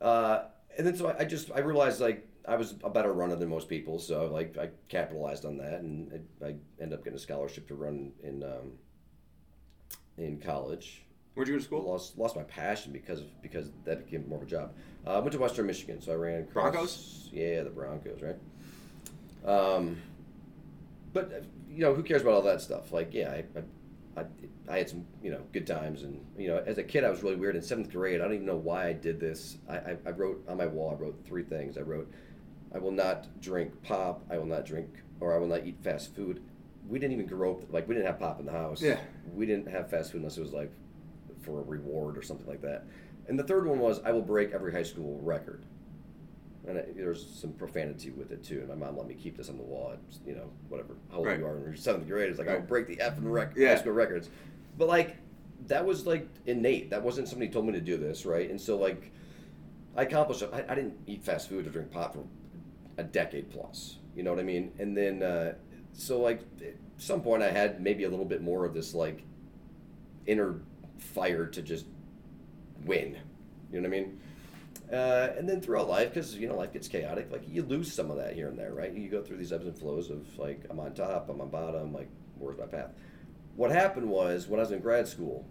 Uh, 0.00 0.44
and 0.78 0.86
then 0.86 0.96
so 0.96 1.08
I, 1.08 1.22
I 1.22 1.24
just 1.24 1.50
I 1.50 1.58
realized 1.58 2.00
like 2.00 2.24
I 2.46 2.54
was 2.54 2.74
a 2.84 2.90
better 2.90 3.12
runner 3.12 3.34
than 3.34 3.48
most 3.48 3.68
people, 3.68 3.98
so 3.98 4.26
like 4.26 4.56
I 4.58 4.70
capitalized 4.88 5.44
on 5.44 5.56
that, 5.58 5.80
and 5.80 6.24
I, 6.40 6.46
I 6.46 6.54
ended 6.80 6.98
up 6.98 7.04
getting 7.04 7.16
a 7.16 7.20
scholarship 7.20 7.66
to 7.68 7.74
run 7.74 8.12
in 8.22 8.44
um, 8.44 8.72
in 10.16 10.38
college. 10.38 11.02
Where'd 11.34 11.48
you 11.48 11.54
go 11.54 11.58
to 11.58 11.64
school? 11.64 11.82
Lost 11.90 12.18
lost 12.18 12.36
my 12.36 12.42
passion 12.42 12.92
because 12.92 13.20
of, 13.20 13.42
because 13.42 13.70
that 13.84 14.04
became 14.04 14.28
more 14.28 14.38
of 14.38 14.44
a 14.44 14.50
job. 14.50 14.74
Uh, 15.06 15.16
I 15.16 15.18
went 15.18 15.32
to 15.32 15.38
Western 15.38 15.66
Michigan, 15.66 16.00
so 16.00 16.12
I 16.12 16.16
ran 16.16 16.44
Broncos? 16.52 17.30
Yeah, 17.32 17.62
the 17.62 17.70
Broncos, 17.70 18.20
right? 18.22 18.36
Um, 19.44 19.96
but 21.12 21.32
uh, 21.32 21.44
you 21.70 21.80
know, 21.80 21.94
who 21.94 22.02
cares 22.02 22.22
about 22.22 22.34
all 22.34 22.42
that 22.42 22.60
stuff? 22.60 22.92
Like, 22.92 23.14
yeah, 23.14 23.30
I, 23.30 23.44
I, 24.18 24.20
I, 24.20 24.24
I 24.70 24.78
had 24.78 24.90
some 24.90 25.06
you 25.22 25.30
know 25.30 25.40
good 25.52 25.66
times, 25.66 26.02
and 26.02 26.22
you 26.36 26.48
know, 26.48 26.62
as 26.66 26.76
a 26.76 26.82
kid, 26.82 27.02
I 27.02 27.10
was 27.10 27.22
really 27.22 27.36
weird. 27.36 27.56
In 27.56 27.62
seventh 27.62 27.90
grade, 27.90 28.20
I 28.20 28.24
don't 28.24 28.34
even 28.34 28.46
know 28.46 28.56
why 28.56 28.88
I 28.88 28.92
did 28.92 29.18
this. 29.18 29.56
I, 29.68 29.76
I, 29.76 29.96
I 30.06 30.10
wrote 30.10 30.44
on 30.48 30.58
my 30.58 30.66
wall. 30.66 30.94
I 30.96 31.02
wrote 31.02 31.18
three 31.24 31.44
things. 31.44 31.78
I 31.78 31.80
wrote, 31.80 32.12
I 32.74 32.78
will 32.78 32.92
not 32.92 33.40
drink 33.40 33.82
pop. 33.82 34.22
I 34.30 34.36
will 34.36 34.46
not 34.46 34.66
drink, 34.66 35.02
or 35.20 35.34
I 35.34 35.38
will 35.38 35.48
not 35.48 35.64
eat 35.66 35.78
fast 35.82 36.14
food. 36.14 36.42
We 36.86 36.98
didn't 36.98 37.14
even 37.14 37.26
grow 37.26 37.52
up 37.52 37.72
like 37.72 37.88
we 37.88 37.94
didn't 37.94 38.08
have 38.08 38.18
pop 38.18 38.38
in 38.38 38.44
the 38.44 38.52
house. 38.52 38.82
Yeah. 38.82 38.98
We 39.32 39.46
didn't 39.46 39.68
have 39.68 39.88
fast 39.88 40.12
food 40.12 40.18
unless 40.18 40.36
it 40.36 40.42
was 40.42 40.52
like 40.52 40.70
for 41.42 41.60
a 41.60 41.62
reward 41.62 42.16
or 42.16 42.22
something 42.22 42.46
like 42.46 42.62
that. 42.62 42.84
And 43.28 43.38
the 43.38 43.42
third 43.44 43.66
one 43.66 43.78
was 43.78 44.00
I 44.04 44.12
will 44.12 44.22
break 44.22 44.52
every 44.52 44.72
high 44.72 44.82
school 44.82 45.18
record. 45.22 45.64
and 46.66 46.78
I, 46.78 46.84
there's 46.96 47.26
some 47.40 47.52
profanity 47.52 48.10
with 48.10 48.30
it 48.30 48.42
too. 48.44 48.60
And 48.60 48.68
my 48.68 48.74
mom 48.86 48.96
let 48.96 49.06
me 49.08 49.14
keep 49.14 49.36
this 49.36 49.48
on 49.48 49.56
the 49.56 49.62
wall. 49.64 49.94
It's, 50.08 50.20
you 50.26 50.34
know, 50.34 50.48
whatever. 50.68 50.94
How 51.10 51.18
old 51.18 51.26
Right. 51.26 51.38
you 51.38 51.46
are 51.46 51.56
in 51.56 51.64
your 51.64 51.74
seventh 51.76 52.06
grade? 52.08 52.30
It's 52.30 52.38
like 52.38 52.48
I'll 52.48 52.60
break 52.60 52.86
the 52.86 52.96
effing 52.96 53.30
rec- 53.30 53.54
Yeah. 53.56 53.70
high 53.74 53.80
school 53.80 53.92
records. 53.92 54.30
But 54.78 54.86
like, 54.88 55.16
that 55.66 55.84
was 55.84 56.06
like 56.06 56.28
innate. 56.46 56.90
That 56.90 57.02
wasn't 57.02 57.28
somebody 57.28 57.50
told 57.50 57.66
me 57.66 57.72
to 57.72 57.80
do 57.80 57.96
this, 57.96 58.24
right? 58.26 58.48
And 58.50 58.60
so 58.60 58.76
like, 58.76 59.10
I 59.96 60.02
accomplished. 60.02 60.42
I, 60.52 60.64
I 60.68 60.74
didn't 60.74 60.94
eat 61.06 61.22
fast 61.24 61.48
food 61.48 61.66
or 61.66 61.70
drink 61.70 61.90
pot 61.90 62.14
for 62.14 62.24
a 62.96 63.02
decade 63.04 63.50
plus. 63.50 63.98
You 64.16 64.22
know 64.22 64.30
what 64.30 64.40
I 64.40 64.44
mean? 64.44 64.72
And 64.78 64.96
then, 64.96 65.22
uh, 65.22 65.54
so 65.92 66.20
like, 66.20 66.40
at 66.60 66.74
some 66.98 67.22
point, 67.22 67.42
I 67.42 67.50
had 67.50 67.80
maybe 67.82 68.04
a 68.04 68.08
little 68.08 68.24
bit 68.24 68.40
more 68.42 68.64
of 68.64 68.72
this 68.74 68.94
like 68.94 69.22
inner 70.26 70.60
fire 71.02 71.46
to 71.46 71.62
just 71.62 71.86
win. 72.84 73.18
You 73.72 73.80
know 73.80 73.88
what 73.88 73.96
I 73.96 74.00
mean? 74.00 74.20
Uh, 74.92 75.32
and 75.38 75.48
then 75.48 75.60
throughout 75.60 75.88
life, 75.88 76.10
because 76.10 76.36
you 76.36 76.46
know 76.46 76.56
life 76.56 76.72
gets 76.72 76.86
chaotic, 76.86 77.30
like 77.32 77.48
you 77.48 77.62
lose 77.62 77.92
some 77.92 78.10
of 78.10 78.18
that 78.18 78.34
here 78.34 78.48
and 78.48 78.58
there, 78.58 78.74
right? 78.74 78.92
You 78.92 79.08
go 79.08 79.22
through 79.22 79.38
these 79.38 79.52
ebbs 79.52 79.66
and 79.66 79.76
flows 79.76 80.10
of 80.10 80.38
like 80.38 80.60
I'm 80.68 80.78
on 80.78 80.92
top, 80.92 81.30
I'm 81.30 81.40
on 81.40 81.48
bottom, 81.48 81.94
like 81.94 82.08
where's 82.38 82.58
my 82.58 82.66
path? 82.66 82.90
What 83.56 83.70
happened 83.70 84.08
was 84.08 84.48
when 84.48 84.60
I 84.60 84.64
was 84.64 84.72
in 84.72 84.80
grad 84.80 85.08
school, 85.08 85.46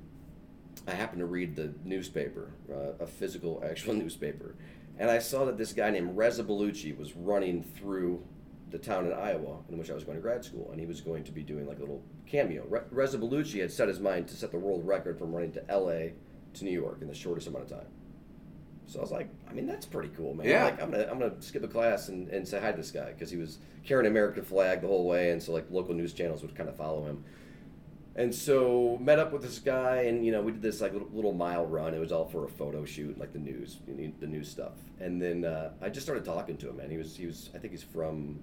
I 0.88 0.92
happened 0.92 1.20
to 1.20 1.26
read 1.26 1.56
the 1.56 1.74
newspaper, 1.84 2.52
uh, 2.72 3.04
a 3.04 3.08
physical, 3.08 3.64
actual 3.68 3.96
newspaper, 3.96 4.56
and 5.00 5.10
I 5.10 5.18
saw 5.18 5.46
that 5.46 5.58
this 5.58 5.74
guy 5.74 5.90
named 5.90 6.16
Reza 6.16 6.44
Baluchi 6.44 6.96
was 6.96 7.16
running 7.16 7.64
through 7.64 8.24
the 8.72 8.78
town 8.78 9.06
in 9.06 9.14
Iowa 9.14 9.58
in 9.70 9.78
which 9.78 9.92
I 9.92 9.94
was 9.94 10.04
going 10.04 10.18
to 10.18 10.22
grad 10.22 10.44
school, 10.44 10.70
and 10.72 10.80
he 10.80 10.86
was 10.86 11.02
going 11.02 11.24
to 11.26 11.32
be 11.32 11.44
doing 11.44 11.68
like 11.68 11.78
a 11.78 11.82
little 11.82 12.04
cameo. 12.26 12.66
Re- 12.68 12.82
Reza 12.90 13.18
Baluchi 13.18 13.60
had 13.60 13.72
set 13.72 13.88
his 13.88 14.00
mind 14.00 14.28
to 14.30 14.36
set 14.36 14.52
the 14.52 14.58
world 14.58 14.88
record 14.88 15.20
from 15.20 15.34
running 15.34 15.52
to 15.54 15.72
L.A. 15.72 16.14
to 16.54 16.64
New 16.64 16.72
York 16.72 17.00
in 17.02 17.08
the 17.08 17.14
shortest 17.14 17.48
amount 17.48 17.66
of 17.66 17.70
time. 17.70 17.88
So 18.88 19.00
I 19.00 19.02
was 19.02 19.12
like, 19.12 19.30
I 19.50 19.54
mean, 19.54 19.68
that's 19.68 19.86
pretty 19.86 20.10
cool, 20.18 20.34
man. 20.34 20.48
Yeah. 20.48 20.66
Like, 20.66 20.82
I'm 20.82 20.92
gonna, 20.92 21.08
I'm 21.10 21.20
gonna 21.20 21.42
skip 21.42 21.64
a 21.64 21.68
class 21.68 22.10
and, 22.10 22.28
and 22.30 22.48
say 22.48 22.60
hi 22.60 22.72
to 22.72 22.78
this 22.78 22.92
guy 22.92 23.12
because 23.12 23.30
he 23.30 23.38
was 23.38 23.60
carrying 23.86 24.06
an 24.06 24.12
American 24.12 24.44
flag 24.44 24.82
the 24.82 24.88
whole 24.88 25.08
way, 25.08 25.32
and 25.32 25.42
so 25.42 25.54
like 25.54 25.66
local 25.70 25.94
news 25.94 26.14
channels 26.14 26.42
would 26.42 26.56
kind 26.56 26.68
of 26.68 26.76
follow 26.76 27.06
him. 27.06 27.24
And 28.16 28.36
so 28.36 28.98
met 29.00 29.20
up 29.20 29.32
with 29.32 29.42
this 29.42 29.60
guy, 29.60 30.04
and 30.04 30.26
you 30.26 30.34
know 30.34 30.42
we 30.42 30.52
did 30.52 30.62
this 30.62 30.82
like 30.82 30.92
little, 30.92 31.08
little 31.14 31.34
mile 31.34 31.66
run. 31.66 31.94
It 31.94 32.00
was 32.00 32.12
all 32.12 32.26
for 32.26 32.44
a 32.44 32.50
photo 32.50 32.84
shoot, 32.84 33.18
like 33.18 33.32
the 33.32 33.40
news, 33.40 33.78
you 33.88 33.94
know, 33.94 34.12
the 34.20 34.28
news 34.28 34.50
stuff. 34.50 34.74
And 35.00 35.22
then 35.22 35.46
uh, 35.46 35.72
I 35.82 35.88
just 35.88 36.06
started 36.06 36.26
talking 36.26 36.58
to 36.58 36.70
him, 36.70 36.78
man. 36.78 36.90
He 36.90 36.98
was 36.98 37.16
he 37.16 37.26
was 37.26 37.50
I 37.56 37.60
think 37.60 37.72
he's 37.72 37.84
from 37.84 38.40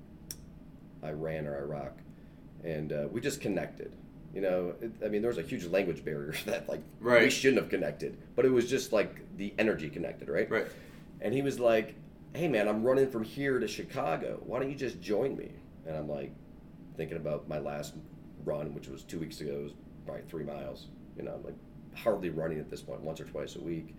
Iran 1.05 1.47
or 1.47 1.59
Iraq, 1.59 1.99
and 2.65 2.93
uh, 2.93 3.09
we 3.11 3.21
just 3.21 3.41
connected. 3.41 3.93
You 4.35 4.43
know, 4.43 4.75
it, 4.81 4.93
I 5.05 5.09
mean, 5.09 5.23
there 5.23 5.31
was 5.31 5.39
a 5.39 5.43
huge 5.43 5.65
language 5.67 6.05
barrier 6.05 6.35
that 6.47 6.69
like 6.69 6.83
we 7.25 7.31
shouldn't 7.31 7.63
have 7.63 7.71
connected, 7.71 8.19
but 8.37 8.45
it 8.45 8.51
was 8.51 8.69
just 8.69 8.93
like 8.93 9.37
the 9.37 9.55
energy 9.59 9.89
connected, 9.89 10.29
right? 10.29 10.51
Right. 10.51 10.67
And 11.21 11.35
he 11.35 11.43
was 11.43 11.59
like, 11.59 11.95
"Hey, 12.35 12.49
man, 12.49 12.69
I'm 12.69 12.83
running 12.83 13.11
from 13.11 13.25
here 13.25 13.59
to 13.59 13.69
Chicago. 13.69 14.41
Why 14.45 14.59
don't 14.61 14.71
you 14.71 14.77
just 14.77 15.01
join 15.01 15.37
me?" 15.37 15.51
And 15.87 15.97
I'm 15.97 16.09
like, 16.09 16.33
thinking 16.99 17.17
about 17.17 17.49
my 17.49 17.59
last 17.59 17.95
run, 18.45 18.75
which 18.75 18.89
was 18.89 19.03
two 19.05 19.19
weeks 19.19 19.41
ago. 19.41 19.53
It 19.53 19.63
was 19.63 19.73
probably 20.05 20.25
three 20.29 20.45
miles. 20.45 20.89
You 21.17 21.23
know, 21.23 21.35
I'm 21.35 21.45
like 21.45 21.55
hardly 21.95 22.29
running 22.29 22.59
at 22.59 22.69
this 22.69 22.83
point, 22.83 23.01
once 23.01 23.21
or 23.21 23.25
twice 23.25 23.57
a 23.57 23.61
week. 23.61 23.95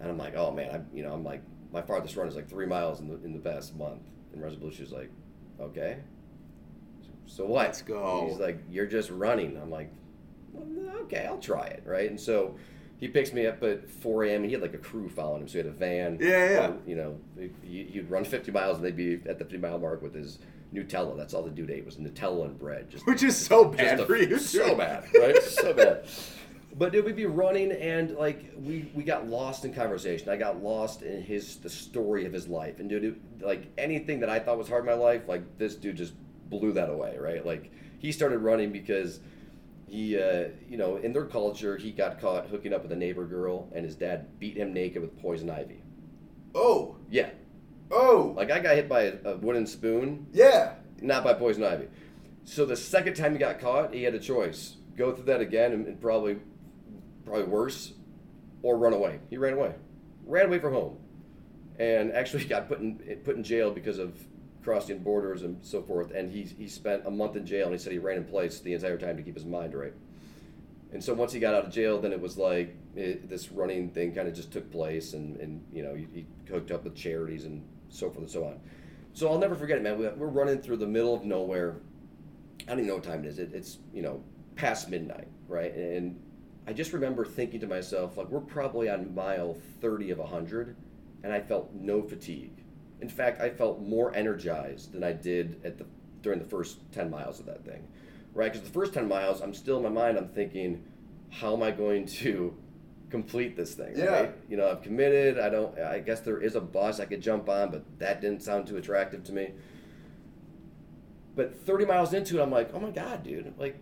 And 0.00 0.08
I'm 0.08 0.16
like, 0.16 0.34
"Oh 0.34 0.50
man, 0.50 0.70
I'm 0.72 0.86
you 0.94 1.02
know, 1.02 1.12
I'm 1.12 1.24
like 1.24 1.42
my 1.72 1.82
farthest 1.82 2.16
run 2.16 2.28
is 2.28 2.36
like 2.36 2.48
three 2.48 2.66
miles 2.66 3.00
in 3.00 3.08
the 3.08 3.16
in 3.24 3.32
the 3.34 3.38
past 3.38 3.76
month." 3.76 4.02
And 4.32 4.42
Resolution 4.42 4.84
was 4.84 4.92
like, 4.92 5.10
"Okay." 5.60 5.98
So 7.26 7.44
what? 7.46 7.66
Let's 7.66 7.82
go. 7.82 8.26
He's 8.28 8.38
like, 8.38 8.58
"You're 8.70 8.86
just 8.86 9.10
running." 9.10 9.56
I'm 9.60 9.70
like, 9.70 9.90
"Well, 10.52 10.96
"Okay, 11.02 11.26
I'll 11.26 11.38
try 11.38 11.66
it." 11.66 11.82
Right? 11.86 12.08
And 12.10 12.20
so 12.20 12.56
he 12.98 13.08
picks 13.08 13.32
me 13.32 13.46
up 13.46 13.62
at 13.62 13.88
4 13.90 14.24
a.m. 14.24 14.36
and 14.42 14.46
he 14.46 14.52
had 14.52 14.62
like 14.62 14.74
a 14.74 14.78
crew 14.78 15.08
following 15.08 15.42
him, 15.42 15.48
so 15.48 15.52
he 15.52 15.58
had 15.58 15.66
a 15.66 15.70
van. 15.70 16.18
Yeah, 16.20 16.50
yeah. 16.50 16.72
you 16.86 16.94
know, 16.96 17.18
he'd 17.62 18.06
run 18.08 18.24
50 18.24 18.50
miles 18.52 18.76
and 18.76 18.84
they'd 18.86 18.96
be 18.96 19.14
at 19.28 19.38
the 19.38 19.44
50 19.44 19.58
mile 19.58 19.78
mark 19.78 20.00
with 20.02 20.14
his 20.14 20.38
Nutella. 20.72 21.16
That's 21.16 21.34
all 21.34 21.42
the 21.42 21.50
dude 21.50 21.70
ate 21.70 21.84
was 21.84 21.96
Nutella 21.96 22.46
and 22.46 22.58
bread. 22.58 22.90
Just 22.90 23.06
Which 23.06 23.22
is 23.22 23.36
so 23.36 23.64
bad 23.64 24.00
a- 24.00 24.06
for 24.06 24.16
you. 24.16 24.38
So 24.38 24.74
bad, 24.76 25.04
right? 25.18 25.42
so 25.42 25.72
bad. 25.72 26.06
But 26.76 26.92
dude, 26.92 27.04
we'd 27.04 27.14
be 27.14 27.26
running 27.26 27.70
and 27.70 28.16
like 28.16 28.52
we 28.56 28.90
we 28.94 29.04
got 29.04 29.28
lost 29.28 29.64
in 29.64 29.72
conversation. 29.72 30.28
I 30.28 30.36
got 30.36 30.60
lost 30.62 31.02
in 31.02 31.22
his 31.22 31.56
the 31.56 31.70
story 31.70 32.26
of 32.26 32.32
his 32.32 32.48
life. 32.48 32.80
And 32.80 32.88
dude, 32.88 33.04
it, 33.04 33.14
like 33.44 33.68
anything 33.78 34.18
that 34.20 34.28
I 34.28 34.40
thought 34.40 34.58
was 34.58 34.68
hard 34.68 34.80
in 34.80 34.86
my 34.86 34.94
life, 34.94 35.22
like 35.28 35.56
this 35.56 35.76
dude 35.76 35.96
just 35.96 36.14
blew 36.48 36.72
that 36.72 36.90
away, 36.90 37.16
right? 37.18 37.44
Like 37.44 37.70
he 37.98 38.12
started 38.12 38.38
running 38.38 38.72
because 38.72 39.20
he 39.88 40.20
uh, 40.20 40.48
you 40.68 40.76
know, 40.76 40.96
in 40.96 41.12
their 41.12 41.24
culture, 41.24 41.76
he 41.76 41.90
got 41.90 42.20
caught 42.20 42.46
hooking 42.48 42.72
up 42.72 42.82
with 42.82 42.92
a 42.92 42.96
neighbor 42.96 43.24
girl 43.24 43.68
and 43.74 43.84
his 43.84 43.94
dad 43.94 44.38
beat 44.38 44.56
him 44.56 44.72
naked 44.72 45.02
with 45.02 45.20
poison 45.20 45.50
ivy. 45.50 45.82
Oh. 46.54 46.96
Yeah. 47.10 47.30
Oh. 47.90 48.34
Like 48.36 48.50
I 48.50 48.60
got 48.60 48.76
hit 48.76 48.88
by 48.88 49.02
a, 49.02 49.14
a 49.24 49.36
wooden 49.36 49.66
spoon 49.66 50.26
yeah. 50.32 50.74
not 51.00 51.24
by 51.24 51.34
poison 51.34 51.64
ivy. 51.64 51.88
So 52.44 52.66
the 52.66 52.76
second 52.76 53.14
time 53.14 53.32
he 53.32 53.38
got 53.38 53.58
caught, 53.58 53.94
he 53.94 54.02
had 54.02 54.14
a 54.14 54.18
choice: 54.18 54.76
go 54.96 55.12
through 55.12 55.24
that 55.24 55.40
again 55.40 55.72
and, 55.72 55.86
and 55.86 56.00
probably, 56.00 56.38
probably 57.24 57.44
worse, 57.44 57.92
or 58.62 58.76
run 58.76 58.92
away. 58.92 59.20
He 59.30 59.38
ran 59.38 59.54
away, 59.54 59.74
ran 60.26 60.46
away 60.46 60.58
from 60.58 60.74
home, 60.74 60.98
and 61.78 62.12
actually 62.12 62.44
got 62.46 62.68
put 62.68 62.80
in 62.80 62.98
put 63.24 63.36
in 63.36 63.42
jail 63.44 63.70
because 63.70 63.98
of 63.98 64.18
crossing 64.64 64.98
borders 64.98 65.42
and 65.42 65.58
so 65.64 65.82
forth. 65.82 66.10
And 66.12 66.30
he 66.32 66.42
he 66.42 66.66
spent 66.68 67.02
a 67.06 67.10
month 67.10 67.36
in 67.36 67.46
jail, 67.46 67.66
and 67.66 67.74
he 67.74 67.78
said 67.78 67.92
he 67.92 67.98
ran 67.98 68.16
in 68.16 68.24
place 68.24 68.60
the 68.60 68.72
entire 68.74 68.98
time 68.98 69.16
to 69.16 69.22
keep 69.22 69.34
his 69.34 69.44
mind 69.44 69.74
right. 69.74 69.92
And 70.92 71.02
so 71.02 71.12
once 71.12 71.32
he 71.32 71.40
got 71.40 71.54
out 71.54 71.66
of 71.66 71.72
jail, 71.72 72.00
then 72.00 72.12
it 72.12 72.20
was 72.20 72.38
like 72.38 72.76
it, 72.94 73.28
this 73.28 73.50
running 73.52 73.90
thing 73.90 74.14
kind 74.14 74.28
of 74.28 74.34
just 74.34 74.52
took 74.52 74.70
place, 74.70 75.12
and, 75.12 75.36
and 75.38 75.64
you 75.72 75.82
know 75.82 75.94
he, 75.94 76.06
he 76.12 76.26
hooked 76.50 76.70
up 76.70 76.84
with 76.84 76.94
charities 76.94 77.44
and 77.44 77.62
so 77.88 78.08
forth 78.08 78.18
and 78.18 78.30
so 78.30 78.44
on. 78.44 78.60
So 79.12 79.28
I'll 79.28 79.38
never 79.38 79.54
forget 79.54 79.76
it, 79.78 79.82
man. 79.82 79.98
We- 79.98 80.08
We're 80.08 80.26
running 80.28 80.58
through 80.58 80.78
the 80.78 80.86
middle 80.86 81.14
of 81.14 81.24
nowhere. 81.24 81.76
I 82.62 82.70
don't 82.70 82.78
even 82.78 82.88
know 82.88 82.94
what 82.94 83.04
time 83.04 83.24
it 83.24 83.28
is. 83.28 83.38
It, 83.38 83.52
it's 83.52 83.78
you 83.92 84.02
know 84.02 84.22
past 84.56 84.88
midnight, 84.88 85.28
right? 85.48 85.74
And 85.74 86.20
I 86.66 86.72
just 86.72 86.92
remember 86.92 87.24
thinking 87.24 87.60
to 87.60 87.66
myself, 87.66 88.16
like 88.16 88.28
we're 88.30 88.40
probably 88.40 88.88
on 88.88 89.14
mile 89.14 89.56
thirty 89.80 90.10
of 90.10 90.18
hundred, 90.20 90.76
and 91.22 91.32
I 91.32 91.40
felt 91.40 91.72
no 91.74 92.02
fatigue. 92.02 92.63
In 93.00 93.08
fact, 93.08 93.40
I 93.40 93.50
felt 93.50 93.80
more 93.80 94.14
energized 94.14 94.92
than 94.92 95.04
I 95.04 95.12
did 95.12 95.60
at 95.64 95.78
the 95.78 95.86
during 96.22 96.38
the 96.38 96.44
first 96.44 96.78
ten 96.92 97.10
miles 97.10 97.38
of 97.40 97.46
that 97.46 97.64
thing, 97.64 97.86
right? 98.32 98.52
Because 98.52 98.66
the 98.66 98.72
first 98.72 98.94
ten 98.94 99.08
miles, 99.08 99.40
I'm 99.40 99.54
still 99.54 99.76
in 99.76 99.82
my 99.82 99.88
mind. 99.88 100.16
I'm 100.16 100.28
thinking, 100.28 100.84
how 101.30 101.54
am 101.54 101.62
I 101.62 101.70
going 101.70 102.06
to 102.06 102.56
complete 103.10 103.56
this 103.56 103.74
thing? 103.74 103.92
Yeah. 103.96 104.04
Right? 104.06 104.34
You 104.48 104.56
know, 104.56 104.70
I've 104.70 104.82
committed. 104.82 105.38
I 105.38 105.48
don't. 105.48 105.78
I 105.78 105.98
guess 106.00 106.20
there 106.20 106.40
is 106.40 106.54
a 106.54 106.60
bus 106.60 107.00
I 107.00 107.04
could 107.04 107.20
jump 107.20 107.48
on, 107.48 107.70
but 107.70 107.84
that 107.98 108.20
didn't 108.20 108.42
sound 108.42 108.66
too 108.66 108.76
attractive 108.76 109.24
to 109.24 109.32
me. 109.32 109.52
But 111.36 111.56
30 111.66 111.84
miles 111.86 112.14
into 112.14 112.38
it, 112.38 112.42
I'm 112.42 112.50
like, 112.50 112.70
oh 112.74 112.78
my 112.80 112.90
god, 112.90 113.24
dude! 113.24 113.52
Like, 113.58 113.76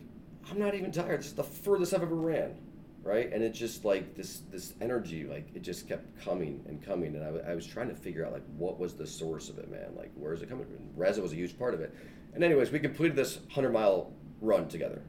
I'm 0.51 0.59
not 0.59 0.75
even 0.75 0.90
tired. 0.90 1.20
This 1.20 1.27
is 1.27 1.35
the 1.35 1.44
furthest 1.44 1.92
I've 1.94 2.03
ever 2.03 2.14
ran, 2.14 2.57
right? 3.02 3.32
And 3.32 3.42
it 3.42 3.50
just 3.50 3.84
like 3.84 4.14
this 4.14 4.42
this 4.50 4.74
energy, 4.80 5.24
like 5.24 5.48
it 5.54 5.62
just 5.62 5.88
kept 5.88 6.24
coming 6.24 6.64
and 6.68 6.84
coming, 6.84 7.16
and 7.16 7.24
I, 7.24 7.52
I 7.52 7.54
was 7.54 7.66
trying 7.66 7.88
to 7.88 7.94
figure 7.94 8.24
out 8.24 8.32
like 8.32 8.44
what 8.56 8.78
was 8.78 8.94
the 8.94 9.06
source 9.06 9.48
of 9.48 9.58
it, 9.58 9.70
man. 9.70 9.94
Like, 9.96 10.10
where 10.14 10.32
is 10.32 10.42
it 10.42 10.48
coming 10.48 10.66
from? 10.66 10.78
Reza 10.96 11.20
was 11.20 11.32
a 11.32 11.36
huge 11.36 11.58
part 11.58 11.74
of 11.74 11.80
it. 11.80 11.94
And 12.34 12.42
anyways, 12.42 12.70
we 12.70 12.78
completed 12.78 13.16
this 13.16 13.36
100 13.36 13.72
mile 13.72 14.12
run 14.40 14.68
together. 14.68 15.02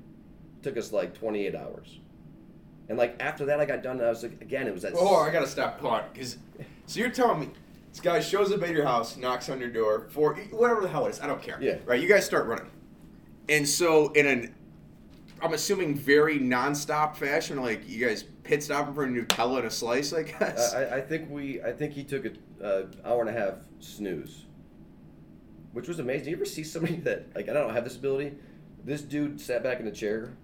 took 0.61 0.77
us 0.77 0.91
like 0.91 1.13
28 1.13 1.55
hours. 1.55 1.99
And 2.89 2.97
like 2.97 3.15
after 3.21 3.45
that, 3.45 3.59
I 3.59 3.65
got 3.65 3.81
done, 3.81 3.97
and 3.97 4.05
I 4.05 4.09
was 4.09 4.23
like, 4.23 4.41
again, 4.41 4.67
it 4.67 4.73
was 4.73 4.83
that. 4.83 4.93
Oh, 4.95 5.17
I 5.17 5.31
gotta 5.31 5.47
stop 5.47 5.79
pausing 5.79 6.09
because. 6.13 6.37
So 6.85 6.99
you're 6.99 7.09
telling 7.09 7.39
me 7.39 7.49
this 7.91 8.01
guy 8.01 8.19
shows 8.19 8.51
up 8.51 8.61
at 8.61 8.71
your 8.71 8.85
house, 8.85 9.15
knocks 9.15 9.49
on 9.49 9.59
your 9.59 9.69
door 9.69 10.07
for 10.09 10.35
whatever 10.51 10.81
the 10.81 10.89
hell 10.89 11.05
it 11.05 11.11
is. 11.11 11.21
I 11.21 11.27
don't 11.27 11.41
care. 11.41 11.57
Yeah. 11.61 11.77
Right. 11.85 12.01
You 12.01 12.09
guys 12.09 12.25
start 12.25 12.45
running, 12.47 12.69
and 13.47 13.67
so 13.67 14.11
in 14.11 14.27
an, 14.27 14.55
I'm 15.43 15.53
assuming 15.53 15.93
very 15.93 16.39
nonstop 16.39 17.17
fashion, 17.17 17.61
like 17.61 17.87
you 17.87 18.05
guys 18.05 18.23
pit 18.43 18.63
stopping 18.63 18.93
for 18.93 19.03
a 19.03 19.07
Nutella 19.07 19.57
and 19.57 19.67
a 19.67 19.71
slice, 19.71 20.13
I 20.13 20.23
guess. 20.23 20.73
I, 20.73 20.97
I 20.97 21.01
think 21.01 21.29
we. 21.29 21.61
I 21.61 21.73
think 21.73 21.91
he 21.91 22.05
took 22.05 22.25
an 22.25 22.37
uh, 22.63 22.83
hour 23.03 23.19
and 23.19 23.29
a 23.29 23.33
half 23.33 23.55
snooze, 23.79 24.45
which 25.73 25.89
was 25.89 25.99
amazing. 25.99 26.25
Do 26.25 26.29
You 26.31 26.35
ever 26.37 26.45
see 26.45 26.63
somebody 26.63 26.95
that 27.01 27.35
like 27.35 27.49
I 27.49 27.53
don't 27.53 27.73
have 27.73 27.83
this 27.83 27.97
ability? 27.97 28.35
This 28.85 29.01
dude 29.01 29.39
sat 29.39 29.63
back 29.63 29.79
in 29.79 29.85
the 29.85 29.91
chair. 29.91 30.37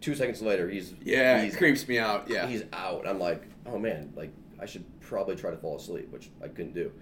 Two 0.00 0.14
seconds 0.14 0.40
later, 0.40 0.68
he's 0.68 0.94
yeah, 1.02 1.42
he's, 1.42 1.54
it 1.54 1.58
creeps 1.58 1.88
me 1.88 1.98
out. 1.98 2.30
Yeah. 2.30 2.46
he's 2.46 2.62
out. 2.72 3.08
I'm 3.08 3.18
like, 3.18 3.42
oh 3.66 3.78
man, 3.78 4.12
like 4.14 4.30
I 4.60 4.66
should 4.66 4.84
probably 5.00 5.34
try 5.34 5.50
to 5.50 5.56
fall 5.56 5.76
asleep, 5.76 6.12
which 6.12 6.30
I 6.42 6.46
couldn't 6.46 6.74
do. 6.74 6.92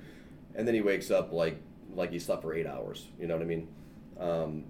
And 0.54 0.66
then 0.66 0.74
he 0.74 0.80
wakes 0.80 1.10
up 1.10 1.32
like 1.32 1.60
like 1.94 2.12
he 2.12 2.18
slept 2.18 2.40
for 2.40 2.54
eight 2.54 2.66
hours. 2.66 3.08
You 3.20 3.26
know 3.26 3.34
what 3.34 3.42
I 3.42 3.46
mean? 3.46 3.68
Um, 4.18 4.64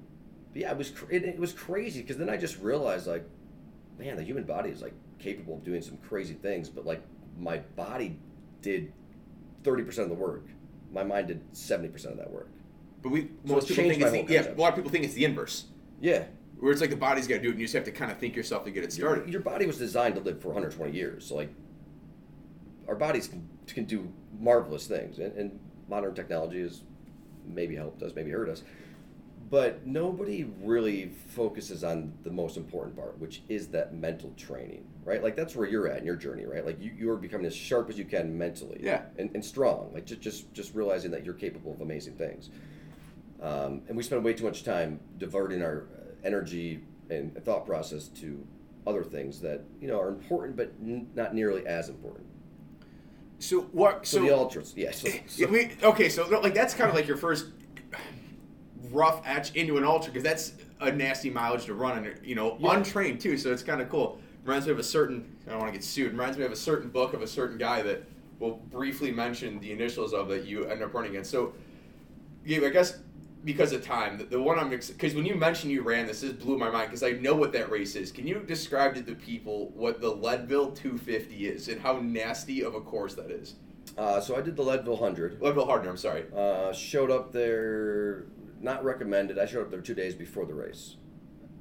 yeah, 0.55 0.71
it 0.71 0.77
was 0.79 0.91
cr- 0.91 1.11
it, 1.11 1.25
it 1.25 1.39
was 1.39 1.53
crazy 1.53 2.03
because 2.03 2.17
then 2.17 2.29
I 2.29 2.37
just 2.37 2.59
realized 2.61 3.07
like, 3.07 3.25
man, 3.99 4.17
the 4.17 4.23
human 4.23 4.45
body 4.45 4.71
is 4.71 4.83
like 4.83 4.95
capable 5.19 5.55
of 5.55 5.65
doing 5.65 5.83
some 5.83 5.97
crazy 5.99 6.35
things, 6.35 6.69
but 6.69 6.85
like 6.85 7.03
my 7.39 7.59
body 7.77 8.19
did 8.61 8.93
thirty 9.65 9.83
percent 9.83 10.11
of 10.11 10.17
the 10.17 10.23
work. 10.23 10.47
My 10.93 11.05
mind 11.05 11.29
did 11.29 11.41
seventy 11.53 11.89
percent 11.89 12.13
of 12.13 12.19
that 12.19 12.31
work. 12.31 12.49
but 13.03 13.11
we 13.11 13.23
So 13.47 13.55
most 13.55 13.69
people 13.69 13.85
think 13.85 14.03
it's 14.03 14.11
the, 14.11 14.25
yeah. 14.29 14.53
A 14.53 14.61
lot 14.61 14.71
of 14.71 14.77
people 14.77 14.91
think 14.91 15.05
it's 15.05 15.15
the 15.15 15.25
inverse, 15.25 15.65
Yeah, 16.01 16.25
where 16.61 16.71
it's 16.73 16.81
like 16.81 16.91
the 16.91 16.97
body's 16.97 17.27
got 17.27 17.37
to 17.37 17.41
do 17.43 17.49
it, 17.49 17.53
and 17.53 17.61
you 17.61 17.67
just 17.67 17.75
have 17.75 17.85
to 17.85 17.93
kind 17.93 18.11
of 18.13 18.19
think 18.19 18.37
yourself 18.37 18.65
to 18.65 18.71
get 18.71 18.85
it 18.85 18.93
started. 18.93 19.23
Your, 19.23 19.33
your 19.33 19.41
body 19.41 19.67
was 19.67 19.79
designed 19.79 20.17
to 20.17 20.21
live 20.21 20.41
for 20.41 20.49
120 20.49 20.93
years. 20.93 21.27
So 21.27 21.37
like, 21.37 21.53
our 22.89 22.95
bodies 22.95 23.27
can, 23.27 23.49
can 23.67 23.85
do 23.85 24.13
marvelous 24.39 24.87
things. 24.87 25.19
And, 25.19 25.33
and 25.37 25.59
modern 25.89 26.15
technology 26.15 26.61
has 26.61 26.83
maybe 27.47 27.75
helped 27.75 28.03
us, 28.03 28.13
maybe 28.15 28.31
hurt 28.31 28.49
us. 28.49 28.63
But 29.53 29.87
nobody 29.87 30.45
really 30.63 31.11
focuses 31.37 31.85
on 31.85 32.15
the 32.25 32.31
most 32.31 32.57
important 32.57 32.97
part, 32.97 33.19
which 33.19 33.43
is 33.51 33.69
that 33.69 33.93
mental 33.93 34.33
training, 34.35 34.87
right? 35.05 35.23
Like 35.23 35.37
that's 35.37 35.55
where 35.55 35.69
you're 35.69 35.87
at 35.89 35.99
in 35.99 36.07
your 36.07 36.17
journey, 36.17 36.47
right? 36.47 36.65
Like 36.65 36.81
you, 36.81 36.91
you're 36.97 37.17
becoming 37.17 37.45
as 37.45 37.55
sharp 37.55 37.91
as 37.91 37.99
you 37.99 38.07
can 38.07 38.39
mentally, 38.39 38.81
Yeah. 38.83 39.03
and, 39.19 39.31
and 39.35 39.45
strong. 39.45 39.91
Like 39.93 40.07
just, 40.07 40.23
just 40.23 40.55
just 40.55 40.75
realizing 40.75 41.11
that 41.11 41.23
you're 41.23 41.35
capable 41.35 41.71
of 41.75 41.83
amazing 41.83 42.15
things. 42.15 42.49
Um, 43.43 43.83
and 43.89 43.95
we 43.95 44.03
spend 44.03 44.25
way 44.25 44.33
too 44.33 44.45
much 44.45 44.65
time 44.65 44.99
diverting 45.19 45.61
our 45.61 45.85
energy 46.25 46.81
and 47.11 47.37
thought 47.45 47.67
process 47.67 48.09
to 48.09 48.43
other 48.87 49.05
things 49.05 49.39
that 49.43 49.61
you 49.83 49.87
know 49.89 50.01
are 50.01 50.09
important, 50.09 50.57
but 50.57 50.73
n- 50.83 51.11
not 51.15 51.35
nearly 51.35 51.67
as 51.67 51.91
important. 51.91 52.25
So 53.39 53.63
what? 53.73 54.07
So, 54.07 54.17
So, 54.17 54.23
the 54.25 54.35
ultras, 54.35 54.73
yeah. 54.79 54.91
So, 54.95 55.09
so- 55.27 55.47
we, 55.49 55.73
okay, 55.83 56.09
so 56.09 56.27
like 56.41 56.55
that's 56.55 56.73
kind 56.73 56.89
of 56.89 56.97
like 56.97 57.07
your 57.07 57.19
first 57.19 57.49
rough 58.93 59.23
etch 59.25 59.55
into 59.55 59.77
an 59.79 59.85
ultra 59.85 60.13
because 60.13 60.23
that's 60.23 60.53
a 60.81 60.91
nasty 60.93 61.31
mileage 61.31 61.65
to 61.67 61.75
run 61.75 62.05
and 62.05 62.15
you 62.25 62.35
know 62.35 62.57
Yeah. 62.61 62.77
untrained 62.77 63.21
too. 63.21 63.37
So 63.39 63.53
it's 63.53 63.63
kind 63.63 63.81
of 63.81 63.89
cool. 63.89 64.19
Reminds 64.45 64.67
me 64.67 64.73
of 64.73 64.79
a 64.79 64.83
certain. 64.85 65.37
I 65.47 65.51
don't 65.51 65.61
want 65.61 65.73
to 65.73 65.79
get 65.79 65.85
sued. 65.85 66.13
Reminds 66.13 66.37
me 66.39 66.45
of 66.45 66.53
a 66.53 66.57
certain 66.57 66.89
book 66.91 67.15
of 67.15 67.23
a 67.23 67.27
certain 67.27 67.59
guy 67.59 67.83
that 67.83 68.05
we'll 68.39 68.61
briefly 68.71 69.11
mention 69.13 69.61
the 69.61 69.73
initials 69.73 70.13
of 70.13 70.29
that 70.29 70.45
you 70.45 70.65
end 70.67 70.83
up 70.83 70.93
running 70.95 71.11
against. 71.13 71.31
So, 71.31 71.53
Gabe, 72.47 72.65
I 72.65 72.71
guess 72.71 72.99
because 73.45 73.73
of 73.73 73.85
time, 73.85 74.19
the, 74.19 74.25
the 74.25 74.41
one 74.43 74.59
I'm 74.59 74.69
because 74.71 75.15
when 75.15 75.25
you 75.27 75.35
mentioned 75.37 75.73
you 75.73 75.83
ran 75.83 76.07
this, 76.07 76.21
this 76.23 76.33
blew 76.33 76.59
my 76.59 76.71
mind 76.71 76.91
because 76.91 77.03
I 77.03 77.13
know 77.13 77.35
what 77.35 77.53
that 77.53 77.71
race 77.71 77.95
is. 77.97 78.11
Can 78.13 78.27
you 78.27 78.41
describe 78.47 78.95
to 78.97 79.03
the 79.03 79.15
people 79.15 79.71
what 79.75 80.01
the 80.01 80.09
Leadville 80.11 80.73
250 80.73 81.47
is 81.49 81.69
and 81.69 81.81
how 81.81 81.99
nasty 82.01 82.63
of 82.65 82.75
a 82.75 82.81
course 82.81 83.15
that 83.15 83.31
is? 83.31 83.55
uh, 83.99 84.21
so 84.21 84.37
I 84.37 84.41
did 84.41 84.57
the 84.57 84.63
Leadville 84.63 84.97
hundred. 84.97 85.41
Leadville 85.41 85.67
Hardner, 85.67 85.91
I'm 85.91 85.97
sorry. 85.97 86.25
Uh, 86.35 86.73
showed 86.73 87.11
up 87.11 87.31
there, 87.33 88.25
not 88.63 88.85
recommended. 88.85 89.39
I 89.39 89.47
showed 89.47 89.63
up 89.63 89.71
there 89.71 89.81
two 89.81 89.95
days 89.95 90.15
before 90.15 90.47
the 90.47 90.55
race, 90.55 90.97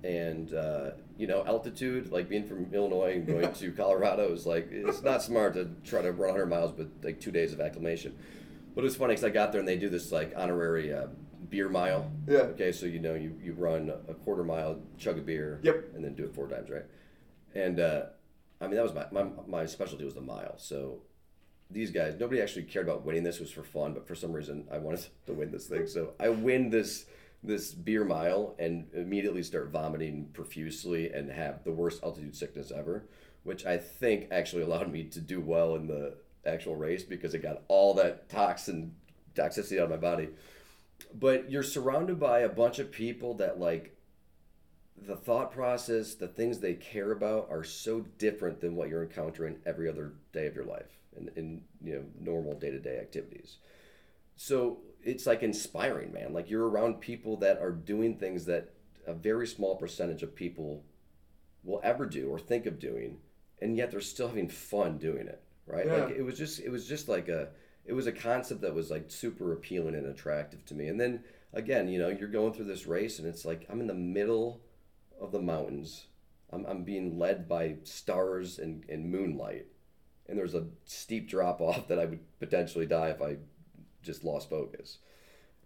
and 0.03 0.53
uh, 0.53 0.91
you 1.17 1.27
know 1.27 1.43
altitude, 1.45 2.11
like 2.11 2.29
being 2.29 2.45
from 2.45 2.73
Illinois 2.73 3.13
and 3.13 3.27
going 3.27 3.51
to 3.61 3.71
Colorado, 3.71 4.31
is 4.31 4.45
like 4.45 4.69
it's 4.71 5.01
not 5.01 5.21
smart 5.23 5.55
to 5.55 5.69
try 5.83 6.01
to 6.01 6.11
run 6.11 6.29
100 6.29 6.45
miles 6.45 6.77
with 6.77 6.91
like 7.03 7.19
two 7.19 7.31
days 7.31 7.53
of 7.53 7.59
acclimation. 7.59 8.17
But 8.73 8.85
it's 8.85 8.95
funny 8.95 9.13
because 9.13 9.25
I 9.25 9.29
got 9.29 9.51
there 9.51 9.59
and 9.59 9.67
they 9.67 9.77
do 9.77 9.89
this 9.89 10.11
like 10.11 10.33
honorary 10.35 10.93
uh, 10.93 11.07
beer 11.49 11.69
mile. 11.69 12.09
Yeah. 12.27 12.39
Okay, 12.53 12.71
so 12.71 12.85
you 12.85 12.99
know 12.99 13.15
you, 13.15 13.37
you 13.41 13.53
run 13.53 13.91
a 14.07 14.13
quarter 14.13 14.43
mile, 14.43 14.79
chug 14.97 15.17
a 15.17 15.21
beer. 15.21 15.59
Yep. 15.63 15.91
And 15.95 16.03
then 16.03 16.15
do 16.15 16.23
it 16.23 16.33
four 16.33 16.47
times, 16.47 16.69
right? 16.69 16.85
And 17.53 17.79
uh, 17.79 18.03
I 18.61 18.67
mean 18.67 18.75
that 18.75 18.83
was 18.83 18.93
my, 18.93 19.05
my 19.11 19.29
my 19.47 19.65
specialty 19.65 20.05
was 20.05 20.13
the 20.13 20.21
mile. 20.21 20.57
So 20.57 21.01
these 21.71 21.91
guys, 21.91 22.15
nobody 22.19 22.41
actually 22.41 22.63
cared 22.63 22.87
about 22.87 23.05
winning 23.05 23.23
this. 23.23 23.37
It 23.37 23.41
was 23.41 23.51
for 23.51 23.63
fun, 23.63 23.93
but 23.93 24.07
for 24.07 24.15
some 24.15 24.31
reason 24.33 24.67
I 24.71 24.77
wanted 24.77 25.05
to 25.25 25.33
win 25.33 25.51
this 25.51 25.67
thing. 25.67 25.87
So 25.87 26.13
I 26.19 26.29
win 26.29 26.69
this 26.69 27.05
this 27.43 27.73
beer 27.73 28.05
mile 28.05 28.55
and 28.59 28.87
immediately 28.93 29.41
start 29.41 29.71
vomiting 29.71 30.29
profusely 30.31 31.11
and 31.11 31.31
have 31.31 31.63
the 31.63 31.71
worst 31.71 32.03
altitude 32.03 32.35
sickness 32.35 32.71
ever, 32.71 33.05
which 33.41 33.65
I 33.65 33.77
think 33.77 34.27
actually 34.29 34.61
allowed 34.61 34.91
me 34.91 35.05
to 35.05 35.19
do 35.19 35.41
well 35.41 35.75
in 35.75 35.87
the 35.87 36.17
actual 36.45 36.75
race 36.75 37.01
because 37.01 37.33
it 37.33 37.41
got 37.41 37.63
all 37.67 37.95
that 37.95 38.29
toxin 38.29 38.93
toxicity 39.33 39.79
out 39.79 39.85
of 39.85 39.89
my 39.89 39.97
body. 39.97 40.29
But 41.15 41.49
you're 41.49 41.63
surrounded 41.63 42.19
by 42.19 42.41
a 42.41 42.49
bunch 42.49 42.77
of 42.77 42.91
people 42.91 43.33
that 43.35 43.59
like 43.59 43.97
the 44.95 45.15
thought 45.15 45.51
process, 45.51 46.13
the 46.13 46.27
things 46.27 46.59
they 46.59 46.75
care 46.75 47.11
about 47.11 47.47
are 47.49 47.63
so 47.63 48.01
different 48.19 48.61
than 48.61 48.75
what 48.75 48.87
you're 48.87 49.01
encountering 49.01 49.57
every 49.65 49.89
other 49.89 50.13
day 50.31 50.45
of 50.45 50.53
your 50.53 50.65
life 50.65 51.00
in, 51.17 51.29
in 51.35 51.61
you 51.83 51.95
know 51.95 52.03
normal 52.19 52.53
day 52.55 52.71
to 52.71 52.79
day 52.79 52.97
activities. 52.99 53.57
So 54.35 54.79
it's 55.03 55.25
like 55.25 55.43
inspiring, 55.43 56.13
man. 56.13 56.33
Like 56.33 56.49
you're 56.49 56.67
around 56.67 57.01
people 57.01 57.37
that 57.37 57.59
are 57.59 57.71
doing 57.71 58.15
things 58.15 58.45
that 58.45 58.73
a 59.07 59.13
very 59.13 59.47
small 59.47 59.75
percentage 59.75 60.23
of 60.23 60.35
people 60.35 60.83
will 61.63 61.81
ever 61.83 62.05
do 62.05 62.29
or 62.29 62.39
think 62.39 62.65
of 62.65 62.79
doing, 62.79 63.17
and 63.61 63.75
yet 63.75 63.91
they're 63.91 64.01
still 64.01 64.27
having 64.27 64.49
fun 64.49 64.97
doing 64.97 65.27
it, 65.27 65.41
right? 65.65 65.85
Yeah. 65.85 66.05
Like 66.05 66.15
it 66.15 66.23
was 66.23 66.37
just 66.37 66.59
it 66.59 66.69
was 66.69 66.87
just 66.87 67.07
like 67.07 67.27
a 67.27 67.49
it 67.85 67.93
was 67.93 68.07
a 68.07 68.11
concept 68.11 68.61
that 68.61 68.75
was 68.75 68.91
like 68.91 69.05
super 69.09 69.53
appealing 69.53 69.95
and 69.95 70.07
attractive 70.07 70.65
to 70.65 70.75
me. 70.75 70.87
And 70.87 70.99
then 70.99 71.23
again, 71.53 71.87
you 71.87 71.99
know, 71.99 72.09
you're 72.09 72.29
going 72.29 72.53
through 72.53 72.65
this 72.65 72.87
race 72.87 73.19
and 73.19 73.27
it's 73.27 73.45
like 73.45 73.65
I'm 73.69 73.81
in 73.81 73.87
the 73.87 73.93
middle 73.93 74.61
of 75.19 75.31
the 75.31 75.41
mountains. 75.41 76.07
I'm, 76.51 76.65
I'm 76.65 76.83
being 76.83 77.17
led 77.17 77.47
by 77.47 77.77
stars 77.83 78.59
and, 78.59 78.83
and 78.89 79.09
moonlight. 79.11 79.67
And 80.27 80.37
there's 80.37 80.55
a 80.55 80.67
steep 80.85 81.27
drop 81.29 81.59
off 81.61 81.87
that 81.87 81.99
I 81.99 82.05
would 82.05 82.19
potentially 82.39 82.85
die 82.85 83.09
if 83.09 83.21
I 83.21 83.37
just 84.03 84.23
lost 84.23 84.49
focus. 84.49 84.97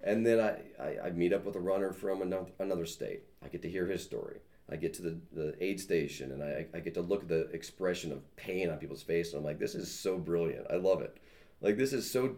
And 0.03 0.25
then 0.25 0.39
I, 0.39 0.57
I, 0.81 1.07
I 1.07 1.09
meet 1.11 1.33
up 1.33 1.45
with 1.45 1.55
a 1.55 1.59
runner 1.59 1.91
from 1.93 2.21
another, 2.21 2.51
another 2.59 2.85
state. 2.85 3.23
I 3.43 3.47
get 3.47 3.61
to 3.63 3.69
hear 3.69 3.85
his 3.87 4.03
story. 4.03 4.39
I 4.69 4.75
get 4.75 4.93
to 4.95 5.01
the, 5.03 5.17
the 5.33 5.55
aid 5.63 5.79
station 5.79 6.31
and 6.31 6.43
I, 6.43 6.65
I 6.73 6.79
get 6.79 6.95
to 6.95 7.01
look 7.01 7.21
at 7.23 7.27
the 7.29 7.41
expression 7.51 8.11
of 8.11 8.35
pain 8.35 8.69
on 8.69 8.77
people's 8.77 9.03
face. 9.03 9.29
And 9.31 9.39
I'm 9.39 9.45
like, 9.45 9.59
this 9.59 9.75
is 9.75 9.91
so 9.93 10.17
brilliant. 10.17 10.65
I 10.71 10.75
love 10.75 11.01
it. 11.01 11.15
Like, 11.61 11.77
this 11.77 11.93
is 11.93 12.09
so 12.09 12.35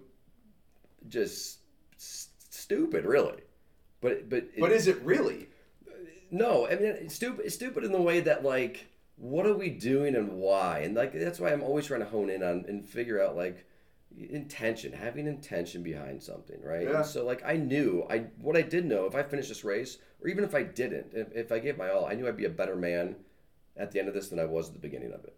just 1.08 1.60
s- 1.96 2.30
stupid, 2.50 3.06
really. 3.06 3.42
But, 4.02 4.30
but, 4.30 4.38
it- 4.40 4.60
But 4.60 4.72
is 4.72 4.88
it 4.88 5.02
really? 5.02 5.48
no, 6.30 6.68
I 6.68 6.72
mean 6.76 6.84
it's 6.90 7.16
stupid. 7.16 7.46
It's 7.46 7.56
stupid 7.56 7.84
in 7.86 7.92
the 7.94 8.02
way 8.02 8.20
that 8.22 8.44
like, 8.44 8.86
what 9.18 9.48
are 9.48 9.54
we 9.54 9.70
doing 9.70 10.16
and 10.16 10.34
why? 10.34 10.80
And 10.80 10.96
like 10.96 11.14
that's 11.14 11.40
why 11.40 11.52
I'm 11.52 11.64
always 11.64 11.88
trying 11.88 12.02
to 12.02 12.06
hone 12.06 12.30
in 12.30 12.44
on 12.44 12.66
and 12.68 12.88
figure 12.88 13.22
out 13.22 13.36
like 13.36 13.66
intention, 14.18 14.94
having 14.94 15.28
intention 15.28 15.84
behind 15.84 16.22
something, 16.22 16.62
right? 16.64 16.84
Yeah. 16.84 16.98
And 16.98 17.06
so 17.06 17.26
like 17.26 17.44
I 17.46 17.58
knew 17.58 18.06
I 18.10 18.26
what 18.40 18.56
I 18.56 18.62
did 18.62 18.86
know 18.86 19.06
if 19.06 19.16
I 19.16 19.24
finished 19.24 19.50
this 19.50 19.64
race, 19.64 19.98
or 20.22 20.30
even 20.30 20.44
if 20.44 20.54
I 20.54 20.64
didn't, 20.64 21.08
if, 21.14 21.32
if 21.34 21.52
I 21.52 21.60
gave 21.60 21.78
my 21.78 21.90
all, 21.90 22.06
I 22.06 22.14
knew 22.14 22.28
I'd 22.28 22.38
be 22.38 22.46
a 22.46 22.50
better 22.50 22.76
man 22.76 23.16
at 23.76 23.92
the 23.92 24.00
end 24.00 24.08
of 24.08 24.14
this 24.14 24.30
than 24.30 24.40
I 24.40 24.46
was 24.46 24.68
at 24.68 24.74
the 24.74 24.80
beginning 24.80 25.14
of 25.14 25.24
it. 25.24 25.36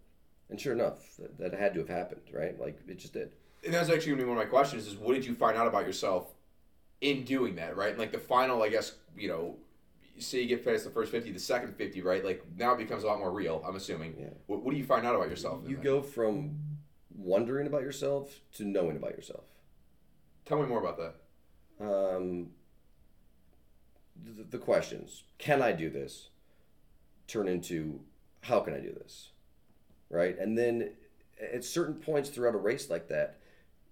And 0.49 0.59
sure 0.59 0.73
enough, 0.73 1.17
that, 1.17 1.37
that 1.37 1.53
had 1.53 1.73
to 1.73 1.79
have 1.79 1.89
happened, 1.89 2.21
right? 2.33 2.59
Like 2.59 2.79
it 2.87 2.99
just 2.99 3.13
did. 3.13 3.31
And 3.63 3.73
that's 3.73 3.89
actually 3.89 4.11
gonna 4.11 4.23
be 4.23 4.29
one 4.29 4.37
of 4.37 4.43
my 4.43 4.49
questions: 4.49 4.87
is 4.87 4.97
what 4.97 5.13
did 5.13 5.25
you 5.25 5.35
find 5.35 5.57
out 5.57 5.67
about 5.67 5.85
yourself 5.85 6.33
in 6.99 7.23
doing 7.23 7.55
that? 7.55 7.77
Right, 7.77 7.97
like 7.97 8.11
the 8.11 8.19
final, 8.19 8.61
I 8.61 8.69
guess 8.69 8.93
you 9.17 9.29
know, 9.29 9.55
say 10.21 10.41
you 10.41 10.47
get 10.47 10.63
past 10.65 10.83
the 10.85 10.89
first 10.91 11.11
fifty, 11.11 11.31
the 11.31 11.39
second 11.39 11.75
fifty, 11.75 12.01
right? 12.01 12.23
Like 12.23 12.43
now 12.57 12.73
it 12.73 12.77
becomes 12.77 13.03
a 13.03 13.07
lot 13.07 13.19
more 13.19 13.31
real. 13.31 13.63
I'm 13.67 13.75
assuming. 13.75 14.15
Yeah. 14.19 14.27
What, 14.47 14.63
what 14.63 14.71
do 14.71 14.77
you 14.77 14.85
find 14.85 15.05
out 15.05 15.15
about 15.15 15.29
yourself? 15.29 15.61
You 15.65 15.77
go 15.77 16.01
from 16.01 16.59
wondering 17.15 17.67
about 17.67 17.81
yourself 17.81 18.39
to 18.53 18.63
knowing 18.65 18.97
about 18.97 19.11
yourself. 19.11 19.45
Tell 20.45 20.59
me 20.61 20.67
more 20.67 20.79
about 20.79 20.97
that. 20.97 21.15
um, 21.85 22.49
the, 24.21 24.43
the 24.43 24.57
questions 24.57 25.23
can 25.37 25.61
i 25.61 25.71
do 25.71 25.89
this 25.89 26.29
turn 27.27 27.47
into 27.47 28.01
how 28.41 28.59
can 28.59 28.73
i 28.73 28.79
do 28.79 28.91
this 28.91 29.29
right 30.09 30.37
and 30.37 30.57
then 30.57 30.91
at 31.53 31.63
certain 31.63 31.95
points 31.95 32.29
throughout 32.29 32.55
a 32.55 32.57
race 32.57 32.89
like 32.89 33.07
that 33.07 33.37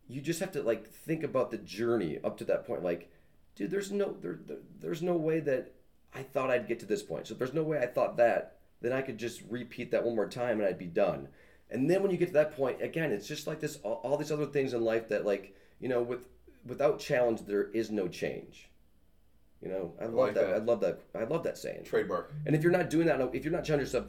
you 0.08 0.22
just 0.22 0.40
have 0.40 0.52
to 0.52 0.62
like 0.62 0.88
think 0.92 1.24
about 1.24 1.52
the 1.52 1.58
journey 1.58 2.20
up 2.24 2.38
to 2.38 2.44
that 2.46 2.66
point 2.66 2.84
like 2.84 3.10
dude 3.56 3.72
there's 3.72 3.92
no 3.92 4.16
there, 4.22 4.40
there, 4.46 4.58
there's 4.82 5.02
no 5.02 5.16
way 5.16 5.40
that 5.40 5.74
i 6.14 6.22
thought 6.22 6.50
i'd 6.50 6.68
get 6.68 6.80
to 6.80 6.86
this 6.86 7.04
point 7.04 7.28
so 7.28 7.34
if 7.34 7.40
there's 7.40 7.54
no 7.54 7.64
way 7.64 7.80
i 7.80 7.86
thought 7.86 8.18
that 8.18 8.58
then 8.82 8.94
i 8.94 9.02
could 9.02 9.18
just 9.18 9.42
repeat 9.50 9.92
that 9.92 10.04
one 10.04 10.16
more 10.16 10.28
time 10.28 10.60
and 10.60 10.68
i'd 10.68 10.78
be 10.78 10.86
done 10.86 11.28
and 11.70 11.90
then 11.90 12.02
when 12.02 12.12
you 12.12 12.18
get 12.18 12.28
to 12.28 12.34
that 12.34 12.56
point 12.56 12.82
again 12.82 13.12
it's 13.12 13.28
just 13.28 13.48
like 13.48 13.60
this 13.60 13.78
all, 13.84 14.00
all 14.04 14.18
these 14.18 14.32
other 14.32 14.46
things 14.46 14.74
in 14.74 14.84
life 14.84 15.10
that 15.10 15.26
like 15.26 15.56
you 15.80 15.90
know 15.90 16.02
with 16.02 16.28
without 16.66 17.00
challenge 17.00 17.42
there 17.46 17.70
is 17.72 17.92
no 17.92 18.08
change 18.08 18.70
you 19.62 19.70
know 19.70 19.94
i 20.00 20.06
love 20.06 20.14
like 20.14 20.34
that. 20.34 20.48
that. 20.48 20.56
i 20.56 20.58
love 20.58 20.82
that 20.82 21.02
i 21.16 21.24
love 21.24 21.44
that 21.44 21.58
saying 21.58 21.84
Trademark. 21.84 22.34
and 22.46 22.56
if 22.56 22.64
you're 22.64 22.72
not 22.72 22.90
doing 22.90 23.08
that 23.08 23.20
if 23.34 23.44
you're 23.44 23.54
not 23.54 23.64
challenging 23.64 23.86
yourself 23.86 24.06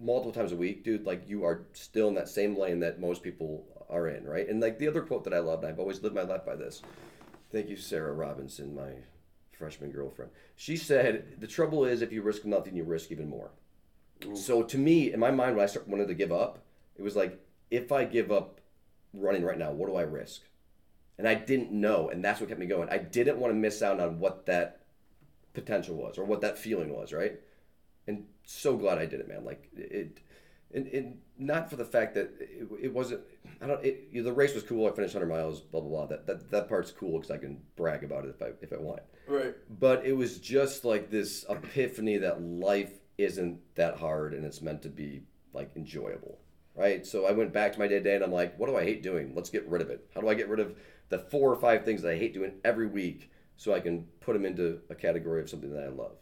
multiple 0.00 0.32
times 0.32 0.52
a 0.52 0.56
week 0.56 0.84
dude 0.84 1.06
like 1.06 1.28
you 1.28 1.44
are 1.44 1.62
still 1.72 2.08
in 2.08 2.14
that 2.14 2.28
same 2.28 2.56
lane 2.58 2.80
that 2.80 3.00
most 3.00 3.22
people 3.22 3.64
are 3.88 4.08
in 4.08 4.24
right 4.24 4.48
and 4.48 4.60
like 4.60 4.78
the 4.78 4.88
other 4.88 5.02
quote 5.02 5.24
that 5.24 5.34
i 5.34 5.38
love 5.38 5.62
and 5.62 5.68
i've 5.72 5.78
always 5.78 6.02
lived 6.02 6.14
my 6.14 6.22
life 6.22 6.44
by 6.44 6.56
this 6.56 6.82
thank 7.50 7.68
you 7.68 7.76
sarah 7.76 8.12
robinson 8.12 8.74
my 8.74 8.90
freshman 9.62 9.92
girlfriend. 9.92 10.32
She 10.56 10.76
said 10.76 11.36
the 11.38 11.46
trouble 11.46 11.84
is 11.84 12.02
if 12.02 12.12
you 12.12 12.20
risk 12.20 12.44
nothing 12.44 12.74
you 12.74 12.82
risk 12.82 13.12
even 13.12 13.28
more. 13.28 13.52
Mm. 14.20 14.36
So 14.36 14.64
to 14.64 14.76
me 14.76 15.12
in 15.12 15.20
my 15.20 15.30
mind 15.30 15.54
when 15.54 15.62
i 15.62 15.66
start, 15.68 15.86
wanted 15.86 16.08
to 16.08 16.14
give 16.14 16.32
up 16.32 16.58
it 16.96 17.02
was 17.02 17.14
like 17.14 17.38
if 17.70 17.92
i 17.92 18.04
give 18.04 18.32
up 18.32 18.60
running 19.14 19.44
right 19.44 19.56
now 19.56 19.70
what 19.70 19.88
do 19.88 19.94
i 19.94 20.02
risk? 20.02 20.42
And 21.16 21.28
i 21.28 21.34
didn't 21.34 21.70
know 21.70 22.08
and 22.08 22.24
that's 22.24 22.40
what 22.40 22.48
kept 22.48 22.58
me 22.58 22.66
going. 22.66 22.88
I 22.88 22.98
didn't 22.98 23.38
want 23.38 23.52
to 23.52 23.56
miss 23.66 23.82
out 23.82 24.00
on 24.00 24.18
what 24.18 24.46
that 24.46 24.80
potential 25.54 25.94
was 25.94 26.18
or 26.18 26.24
what 26.24 26.40
that 26.40 26.58
feeling 26.58 26.92
was 26.92 27.12
right? 27.12 27.38
And 28.08 28.24
so 28.44 28.76
glad 28.76 28.98
i 28.98 29.06
did 29.06 29.20
it 29.20 29.28
man. 29.28 29.44
Like 29.44 29.68
it 29.76 30.18
and, 30.74 30.86
and 30.88 31.18
not 31.38 31.68
for 31.70 31.76
the 31.76 31.84
fact 31.84 32.14
that 32.14 32.32
it, 32.40 32.68
it 32.80 32.92
wasn't 32.92 33.20
i 33.60 33.66
don't 33.66 33.84
it, 33.84 34.08
you 34.10 34.22
know, 34.22 34.28
the 34.28 34.32
race 34.32 34.54
was 34.54 34.62
cool. 34.62 34.86
I 34.86 34.92
finished 34.92 35.14
100 35.14 35.32
miles 35.32 35.60
blah 35.60 35.80
blah 35.80 35.90
blah. 35.90 36.06
That 36.06 36.26
that, 36.26 36.50
that 36.50 36.68
part's 36.68 36.92
cool 36.92 37.18
because 37.18 37.30
i 37.30 37.38
can 37.38 37.60
brag 37.76 38.04
about 38.04 38.24
it 38.24 38.34
if 38.38 38.42
i 38.42 38.50
if 38.60 38.72
i 38.72 38.76
want. 38.76 39.02
Right. 39.28 39.54
but 39.78 40.04
it 40.04 40.14
was 40.14 40.38
just 40.38 40.84
like 40.84 41.10
this 41.10 41.44
epiphany 41.48 42.18
that 42.18 42.42
life 42.42 42.92
isn't 43.18 43.60
that 43.76 43.98
hard 43.98 44.34
and 44.34 44.44
it's 44.44 44.60
meant 44.60 44.82
to 44.82 44.88
be 44.88 45.22
like 45.52 45.70
enjoyable 45.76 46.38
right? 46.74 47.06
So 47.06 47.26
i 47.26 47.32
went 47.32 47.52
back 47.52 47.74
to 47.74 47.78
my 47.78 47.86
day 47.86 47.98
to 47.98 48.04
day 48.04 48.14
and 48.14 48.24
i'm 48.24 48.32
like 48.32 48.58
what 48.58 48.68
do 48.68 48.76
i 48.76 48.84
hate 48.84 49.02
doing? 49.02 49.32
Let's 49.34 49.50
get 49.50 49.68
rid 49.68 49.82
of 49.82 49.90
it. 49.90 50.08
How 50.14 50.20
do 50.20 50.28
i 50.28 50.34
get 50.34 50.48
rid 50.48 50.60
of 50.60 50.74
the 51.12 51.18
four 51.18 51.52
or 51.52 51.56
five 51.56 51.84
things 51.84 52.00
that 52.00 52.12
I 52.12 52.16
hate 52.16 52.32
doing 52.32 52.54
every 52.64 52.86
week, 52.86 53.30
so 53.58 53.74
I 53.74 53.80
can 53.80 54.04
put 54.20 54.32
them 54.32 54.46
into 54.46 54.80
a 54.88 54.94
category 54.94 55.42
of 55.42 55.50
something 55.50 55.70
that 55.70 55.84
I 55.84 55.88
love. 55.88 56.16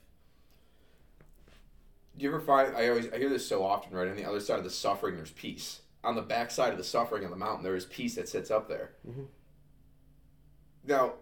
Do 2.16 2.24
you 2.24 2.28
ever 2.30 2.40
find 2.40 2.76
I 2.76 2.88
always 2.88 3.10
I 3.12 3.18
hear 3.18 3.28
this 3.28 3.46
so 3.48 3.64
often, 3.64 3.96
right? 3.96 4.08
On 4.08 4.16
the 4.16 4.24
other 4.28 4.40
side 4.40 4.58
of 4.58 4.64
the 4.64 4.70
suffering, 4.70 5.16
there's 5.16 5.30
peace. 5.30 5.80
On 6.02 6.14
the 6.14 6.22
back 6.22 6.50
side 6.50 6.72
of 6.72 6.78
the 6.78 6.84
suffering 6.84 7.24
on 7.24 7.30
the 7.30 7.36
mountain, 7.36 7.62
there 7.62 7.76
is 7.76 7.84
peace 7.86 8.14
that 8.16 8.28
sits 8.28 8.50
up 8.50 8.68
there. 8.68 8.92
Mm-hmm. 9.08 9.22
Now, 10.86 11.14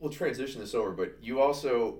we'll 0.00 0.10
transition 0.10 0.60
this 0.60 0.74
over, 0.74 0.90
but 0.90 1.16
you 1.22 1.40
also 1.40 1.98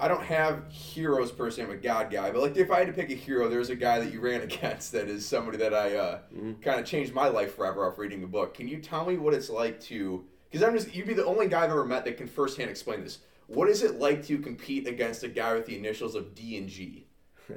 I 0.00 0.08
don't 0.08 0.22
have 0.24 0.68
heroes 0.68 1.30
per 1.30 1.48
se. 1.50 1.62
I'm 1.62 1.70
a 1.70 1.76
God 1.76 2.10
guy, 2.10 2.30
but 2.32 2.40
like 2.42 2.56
if 2.56 2.72
I 2.72 2.78
had 2.78 2.88
to 2.88 2.92
pick 2.92 3.10
a 3.10 3.14
hero, 3.14 3.48
there's 3.48 3.70
a 3.70 3.76
guy 3.76 4.00
that 4.00 4.12
you 4.12 4.20
ran 4.20 4.40
against 4.50 4.92
that 4.92 5.08
is 5.08 5.24
somebody 5.24 5.58
that 5.58 5.74
I 5.74 5.94
uh, 5.96 6.18
Mm-hmm. 6.34 6.54
kind 6.62 6.80
of 6.80 6.86
changed 6.86 7.12
my 7.14 7.28
life 7.28 7.54
forever 7.54 7.86
off 7.86 7.98
reading 7.98 8.20
the 8.20 8.26
book. 8.26 8.54
Can 8.54 8.66
you 8.68 8.78
tell 8.78 9.04
me 9.06 9.16
what 9.16 9.34
it's 9.34 9.50
like 9.50 9.80
to? 9.82 10.24
Because 10.50 10.66
I'm 10.66 10.74
just 10.74 10.94
you'd 10.94 11.06
be 11.06 11.14
the 11.14 11.24
only 11.24 11.46
guy 11.46 11.64
I've 11.64 11.70
ever 11.70 11.84
met 11.84 12.04
that 12.06 12.16
can 12.16 12.26
firsthand 12.26 12.70
explain 12.70 13.02
this. 13.04 13.18
What 13.46 13.68
is 13.68 13.82
it 13.82 13.98
like 13.98 14.24
to 14.26 14.38
compete 14.38 14.86
against 14.86 15.22
a 15.22 15.28
guy 15.28 15.54
with 15.54 15.66
the 15.66 15.76
initials 15.76 16.14
of 16.14 16.34
D 16.34 16.56
and 16.56 16.68
G? 16.68 17.06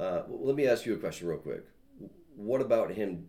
Uh, 0.00 0.22
let 0.28 0.54
me 0.54 0.64
ask 0.64 0.86
you 0.86 0.94
a 0.94 0.96
question 0.96 1.26
real 1.26 1.38
quick. 1.38 1.64
What 2.36 2.60
about 2.60 2.92
him 2.92 3.28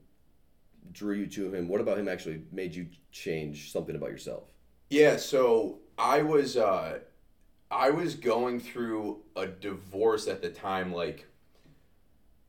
drew 0.91 1.15
you 1.15 1.27
to 1.27 1.53
him? 1.53 1.67
What 1.67 1.81
about 1.81 1.97
him 1.97 2.07
actually 2.07 2.41
made 2.51 2.75
you 2.75 2.87
change 3.11 3.71
something 3.71 3.95
about 3.95 4.11
yourself? 4.11 4.43
Yeah, 4.89 5.17
so 5.17 5.79
I 5.97 6.21
was 6.21 6.57
uh 6.57 6.99
I 7.71 7.89
was 7.91 8.15
going 8.15 8.59
through 8.59 9.21
a 9.35 9.47
divorce 9.47 10.27
at 10.27 10.41
the 10.41 10.49
time 10.49 10.93
like 10.93 11.27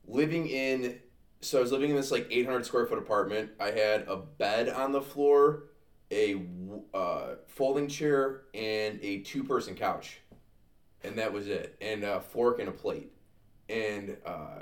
living 0.07 0.47
in 0.47 0.99
so 1.41 1.57
I 1.57 1.61
was 1.61 1.71
living 1.71 1.89
in 1.89 1.95
this 1.95 2.11
like 2.11 2.27
800 2.29 2.65
square 2.65 2.85
foot 2.85 2.99
apartment. 2.99 3.51
I 3.59 3.71
had 3.71 4.07
a 4.07 4.17
bed 4.17 4.69
on 4.69 4.91
the 4.91 5.01
floor, 5.01 5.63
a 6.11 6.41
uh, 6.93 7.35
folding 7.47 7.87
chair 7.87 8.41
and 8.53 8.99
a 9.01 9.19
two 9.19 9.43
person 9.43 9.75
couch. 9.75 10.19
And 11.03 11.17
that 11.17 11.31
was 11.33 11.47
it. 11.47 11.75
And 11.81 12.03
a 12.03 12.19
fork 12.21 12.59
and 12.59 12.69
a 12.69 12.71
plate. 12.71 13.11
And 13.69 14.17
uh 14.25 14.59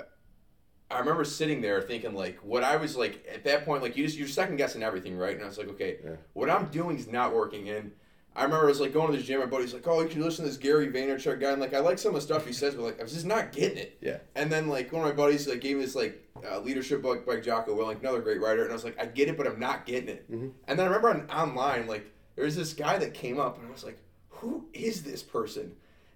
I 0.92 0.98
remember 0.98 1.24
sitting 1.24 1.60
there 1.60 1.80
thinking 1.82 2.14
like 2.14 2.38
what 2.44 2.64
I 2.64 2.74
was 2.76 2.96
like 2.96 3.24
at 3.32 3.44
that 3.44 3.64
point 3.64 3.82
like 3.82 3.96
you 3.96 4.04
just 4.04 4.18
you're 4.18 4.26
second 4.26 4.56
guessing 4.56 4.82
everything 4.82 5.16
right 5.16 5.34
and 5.34 5.44
I 5.44 5.46
was 5.46 5.56
like 5.58 5.68
okay 5.70 5.98
Yeah. 6.04 6.16
what 6.32 6.50
I'm 6.50 6.66
doing 6.66 6.96
is 6.98 7.06
not 7.06 7.32
working 7.32 7.68
and 7.68 7.92
I 8.36 8.44
remember 8.44 8.66
I 8.66 8.68
was 8.68 8.80
like 8.80 8.92
going 8.92 9.10
to 9.10 9.16
the 9.16 9.22
gym 9.22 9.40
my 9.40 9.46
buddy's 9.46 9.74
like 9.74 9.86
oh 9.88 10.00
you 10.00 10.08
should 10.08 10.18
listen 10.18 10.44
to 10.44 10.50
this 10.50 10.58
Gary 10.58 10.88
Vaynerchuk 10.88 11.40
guy 11.40 11.50
and 11.52 11.60
like 11.60 11.74
I 11.74 11.80
like 11.80 11.98
some 11.98 12.10
of 12.10 12.14
the 12.14 12.20
stuff 12.20 12.46
he 12.46 12.52
says 12.52 12.74
but 12.74 12.82
like 12.82 13.00
I 13.00 13.02
was 13.02 13.12
just 13.12 13.26
not 13.26 13.52
getting 13.52 13.78
it. 13.78 13.98
Yeah. 14.00 14.18
and 14.34 14.50
then 14.50 14.68
like 14.68 14.92
one 14.92 15.02
of 15.02 15.08
my 15.08 15.14
buddies 15.14 15.48
like 15.48 15.60
gave 15.60 15.76
me 15.76 15.82
this 15.82 15.94
like 15.94 16.24
uh, 16.48 16.60
leadership 16.60 17.02
book 17.02 17.26
by 17.26 17.40
Jocko 17.40 17.76
Willink 17.76 18.00
another 18.00 18.20
great 18.20 18.40
writer 18.40 18.62
and 18.62 18.70
I 18.70 18.74
was 18.74 18.84
like 18.84 18.98
I 19.00 19.06
get 19.06 19.28
it 19.28 19.36
but 19.36 19.46
I'm 19.46 19.58
not 19.60 19.84
getting 19.86 20.08
it. 20.08 20.24
And 20.28 20.52
then 20.66 20.80
I 20.80 20.84
remember 20.84 21.10
on, 21.10 21.30
online 21.30 21.86
like 21.86 22.10
there 22.36 22.44
was 22.44 22.56
this 22.56 22.72
guy 22.72 22.98
that 22.98 23.14
came 23.14 23.38
up 23.40 23.58
and 23.58 23.66
I 23.66 23.70
was 23.70 23.84
like 23.84 23.98
who 24.28 24.66
is 24.72 25.02
this 25.02 25.22
person? 25.22 25.72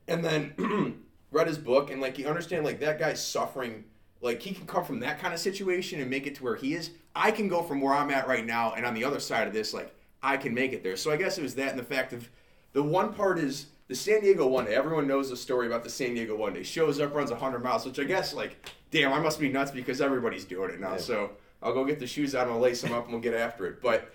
And 0.09 0.25
then 0.25 1.03
read 1.31 1.47
his 1.49 1.59
book 1.59 1.91
and 1.91 2.01
like 2.01 2.19
you 2.19 2.27
understand 2.27 2.65
like 2.65 2.81
that 2.81 2.99
guy's 2.99 3.25
suffering 3.25 3.85
like 4.21 4.41
he 4.41 4.55
can 4.55 4.67
come 4.67 4.85
from 4.85 5.01
that 5.01 5.19
kind 5.19 5.35
of 5.35 5.41
situation 5.41 6.01
and 6.01 6.09
make 6.09 6.27
it 6.27 6.37
to 6.37 6.45
where 6.45 6.57
he 6.57 6.75
is. 6.75 6.91
I 7.15 7.31
can 7.31 7.49
go 7.49 7.63
from 7.63 7.81
where 7.81 7.93
i'm 7.95 8.11
at 8.11 8.27
right 8.27 8.45
now 8.47 8.73
and 8.73 8.87
on 8.87 8.95
the 8.95 9.05
other 9.05 9.21
side 9.21 9.47
of 9.47 9.53
this 9.53 9.75
like 9.75 9.95
i 10.25 10.37
can 10.37 10.55
make 10.55 10.73
it 10.73 10.83
there. 10.83 10.97
So 10.97 11.11
i 11.13 11.17
guess 11.17 11.39
it 11.39 11.43
was 11.43 11.55
that 11.57 11.71
and 11.71 11.79
the 11.79 11.85
fact 11.85 12.13
of 12.13 12.29
the 12.73 12.83
one 12.83 13.13
part 13.13 13.39
is 13.39 13.67
the 13.89 13.95
san 13.95 14.21
diego 14.23 14.47
one 14.47 14.65
day. 14.65 14.75
Everyone 14.75 15.07
knows 15.07 15.31
the 15.31 15.37
story 15.37 15.67
about 15.67 15.85
the 15.85 15.91
san 15.91 16.15
diego 16.15 16.37
one 16.37 16.55
day. 16.55 16.63
Shows 16.63 17.01
up 17.01 17.15
runs 17.15 17.31
100 17.31 17.63
miles 17.63 17.85
which 17.87 17.99
i 18.01 18.05
guess 18.05 18.35
like 18.35 18.71
damn 18.91 19.13
i 19.13 19.21
must 19.21 19.39
be 19.39 19.49
nuts 19.49 19.71
because 19.71 20.01
everybody's 20.01 20.45
doing 20.45 20.71
it 20.71 20.81
now. 20.81 20.93
Yeah. 20.93 20.99
so 20.99 21.31
i'll 21.63 21.75
go 21.75 21.85
get 21.85 21.99
the 21.99 22.07
shoes 22.07 22.35
out 22.35 22.47
and 22.47 22.53
i'll 22.53 22.61
lace 22.61 22.83
them 22.83 22.93
up 22.93 23.05
and 23.05 23.13
we'll 23.13 23.23
get 23.23 23.35
after 23.35 23.67
it. 23.67 23.81
But 23.83 24.13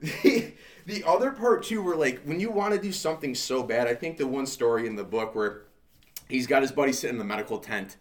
the, 0.00 0.52
the 0.86 1.04
other 1.04 1.30
part 1.30 1.62
too 1.64 1.82
where 1.82 1.96
like 1.96 2.20
when 2.24 2.40
you 2.40 2.50
want 2.50 2.74
to 2.74 2.80
do 2.80 2.92
something 2.92 3.34
so 3.34 3.62
bad 3.62 3.86
i 3.86 3.94
think 3.94 4.18
the 4.18 4.26
one 4.26 4.46
story 4.46 4.86
in 4.86 4.94
the 4.94 5.04
book 5.04 5.34
where 5.34 5.62
he's 6.28 6.46
got 6.46 6.62
his 6.62 6.72
buddy 6.72 6.92
sitting 6.92 7.14
in 7.14 7.18
the 7.18 7.24
medical 7.24 7.58
tent 7.58 7.96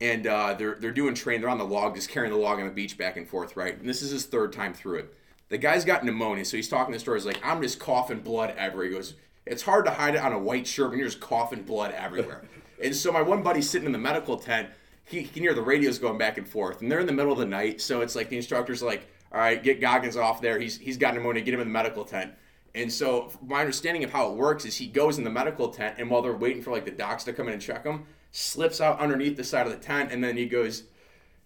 and 0.00 0.26
uh, 0.26 0.54
they're 0.54 0.76
they're 0.76 0.92
doing 0.92 1.14
train 1.14 1.40
they're 1.40 1.50
on 1.50 1.58
the 1.58 1.64
log 1.64 1.94
just 1.94 2.08
carrying 2.08 2.32
the 2.32 2.38
log 2.38 2.58
on 2.58 2.66
the 2.66 2.72
beach 2.72 2.96
back 2.96 3.16
and 3.16 3.28
forth 3.28 3.56
right? 3.56 3.78
And 3.78 3.88
this 3.88 4.02
is 4.02 4.10
his 4.10 4.26
third 4.26 4.52
time 4.52 4.72
through 4.72 4.98
it 5.00 5.14
the 5.50 5.58
guy's 5.58 5.84
got 5.84 6.04
pneumonia 6.04 6.44
so 6.44 6.56
he's 6.56 6.68
talking 6.68 6.92
the 6.92 6.98
story 6.98 7.18
he's 7.18 7.26
like 7.26 7.40
i'm 7.44 7.60
just 7.60 7.78
coughing 7.78 8.20
blood 8.20 8.54
everywhere. 8.56 8.88
He 8.88 8.94
goes 8.94 9.14
it's 9.46 9.62
hard 9.62 9.84
to 9.86 9.90
hide 9.90 10.14
it 10.14 10.22
on 10.22 10.32
a 10.32 10.38
white 10.38 10.66
shirt 10.66 10.90
when 10.90 10.98
you're 10.98 11.08
just 11.08 11.20
coughing 11.20 11.62
blood 11.62 11.92
everywhere. 11.92 12.42
And 12.82 12.96
so 12.96 13.12
my 13.12 13.20
one 13.20 13.42
buddy's 13.42 13.68
sitting 13.68 13.84
in 13.84 13.92
the 13.92 13.98
medical 13.98 14.38
tent. 14.38 14.70
He, 15.04 15.20
he 15.20 15.28
can 15.28 15.42
hear 15.42 15.52
the 15.52 15.60
radios 15.60 15.98
going 15.98 16.16
back 16.16 16.38
and 16.38 16.48
forth 16.48 16.80
and 16.80 16.90
they're 16.90 17.00
in 17.00 17.06
the 17.06 17.12
middle 17.12 17.30
of 17.30 17.38
the 17.38 17.44
night. 17.44 17.82
So 17.82 18.00
it's 18.00 18.16
like 18.16 18.30
the 18.30 18.38
instructor's 18.38 18.82
like 18.82 19.06
all 19.30 19.38
right 19.38 19.62
get 19.62 19.82
goggins 19.82 20.16
off 20.16 20.40
there. 20.40 20.58
He's 20.58 20.78
he's 20.78 20.96
got 20.96 21.12
pneumonia. 21.12 21.42
Get 21.42 21.52
him 21.52 21.60
in 21.60 21.66
the 21.66 21.72
medical 21.72 22.06
tent. 22.06 22.32
And 22.74 22.90
so 22.90 23.30
my 23.46 23.60
understanding 23.60 24.02
of 24.02 24.12
how 24.12 24.30
it 24.30 24.36
works 24.36 24.64
is 24.64 24.78
he 24.78 24.86
goes 24.86 25.18
in 25.18 25.24
the 25.24 25.30
medical 25.30 25.68
tent 25.68 25.96
and 25.98 26.08
while 26.08 26.22
they're 26.22 26.32
waiting 26.34 26.62
for 26.62 26.70
like 26.70 26.86
the 26.86 26.90
docs 26.90 27.24
to 27.24 27.34
come 27.34 27.48
in 27.48 27.52
and 27.52 27.60
check 27.60 27.84
him, 27.84 28.06
slips 28.32 28.80
out 28.80 28.98
underneath 28.98 29.36
the 29.36 29.44
side 29.44 29.66
of 29.66 29.72
the 29.72 29.78
tent 29.78 30.10
and 30.10 30.24
then 30.24 30.38
he 30.38 30.46
goes 30.46 30.84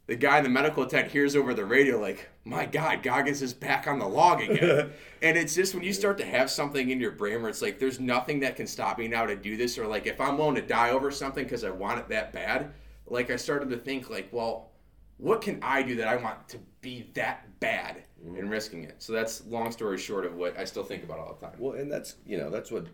the 0.06 0.16
guy 0.16 0.38
in 0.38 0.44
the 0.44 0.50
medical 0.50 0.86
tent 0.86 1.10
hears 1.10 1.34
over 1.34 1.54
the 1.54 1.64
radio 1.64 1.98
like, 1.98 2.28
"My 2.44 2.66
God, 2.66 3.02
Goggins 3.02 3.42
is 3.42 3.54
back 3.54 3.86
on 3.86 3.98
the 3.98 4.06
log 4.06 4.42
again." 4.42 4.92
and 5.22 5.36
it's 5.36 5.54
just 5.54 5.74
when 5.74 5.82
you 5.82 5.92
start 5.92 6.18
to 6.18 6.24
have 6.24 6.50
something 6.50 6.90
in 6.90 7.00
your 7.00 7.12
brain 7.12 7.40
where 7.40 7.50
it's 7.50 7.62
like, 7.62 7.78
"There's 7.78 8.00
nothing 8.00 8.40
that 8.40 8.56
can 8.56 8.66
stop 8.66 8.98
me 8.98 9.08
now 9.08 9.26
to 9.26 9.36
do 9.36 9.56
this," 9.56 9.78
or 9.78 9.86
like, 9.86 10.06
if 10.06 10.20
I'm 10.20 10.36
willing 10.38 10.56
to 10.56 10.62
die 10.62 10.90
over 10.90 11.10
something 11.10 11.44
because 11.44 11.64
I 11.64 11.70
want 11.70 12.00
it 12.00 12.08
that 12.08 12.32
bad, 12.32 12.72
like 13.06 13.30
I 13.30 13.36
started 13.36 13.70
to 13.70 13.76
think 13.76 14.10
like, 14.10 14.28
"Well, 14.32 14.72
what 15.16 15.40
can 15.40 15.58
I 15.62 15.82
do 15.82 15.96
that 15.96 16.08
I 16.08 16.16
want 16.16 16.48
to 16.50 16.58
be 16.80 17.10
that 17.14 17.60
bad?" 17.60 18.04
and 18.24 18.50
risking 18.50 18.84
it. 18.84 18.96
So 19.02 19.12
that's 19.12 19.44
long 19.46 19.70
story 19.70 19.98
short 19.98 20.24
of 20.24 20.34
what 20.34 20.58
I 20.58 20.64
still 20.64 20.84
think 20.84 21.04
about 21.04 21.18
all 21.18 21.36
the 21.38 21.46
time. 21.46 21.56
Well, 21.58 21.78
and 21.78 21.90
that's 21.90 22.16
you 22.26 22.38
know 22.38 22.50
that's 22.50 22.70
what 22.70 22.86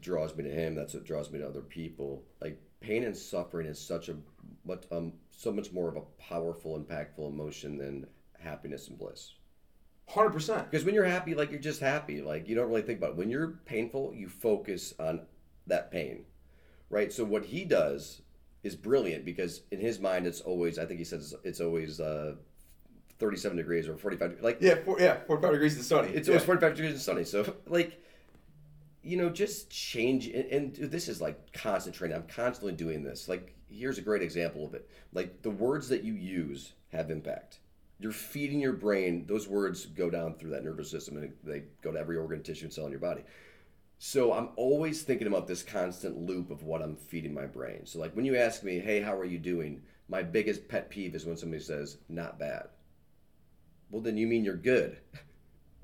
draws 0.00 0.34
me 0.36 0.44
to 0.44 0.50
him. 0.50 0.74
That's 0.74 0.94
what 0.94 1.04
draws 1.04 1.30
me 1.30 1.38
to 1.40 1.48
other 1.48 1.60
people. 1.60 2.22
Like 2.40 2.60
pain 2.80 3.04
and 3.04 3.16
suffering 3.16 3.66
is 3.66 3.80
such 3.80 4.08
a 4.08 4.16
but, 4.64 4.86
um 4.90 5.12
so 5.36 5.52
much 5.52 5.70
more 5.72 5.88
of 5.88 5.96
a 5.96 6.00
powerful, 6.22 6.78
impactful 6.80 7.28
emotion 7.30 7.76
than 7.78 8.06
happiness 8.40 8.88
and 8.88 8.98
bliss. 8.98 9.34
Hundred 10.08 10.30
percent. 10.30 10.70
Because 10.70 10.84
when 10.84 10.94
you're 10.94 11.04
happy, 11.04 11.34
like 11.34 11.50
you're 11.50 11.60
just 11.60 11.80
happy. 11.80 12.22
Like 12.22 12.48
you 12.48 12.54
don't 12.54 12.68
really 12.68 12.82
think 12.82 12.98
about 12.98 13.10
it. 13.10 13.16
When 13.16 13.28
you're 13.30 13.58
painful, 13.66 14.14
you 14.14 14.28
focus 14.28 14.94
on 14.98 15.22
that 15.66 15.90
pain, 15.90 16.24
right? 16.90 17.12
So 17.12 17.24
what 17.24 17.44
he 17.44 17.64
does 17.64 18.22
is 18.62 18.74
brilliant 18.76 19.24
because 19.24 19.62
in 19.70 19.80
his 19.80 19.98
mind, 19.98 20.26
it's 20.26 20.40
always. 20.40 20.78
I 20.78 20.86
think 20.86 20.98
he 20.98 21.04
says 21.04 21.34
it's 21.44 21.60
always 21.60 22.00
uh, 22.00 22.36
37 23.18 23.56
degrees 23.56 23.88
or 23.88 23.96
45. 23.96 24.38
Like 24.42 24.58
Yeah, 24.60 24.76
four, 24.84 24.98
yeah, 25.00 25.18
forty-five 25.26 25.52
degrees 25.52 25.74
and 25.74 25.84
sunny. 25.84 26.08
it's 26.10 26.28
yeah. 26.28 26.34
always 26.34 26.44
45 26.46 26.74
degrees 26.76 26.92
and 26.92 27.00
sunny. 27.00 27.24
So, 27.24 27.54
like, 27.66 28.00
you 29.06 29.16
know, 29.16 29.30
just 29.30 29.70
change. 29.70 30.26
And, 30.26 30.76
and 30.76 30.90
this 30.90 31.08
is 31.08 31.20
like 31.20 31.52
constant 31.52 31.94
training. 31.94 32.16
I'm 32.16 32.26
constantly 32.26 32.72
doing 32.72 33.04
this. 33.04 33.28
Like, 33.28 33.54
here's 33.68 33.98
a 33.98 34.02
great 34.02 34.22
example 34.22 34.66
of 34.66 34.74
it. 34.74 34.90
Like, 35.12 35.42
the 35.42 35.50
words 35.50 35.88
that 35.90 36.02
you 36.02 36.14
use 36.14 36.72
have 36.92 37.10
impact. 37.10 37.60
You're 38.00 38.12
feeding 38.12 38.60
your 38.60 38.72
brain, 38.72 39.24
those 39.26 39.48
words 39.48 39.86
go 39.86 40.10
down 40.10 40.34
through 40.34 40.50
that 40.50 40.64
nervous 40.64 40.90
system 40.90 41.16
and 41.16 41.32
they 41.44 41.62
go 41.82 41.92
to 41.92 41.98
every 41.98 42.16
organ, 42.16 42.42
tissue, 42.42 42.64
and 42.64 42.72
cell 42.72 42.84
in 42.84 42.90
your 42.90 43.00
body. 43.00 43.22
So 43.98 44.34
I'm 44.34 44.50
always 44.56 45.02
thinking 45.02 45.26
about 45.26 45.46
this 45.46 45.62
constant 45.62 46.18
loop 46.18 46.50
of 46.50 46.64
what 46.64 46.82
I'm 46.82 46.96
feeding 46.96 47.32
my 47.32 47.46
brain. 47.46 47.86
So 47.86 47.98
like 47.98 48.14
when 48.14 48.26
you 48.26 48.36
ask 48.36 48.62
me, 48.62 48.78
"Hey, 48.78 49.00
how 49.00 49.16
are 49.16 49.24
you 49.24 49.38
doing?" 49.38 49.80
My 50.08 50.22
biggest 50.22 50.68
pet 50.68 50.90
peeve 50.90 51.14
is 51.14 51.24
when 51.24 51.38
somebody 51.38 51.62
says, 51.62 51.96
"Not 52.10 52.38
bad." 52.38 52.68
Well, 53.90 54.02
then 54.02 54.18
you 54.18 54.26
mean 54.26 54.44
you're 54.44 54.56
good. 54.56 54.98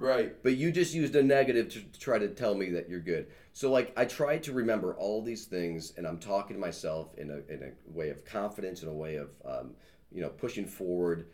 right. 0.02 0.42
But 0.42 0.56
you 0.56 0.70
just 0.72 0.94
used 0.94 1.14
a 1.16 1.22
negative 1.22 1.68
to 1.70 1.98
try 1.98 2.18
to 2.18 2.28
tell 2.28 2.54
me 2.54 2.70
that 2.70 2.88
you're 2.88 3.00
good. 3.00 3.26
So 3.52 3.70
like 3.70 3.92
I 3.96 4.04
try 4.04 4.38
to 4.38 4.52
remember 4.52 4.94
all 4.94 5.22
these 5.22 5.46
things, 5.46 5.92
and 5.96 6.06
I'm 6.06 6.18
talking 6.18 6.56
to 6.56 6.60
myself 6.60 7.14
in 7.16 7.30
a 7.30 7.52
in 7.52 7.62
a 7.62 7.96
way 7.98 8.10
of 8.10 8.24
confidence, 8.24 8.82
in 8.82 8.88
a 8.88 8.92
way 8.92 9.16
of 9.16 9.30
um, 9.44 9.74
you 10.10 10.20
know 10.20 10.28
pushing 10.28 10.66
forward, 10.66 11.28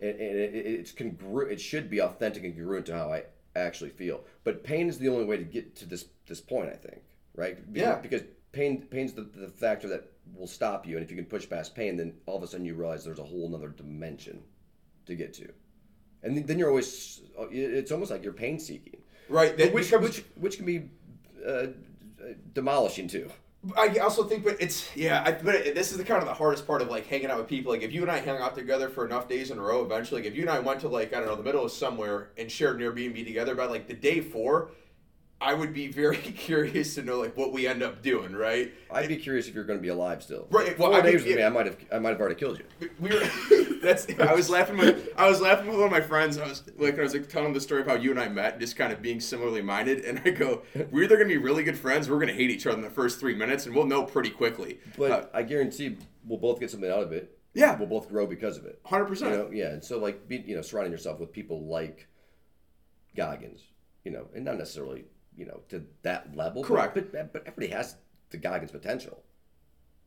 and, 0.00 0.10
and 0.10 0.38
it, 0.38 0.54
it's 0.54 0.92
congru- 0.92 1.50
It 1.50 1.60
should 1.60 1.88
be 1.90 2.00
authentic 2.00 2.44
and 2.44 2.54
congruent 2.54 2.86
to 2.86 2.94
how 2.94 3.12
I 3.12 3.24
actually 3.56 3.90
feel. 3.90 4.24
But 4.44 4.64
pain 4.64 4.88
is 4.88 4.98
the 4.98 5.08
only 5.08 5.24
way 5.24 5.36
to 5.36 5.44
get 5.44 5.76
to 5.76 5.86
this 5.86 6.06
this 6.26 6.40
point. 6.40 6.70
I 6.70 6.76
think 6.76 7.02
right. 7.34 7.56
Because, 7.72 7.88
Yeah. 7.88 7.96
Because 7.96 8.22
pain 8.52 8.82
pain's 8.82 9.12
the, 9.12 9.22
the 9.22 9.48
factor 9.48 9.88
that 9.88 10.10
will 10.34 10.46
stop 10.46 10.86
you, 10.86 10.96
and 10.96 11.04
if 11.04 11.10
you 11.10 11.16
can 11.16 11.26
push 11.26 11.48
past 11.48 11.74
pain, 11.74 11.96
then 11.96 12.14
all 12.26 12.36
of 12.36 12.42
a 12.42 12.46
sudden 12.46 12.66
you 12.66 12.74
realize 12.74 13.04
there's 13.04 13.18
a 13.18 13.24
whole 13.24 13.54
other 13.54 13.68
dimension 13.68 14.42
to 15.06 15.14
get 15.14 15.32
to. 15.34 15.48
And 16.22 16.46
then 16.46 16.58
you're 16.58 16.68
always, 16.68 17.20
it's 17.50 17.92
almost 17.92 18.10
like 18.10 18.24
you're 18.24 18.32
pain 18.32 18.58
seeking. 18.58 19.00
Right. 19.28 19.56
That 19.56 19.72
Which, 19.72 19.90
becomes- 19.90 20.04
which, 20.16 20.24
which 20.36 20.56
can 20.56 20.66
be 20.66 20.90
uh, 21.46 21.66
demolishing 22.54 23.08
too. 23.08 23.30
I 23.76 23.98
also 23.98 24.22
think, 24.22 24.44
but 24.44 24.56
it's 24.60 24.88
yeah. 24.94 25.22
I, 25.26 25.32
but 25.32 25.56
it, 25.56 25.74
this 25.74 25.90
is 25.90 25.98
the 25.98 26.04
kind 26.04 26.22
of 26.22 26.28
the 26.28 26.34
hardest 26.34 26.64
part 26.64 26.80
of 26.80 26.88
like 26.88 27.06
hanging 27.06 27.26
out 27.26 27.38
with 27.38 27.48
people. 27.48 27.72
Like 27.72 27.82
if 27.82 27.92
you 27.92 28.02
and 28.02 28.10
I 28.10 28.20
hung 28.20 28.38
out 28.38 28.54
together 28.54 28.88
for 28.88 29.04
enough 29.04 29.28
days 29.28 29.50
in 29.50 29.58
a 29.58 29.60
row, 29.60 29.84
eventually, 29.84 30.22
like 30.22 30.30
if 30.30 30.36
you 30.36 30.42
and 30.42 30.50
I 30.50 30.60
went 30.60 30.80
to 30.82 30.88
like 30.88 31.12
I 31.12 31.18
don't 31.18 31.26
know 31.26 31.34
the 31.34 31.42
middle 31.42 31.64
of 31.64 31.72
somewhere 31.72 32.30
and 32.38 32.50
shared 32.50 32.80
an 32.80 32.86
Airbnb 32.88 33.24
together, 33.26 33.56
by 33.56 33.64
like 33.66 33.88
the 33.88 33.94
day 33.94 34.20
four, 34.20 34.70
I 35.40 35.54
would 35.54 35.72
be 35.72 35.86
very 35.86 36.16
curious 36.46 36.96
to 36.96 37.02
know 37.02 37.18
like 37.20 37.36
what 37.36 37.52
we 37.52 37.66
end 37.68 37.82
up 37.82 38.02
doing, 38.02 38.34
right? 38.34 38.72
I'd 38.90 39.08
be 39.08 39.16
curious 39.16 39.46
if 39.46 39.54
you're 39.54 39.64
going 39.64 39.78
to 39.78 39.82
be 39.82 39.88
alive 39.88 40.22
still. 40.22 40.48
Right, 40.50 40.76
well, 40.78 40.90
Four 40.90 41.00
I 41.00 41.02
mean, 41.02 41.12
days 41.12 41.24
with 41.24 41.36
me. 41.36 41.42
I 41.44 41.48
might 41.48 41.66
have, 41.66 41.76
I 41.92 41.98
might 42.00 42.10
have 42.10 42.20
already 42.20 42.34
killed 42.34 42.58
you. 42.80 42.90
We 42.98 43.10
were. 43.10 43.22
That's. 43.82 44.08
I 44.18 44.34
was 44.34 44.50
laughing 44.50 44.76
with. 44.78 45.10
I 45.16 45.28
was 45.28 45.40
laughing 45.40 45.68
with 45.68 45.76
one 45.76 45.84
of 45.86 45.92
my 45.92 46.00
friends. 46.00 46.36
I 46.38 46.48
was 46.48 46.64
like, 46.76 46.98
I 46.98 47.02
was 47.02 47.14
like 47.14 47.28
telling 47.28 47.52
the 47.52 47.60
story 47.60 47.82
of 47.82 47.86
how 47.86 47.94
you 47.94 48.10
and 48.10 48.18
I 48.18 48.28
met, 48.28 48.58
just 48.58 48.74
kind 48.76 48.92
of 48.92 49.00
being 49.00 49.20
similarly 49.20 49.62
minded. 49.62 50.04
And 50.04 50.20
I 50.24 50.30
go, 50.30 50.62
we're 50.90 51.04
either 51.04 51.16
gonna 51.16 51.28
be 51.28 51.36
really 51.36 51.62
good 51.62 51.78
friends, 51.78 52.08
or 52.08 52.14
we're 52.14 52.20
gonna 52.20 52.32
hate 52.32 52.50
each 52.50 52.66
other 52.66 52.76
in 52.76 52.82
the 52.82 52.90
first 52.90 53.20
three 53.20 53.36
minutes, 53.36 53.66
and 53.66 53.76
we'll 53.76 53.86
know 53.86 54.02
pretty 54.02 54.30
quickly. 54.30 54.80
But 54.96 55.10
Uh, 55.12 55.24
I 55.32 55.42
guarantee 55.44 55.96
we'll 56.26 56.40
both 56.40 56.58
get 56.58 56.72
something 56.72 56.90
out 56.90 57.04
of 57.04 57.12
it. 57.12 57.38
Yeah. 57.54 57.78
We'll 57.78 57.86
both 57.88 58.08
grow 58.08 58.26
because 58.26 58.56
of 58.58 58.64
it. 58.66 58.80
hundred 58.84 59.04
You 59.04 59.10
percent. 59.10 59.54
yeah. 59.54 59.68
And 59.68 59.84
so 59.84 59.98
like, 60.00 60.26
be, 60.26 60.38
you 60.44 60.56
know, 60.56 60.62
surrounding 60.62 60.90
yourself 60.92 61.20
with 61.20 61.32
people 61.32 61.64
like 61.68 62.08
Goggins, 63.16 63.62
you 64.04 64.10
know, 64.10 64.26
and 64.34 64.44
not 64.44 64.58
necessarily, 64.58 65.04
you 65.38 65.46
know, 65.46 65.60
to 65.68 65.84
that 66.02 66.34
level. 66.36 66.62
Correct. 66.64 66.94
But 66.94 67.32
but, 67.32 67.42
everybody 67.46 67.68
has 67.68 67.96
the 68.30 68.36
Goggins 68.36 68.72
potential. 68.72 69.22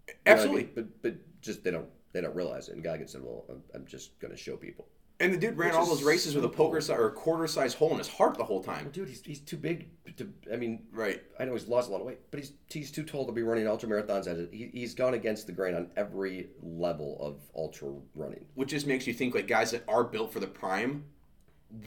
You 0.08 0.14
know 0.14 0.20
I 0.28 0.36
Absolutely. 0.36 0.64
mean? 0.64 0.72
But 0.76 1.02
but 1.02 1.42
just 1.42 1.64
they 1.64 1.72
don't 1.72 1.88
they 2.12 2.22
don't 2.22 2.36
realize 2.36 2.68
it. 2.68 2.76
And 2.76 2.84
Goggins 2.84 3.12
said, 3.14 3.24
well, 3.24 3.46
I'm, 3.50 3.64
I'm 3.74 3.86
just 3.86 4.20
going 4.20 4.32
to 4.32 4.38
show 4.38 4.58
people. 4.58 4.88
And 5.22 5.32
the 5.32 5.38
dude 5.38 5.56
ran 5.56 5.70
Which 5.70 5.78
all 5.78 5.86
those 5.86 6.02
races 6.02 6.34
with 6.34 6.44
a 6.44 6.50
poker 6.50 6.78
cool. 6.78 6.82
size 6.82 6.98
or 7.00 7.12
quarter 7.12 7.46
size 7.46 7.76
hole 7.76 7.92
in 7.92 8.00
his 8.00 8.08
heart 8.08 8.38
the 8.40 8.44
whole 8.44 8.62
time. 8.64 8.90
Dude, 8.92 9.08
he's, 9.08 9.22
he's 9.24 9.40
too 9.40 9.56
big 9.56 9.88
to. 10.18 10.28
I 10.52 10.56
mean, 10.56 10.88
Right. 10.92 11.22
I 11.40 11.46
know 11.46 11.54
he's 11.54 11.68
lost 11.68 11.90
a 11.90 11.92
lot 11.92 12.02
of 12.02 12.08
weight, 12.08 12.20
but 12.32 12.40
he's 12.40 12.54
he's 12.68 12.92
too 12.92 13.04
tall 13.04 13.26
to 13.28 13.32
be 13.32 13.44
running 13.44 13.68
ultra 13.68 13.88
marathons. 13.88 14.28
At 14.28 14.38
it. 14.38 14.50
He, 14.52 14.72
he's 14.74 14.96
gone 14.96 15.14
against 15.14 15.46
the 15.46 15.54
grain 15.54 15.76
on 15.76 15.92
every 15.96 16.50
level 16.64 17.18
of 17.22 17.40
ultra 17.56 17.90
running. 18.16 18.46
Which 18.56 18.70
just 18.70 18.88
makes 18.88 19.06
you 19.06 19.14
think 19.14 19.36
like 19.36 19.48
guys 19.48 19.70
that 19.72 19.84
are 19.88 20.04
built 20.04 20.34
for 20.34 20.40
the 20.40 20.48
prime, 20.48 21.04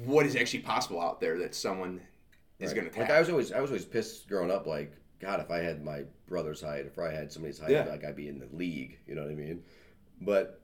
what 0.05 0.27
is 0.27 0.37
actually 0.37 0.61
possible 0.61 1.01
out 1.01 1.21
there 1.21 1.37
that 1.41 1.57
someone 1.57 2.01
is 2.65 2.73
Right. 2.73 2.77
gonna 2.81 2.91
tap? 2.91 2.99
Like 3.09 3.11
I 3.11 3.21
was 3.21 3.29
always 3.31 3.53
I 3.53 3.61
was 3.61 3.71
always 3.71 3.85
pissed 3.85 4.29
growing 4.29 4.51
up. 4.51 4.67
Like 4.67 4.93
God, 5.21 5.41
if 5.41 5.51
I 5.51 5.59
had 5.59 5.85
my 5.85 6.05
brother's 6.27 6.61
height, 6.61 6.87
if 6.87 6.99
I 6.99 7.11
had 7.13 7.33
somebody's 7.33 7.59
height, 7.59 7.71
Yeah. 7.71 7.85
like 7.85 8.05
I'd 8.05 8.17
be 8.17 8.29
in 8.29 8.39
the 8.39 8.49
league. 8.53 8.99
You 9.07 9.15
know 9.15 9.23
what 9.23 9.31
I 9.31 9.35
mean? 9.35 9.63
But 10.21 10.61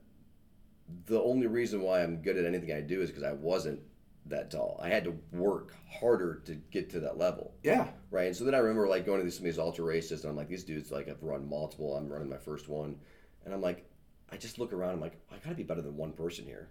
the 1.05 1.21
only 1.21 1.47
reason 1.47 1.81
why 1.81 2.03
I'm 2.03 2.21
good 2.21 2.37
at 2.37 2.45
anything 2.45 2.71
I 2.71 2.81
do 2.81 3.01
is 3.01 3.09
because 3.09 3.23
I 3.23 3.31
wasn't 3.33 3.79
that 4.27 4.51
tall. 4.51 4.79
I 4.83 4.89
had 4.89 5.03
to 5.05 5.17
work 5.31 5.73
harder 5.89 6.41
to 6.45 6.53
get 6.55 6.89
to 6.91 6.99
that 7.01 7.17
level. 7.17 7.55
yeah. 7.63 7.87
Right. 8.11 8.27
And 8.27 8.35
so 8.35 8.43
then 8.43 8.53
I 8.53 8.59
remember 8.59 8.87
like 8.87 9.05
going 9.05 9.19
to 9.19 9.23
these, 9.23 9.35
some 9.37 9.45
of 9.45 9.51
these 9.51 9.57
ultra 9.59 9.83
races, 9.85 10.23
and 10.23 10.29
I'm 10.29 10.37
like, 10.37 10.47
these 10.49 10.63
dudes 10.63 10.91
like 10.91 11.07
have 11.07 11.23
run 11.23 11.49
multiple. 11.49 11.95
I'm 11.95 12.07
running 12.09 12.29
my 12.29 12.37
first 12.37 12.67
one, 12.67 12.97
and 13.45 13.53
I'm 13.53 13.61
like, 13.61 13.89
I 14.31 14.37
just 14.37 14.59
look 14.59 14.73
around. 14.73 14.91
I'm 14.93 15.01
like, 15.01 15.19
I 15.31 15.35
gotta 15.43 15.55
be 15.55 15.63
better 15.63 15.81
than 15.81 15.97
one 15.97 16.11
person 16.13 16.45
here. 16.45 16.69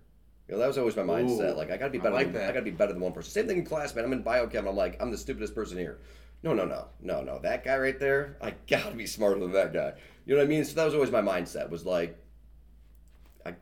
You 0.51 0.57
know, 0.57 0.63
that 0.63 0.67
was 0.67 0.79
always 0.79 0.97
my 0.97 1.05
mindset. 1.05 1.53
Ooh, 1.53 1.57
like, 1.57 1.71
I 1.71 1.77
gotta 1.77 1.93
be 1.93 2.01
I 2.01 2.03
better. 2.03 2.15
like 2.17 2.33
than. 2.33 2.43
I 2.43 2.49
gotta 2.49 2.63
be 2.63 2.73
better 2.73 2.93
than 2.93 3.01
one 3.01 3.13
person. 3.13 3.31
Same 3.31 3.47
thing 3.47 3.59
in 3.59 3.65
class, 3.65 3.95
man. 3.95 4.05
I'm 4.05 4.13
in 4.13 4.25
biochem. 4.25 4.69
I'm 4.69 4.75
like, 4.75 5.01
I'm 5.01 5.13
the 5.13 5.17
stupidest 5.17 5.55
person 5.55 5.79
here. 5.79 6.01
No, 6.43 6.53
no, 6.55 6.65
no, 6.65 6.89
no, 7.01 7.23
no. 7.23 7.39
That 7.39 7.65
guy 7.65 7.79
right 7.79 7.97
there, 8.01 8.37
I 8.43 8.55
gotta 8.69 8.97
be 8.97 9.07
smarter 9.07 9.39
than 9.39 9.53
that 9.53 9.73
guy. 9.73 9.93
You 10.27 10.35
know 10.35 10.41
what 10.41 10.47
I 10.47 10.49
mean? 10.49 10.65
So 10.65 10.75
that 10.75 10.85
was 10.85 10.95
always 10.95 11.13
my 11.13 11.23
mindset. 11.23 11.71
Was 11.71 11.87
like, 11.87 12.19
I, 13.47 13.55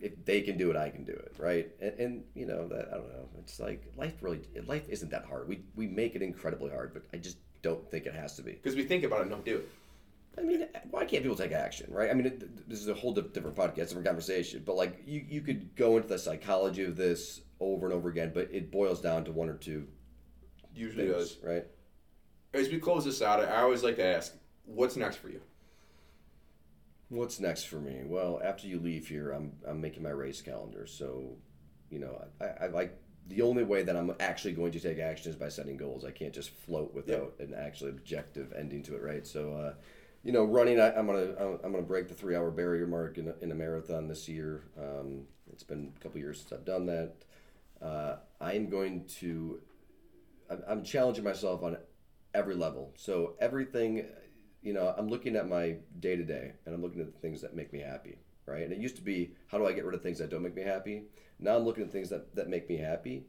if 0.00 0.24
they 0.24 0.42
can 0.42 0.56
do 0.56 0.70
it, 0.70 0.76
I 0.76 0.90
can 0.90 1.02
do 1.02 1.10
it, 1.10 1.34
right? 1.38 1.68
And, 1.80 1.92
and 1.98 2.24
you 2.36 2.46
know 2.46 2.68
that 2.68 2.86
I 2.92 2.98
don't 2.98 3.08
know. 3.08 3.28
It's 3.40 3.58
like 3.58 3.82
life 3.96 4.14
really, 4.20 4.42
life 4.64 4.88
isn't 4.88 5.10
that 5.10 5.24
hard. 5.24 5.48
We 5.48 5.64
we 5.74 5.88
make 5.88 6.14
it 6.14 6.22
incredibly 6.22 6.70
hard, 6.70 6.94
but 6.94 7.02
I 7.12 7.16
just 7.16 7.38
don't 7.62 7.90
think 7.90 8.06
it 8.06 8.14
has 8.14 8.36
to 8.36 8.42
be. 8.42 8.52
Because 8.52 8.76
we 8.76 8.84
think 8.84 9.02
about 9.02 9.18
it 9.18 9.22
and 9.22 9.30
don't 9.32 9.44
do 9.44 9.56
it. 9.56 9.68
I 10.38 10.42
mean, 10.42 10.66
why 10.90 11.04
can't 11.04 11.22
people 11.22 11.36
take 11.36 11.52
action, 11.52 11.92
right? 11.92 12.10
I 12.10 12.14
mean, 12.14 12.26
it, 12.26 12.68
this 12.68 12.80
is 12.80 12.88
a 12.88 12.94
whole 12.94 13.12
different 13.12 13.56
podcast, 13.56 13.88
different 13.88 14.06
conversation. 14.06 14.62
But 14.64 14.76
like, 14.76 15.02
you 15.06 15.24
you 15.28 15.40
could 15.40 15.74
go 15.76 15.96
into 15.96 16.08
the 16.08 16.18
psychology 16.18 16.84
of 16.84 16.96
this 16.96 17.40
over 17.60 17.86
and 17.86 17.94
over 17.94 18.08
again, 18.08 18.30
but 18.34 18.48
it 18.52 18.70
boils 18.70 19.00
down 19.00 19.24
to 19.24 19.32
one 19.32 19.48
or 19.48 19.54
two 19.56 19.86
Usually 20.74 21.08
things, 21.08 21.34
does. 21.34 21.38
right? 21.42 21.66
As 22.54 22.68
we 22.68 22.78
close 22.78 23.04
this 23.04 23.20
out, 23.20 23.40
I 23.40 23.62
always 23.62 23.82
like 23.82 23.96
to 23.96 24.04
ask, 24.04 24.34
what's 24.64 24.96
next 24.96 25.16
for 25.16 25.28
you? 25.28 25.40
What's 27.10 27.40
next 27.40 27.64
for 27.64 27.76
me? 27.76 28.02
Well, 28.04 28.40
after 28.44 28.66
you 28.66 28.78
leave 28.78 29.08
here, 29.08 29.32
I'm 29.32 29.52
I'm 29.66 29.80
making 29.80 30.02
my 30.02 30.10
race 30.10 30.42
calendar. 30.42 30.86
So, 30.86 31.36
you 31.90 31.98
know, 31.98 32.22
I, 32.40 32.64
I 32.64 32.66
like 32.68 32.98
the 33.28 33.42
only 33.42 33.64
way 33.64 33.82
that 33.82 33.96
I'm 33.96 34.14
actually 34.20 34.52
going 34.52 34.72
to 34.72 34.80
take 34.80 34.98
action 34.98 35.30
is 35.30 35.36
by 35.36 35.48
setting 35.48 35.76
goals. 35.76 36.04
I 36.04 36.10
can't 36.10 36.32
just 36.34 36.50
float 36.50 36.94
without 36.94 37.34
an 37.40 37.54
actual 37.54 37.88
objective 37.88 38.52
ending 38.56 38.82
to 38.84 38.94
it, 38.94 39.02
right? 39.02 39.26
So, 39.26 39.52
uh, 39.54 39.74
you 40.24 40.32
know, 40.32 40.44
running, 40.44 40.80
I, 40.80 40.94
I'm 40.94 41.06
gonna 41.06 41.34
I'm 41.38 41.60
I'm 41.64 41.72
gonna 41.72 41.82
break 41.82 42.08
the 42.08 42.14
three 42.14 42.34
hour 42.34 42.50
barrier 42.50 42.86
mark 42.86 43.18
in 43.18 43.28
a, 43.28 43.34
in 43.40 43.52
a 43.52 43.54
marathon 43.54 44.08
this 44.08 44.28
year. 44.28 44.62
Um, 44.78 45.22
it's 45.52 45.62
been 45.62 45.92
a 45.96 46.00
couple 46.00 46.18
years 46.20 46.38
since 46.40 46.52
I've 46.52 46.64
done 46.64 46.86
that. 46.86 47.14
Uh, 47.80 48.16
I 48.40 48.54
am 48.54 48.68
going 48.68 49.04
to. 49.20 49.60
I'm, 50.50 50.62
I'm 50.68 50.84
challenging 50.84 51.24
myself 51.24 51.62
on 51.62 51.76
every 52.34 52.54
level. 52.54 52.92
So 52.96 53.34
everything, 53.40 54.06
you 54.62 54.72
know, 54.72 54.94
I'm 54.96 55.08
looking 55.08 55.36
at 55.36 55.48
my 55.48 55.76
day 56.00 56.16
to 56.16 56.24
day, 56.24 56.52
and 56.66 56.74
I'm 56.74 56.82
looking 56.82 57.00
at 57.00 57.12
the 57.12 57.18
things 57.20 57.40
that 57.42 57.54
make 57.54 57.72
me 57.72 57.80
happy, 57.80 58.18
right? 58.46 58.62
And 58.62 58.72
it 58.72 58.78
used 58.78 58.96
to 58.96 59.02
be, 59.02 59.32
how 59.46 59.58
do 59.58 59.66
I 59.66 59.72
get 59.72 59.84
rid 59.84 59.94
of 59.94 60.02
things 60.02 60.18
that 60.18 60.30
don't 60.30 60.42
make 60.42 60.56
me 60.56 60.62
happy? 60.62 61.04
Now 61.38 61.56
I'm 61.56 61.64
looking 61.64 61.84
at 61.84 61.92
things 61.92 62.10
that 62.10 62.34
that 62.34 62.48
make 62.48 62.68
me 62.68 62.76
happy, 62.76 63.24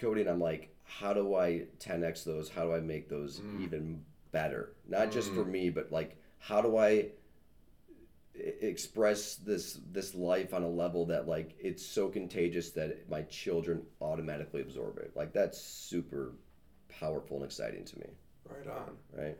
Kody, 0.00 0.20
and 0.20 0.30
I'm 0.30 0.40
like, 0.40 0.74
how 0.84 1.12
do 1.12 1.34
I 1.34 1.66
10x 1.80 2.24
those? 2.24 2.48
How 2.48 2.64
do 2.64 2.74
I 2.74 2.80
make 2.80 3.08
those 3.08 3.40
even 3.60 4.04
better? 4.36 4.62
Not 4.86 5.10
just 5.10 5.32
for 5.32 5.44
me, 5.44 5.70
but 5.70 5.90
like, 5.90 6.10
how 6.38 6.60
do 6.60 6.76
i 6.76 6.90
express 8.38 9.36
this 9.36 9.80
this 9.92 10.14
life 10.14 10.52
on 10.52 10.62
a 10.62 10.68
level 10.68 11.06
that 11.06 11.26
like 11.26 11.54
it's 11.58 11.84
so 11.84 12.08
contagious 12.08 12.70
that 12.70 13.08
my 13.08 13.22
children 13.22 13.82
automatically 14.02 14.60
absorb 14.60 14.98
it 14.98 15.10
like 15.16 15.32
that's 15.32 15.58
super 15.58 16.34
powerful 17.00 17.38
and 17.38 17.46
exciting 17.46 17.84
to 17.84 17.98
me 17.98 18.06
Right 18.44 18.68
on. 18.68 18.90
right 19.16 19.36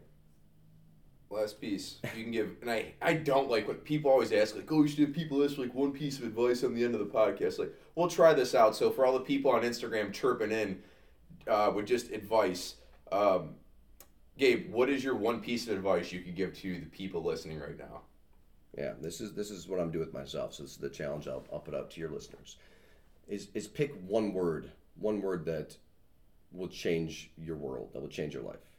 Last 1.28 1.61
piece 1.61 1.99
you 2.16 2.22
can 2.22 2.32
give, 2.32 2.51
and 2.62 2.70
I 2.70 2.94
I 3.03 3.14
don't 3.14 3.51
like 3.51 3.66
when 3.66 3.78
people 3.78 4.12
always 4.12 4.30
ask 4.32 4.55
like, 4.55 4.70
oh, 4.70 4.82
you 4.82 4.88
should 4.88 4.99
give 4.99 5.12
people 5.12 5.38
this 5.38 5.59
like 5.59 5.74
one 5.74 5.92
piece 5.92 6.18
of 6.20 6.24
advice 6.24 6.62
on 6.62 6.72
the 6.72 6.84
end 6.84 6.94
of 6.94 7.01
the 7.01 7.12
podcast. 7.20 7.59
Like, 7.59 7.72
we'll 7.97 8.07
try 8.09 8.32
this 8.32 8.55
out. 8.55 8.76
So 8.76 8.90
for 8.92 9.05
all 9.05 9.12
the 9.12 9.26
people 9.32 9.51
on 9.51 9.62
Instagram 9.62 10.12
chirping 10.12 10.53
in 10.53 10.78
uh, 11.49 11.72
with 11.74 11.84
just 11.86 12.12
advice, 12.12 12.76
um, 13.11 13.57
Gabe, 14.39 14.70
what 14.70 14.91
is 14.91 15.03
your 15.03 15.14
one 15.14 15.41
piece 15.41 15.66
of 15.66 15.76
advice 15.76 16.12
you 16.12 16.20
could 16.20 16.37
give 16.37 16.55
to 16.59 16.78
the 16.78 16.87
people 16.87 17.22
listening 17.22 17.59
right 17.59 17.78
now? 17.78 18.03
yeah 18.76 18.93
this 19.01 19.20
is 19.20 19.32
this 19.32 19.51
is 19.51 19.68
what 19.68 19.80
i'm 19.80 19.91
doing 19.91 20.05
with 20.05 20.14
myself 20.14 20.55
so 20.55 20.62
this 20.62 20.72
is 20.72 20.78
the 20.78 20.89
challenge 20.89 21.26
i'll, 21.26 21.45
I'll 21.53 21.59
put 21.59 21.74
out 21.74 21.91
to 21.93 22.01
your 22.01 22.11
listeners 22.11 22.57
is 23.28 23.49
is 23.55 23.66
pick 23.66 23.93
one 24.07 24.32
word 24.32 24.70
one 24.97 25.20
word 25.20 25.45
that 25.47 25.76
will 26.53 26.68
change 26.68 27.30
your 27.37 27.57
world 27.57 27.91
that 27.93 28.01
will 28.01 28.09
change 28.09 28.34
your 28.34 28.43
life 28.43 28.70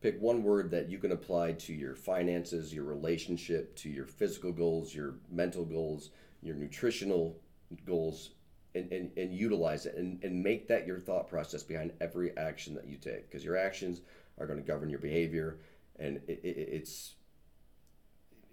pick 0.00 0.20
one 0.20 0.42
word 0.42 0.70
that 0.70 0.88
you 0.88 0.98
can 0.98 1.12
apply 1.12 1.52
to 1.52 1.72
your 1.72 1.94
finances 1.94 2.72
your 2.72 2.84
relationship 2.84 3.74
to 3.76 3.88
your 3.88 4.06
physical 4.06 4.52
goals 4.52 4.94
your 4.94 5.14
mental 5.30 5.64
goals 5.64 6.10
your 6.42 6.56
nutritional 6.56 7.36
goals 7.86 8.30
and, 8.74 8.90
and, 8.92 9.10
and 9.16 9.34
utilize 9.34 9.84
it 9.84 9.96
and, 9.96 10.22
and 10.22 10.42
make 10.42 10.68
that 10.68 10.86
your 10.86 10.98
thought 10.98 11.28
process 11.28 11.62
behind 11.62 11.92
every 12.00 12.36
action 12.36 12.74
that 12.74 12.86
you 12.86 12.96
take 12.96 13.28
because 13.28 13.44
your 13.44 13.56
actions 13.56 14.00
are 14.40 14.46
going 14.46 14.58
to 14.58 14.66
govern 14.66 14.90
your 14.90 14.98
behavior 14.98 15.58
and 15.98 16.16
it, 16.26 16.40
it, 16.42 16.68
it's 16.72 17.14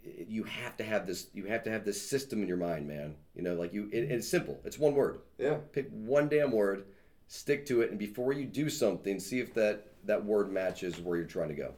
it, 0.04 0.28
you 0.28 0.44
have 0.44 0.78
to 0.78 0.84
have 0.84 1.08
this 1.08 1.28
you 1.34 1.46
have 1.46 1.64
to 1.64 1.72
have 1.72 1.86
this 1.86 2.00
system 2.00 2.42
in 2.42 2.48
your 2.48 2.58
mind 2.58 2.88
man 2.88 3.16
you 3.36 3.42
know 3.42 3.56
like 3.56 3.74
you 3.74 3.90
it, 3.92 4.12
it's 4.12 4.28
simple 4.28 4.60
it's 4.66 4.78
one 4.78 4.94
word 4.94 5.20
Yeah. 5.40 5.58
pick 5.72 5.90
one 5.90 6.28
damn 6.30 6.52
word 6.52 6.86
stick 7.28 7.66
to 7.68 7.82
it 7.82 7.90
and 7.90 7.98
before 8.00 8.34
you 8.34 8.46
do 8.46 8.70
something 8.70 9.20
see 9.20 9.40
if 9.40 9.54
that 9.56 9.88
that 10.06 10.24
word 10.24 10.52
matches 10.52 11.00
where 11.00 11.18
you're 11.18 11.26
trying 11.26 11.50
to 11.50 11.56
go 11.56 11.74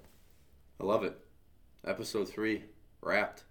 I 0.82 0.86
love 0.86 1.04
it. 1.04 1.18
Episode 1.86 2.30
three 2.30 2.64
wrapped. 3.02 3.44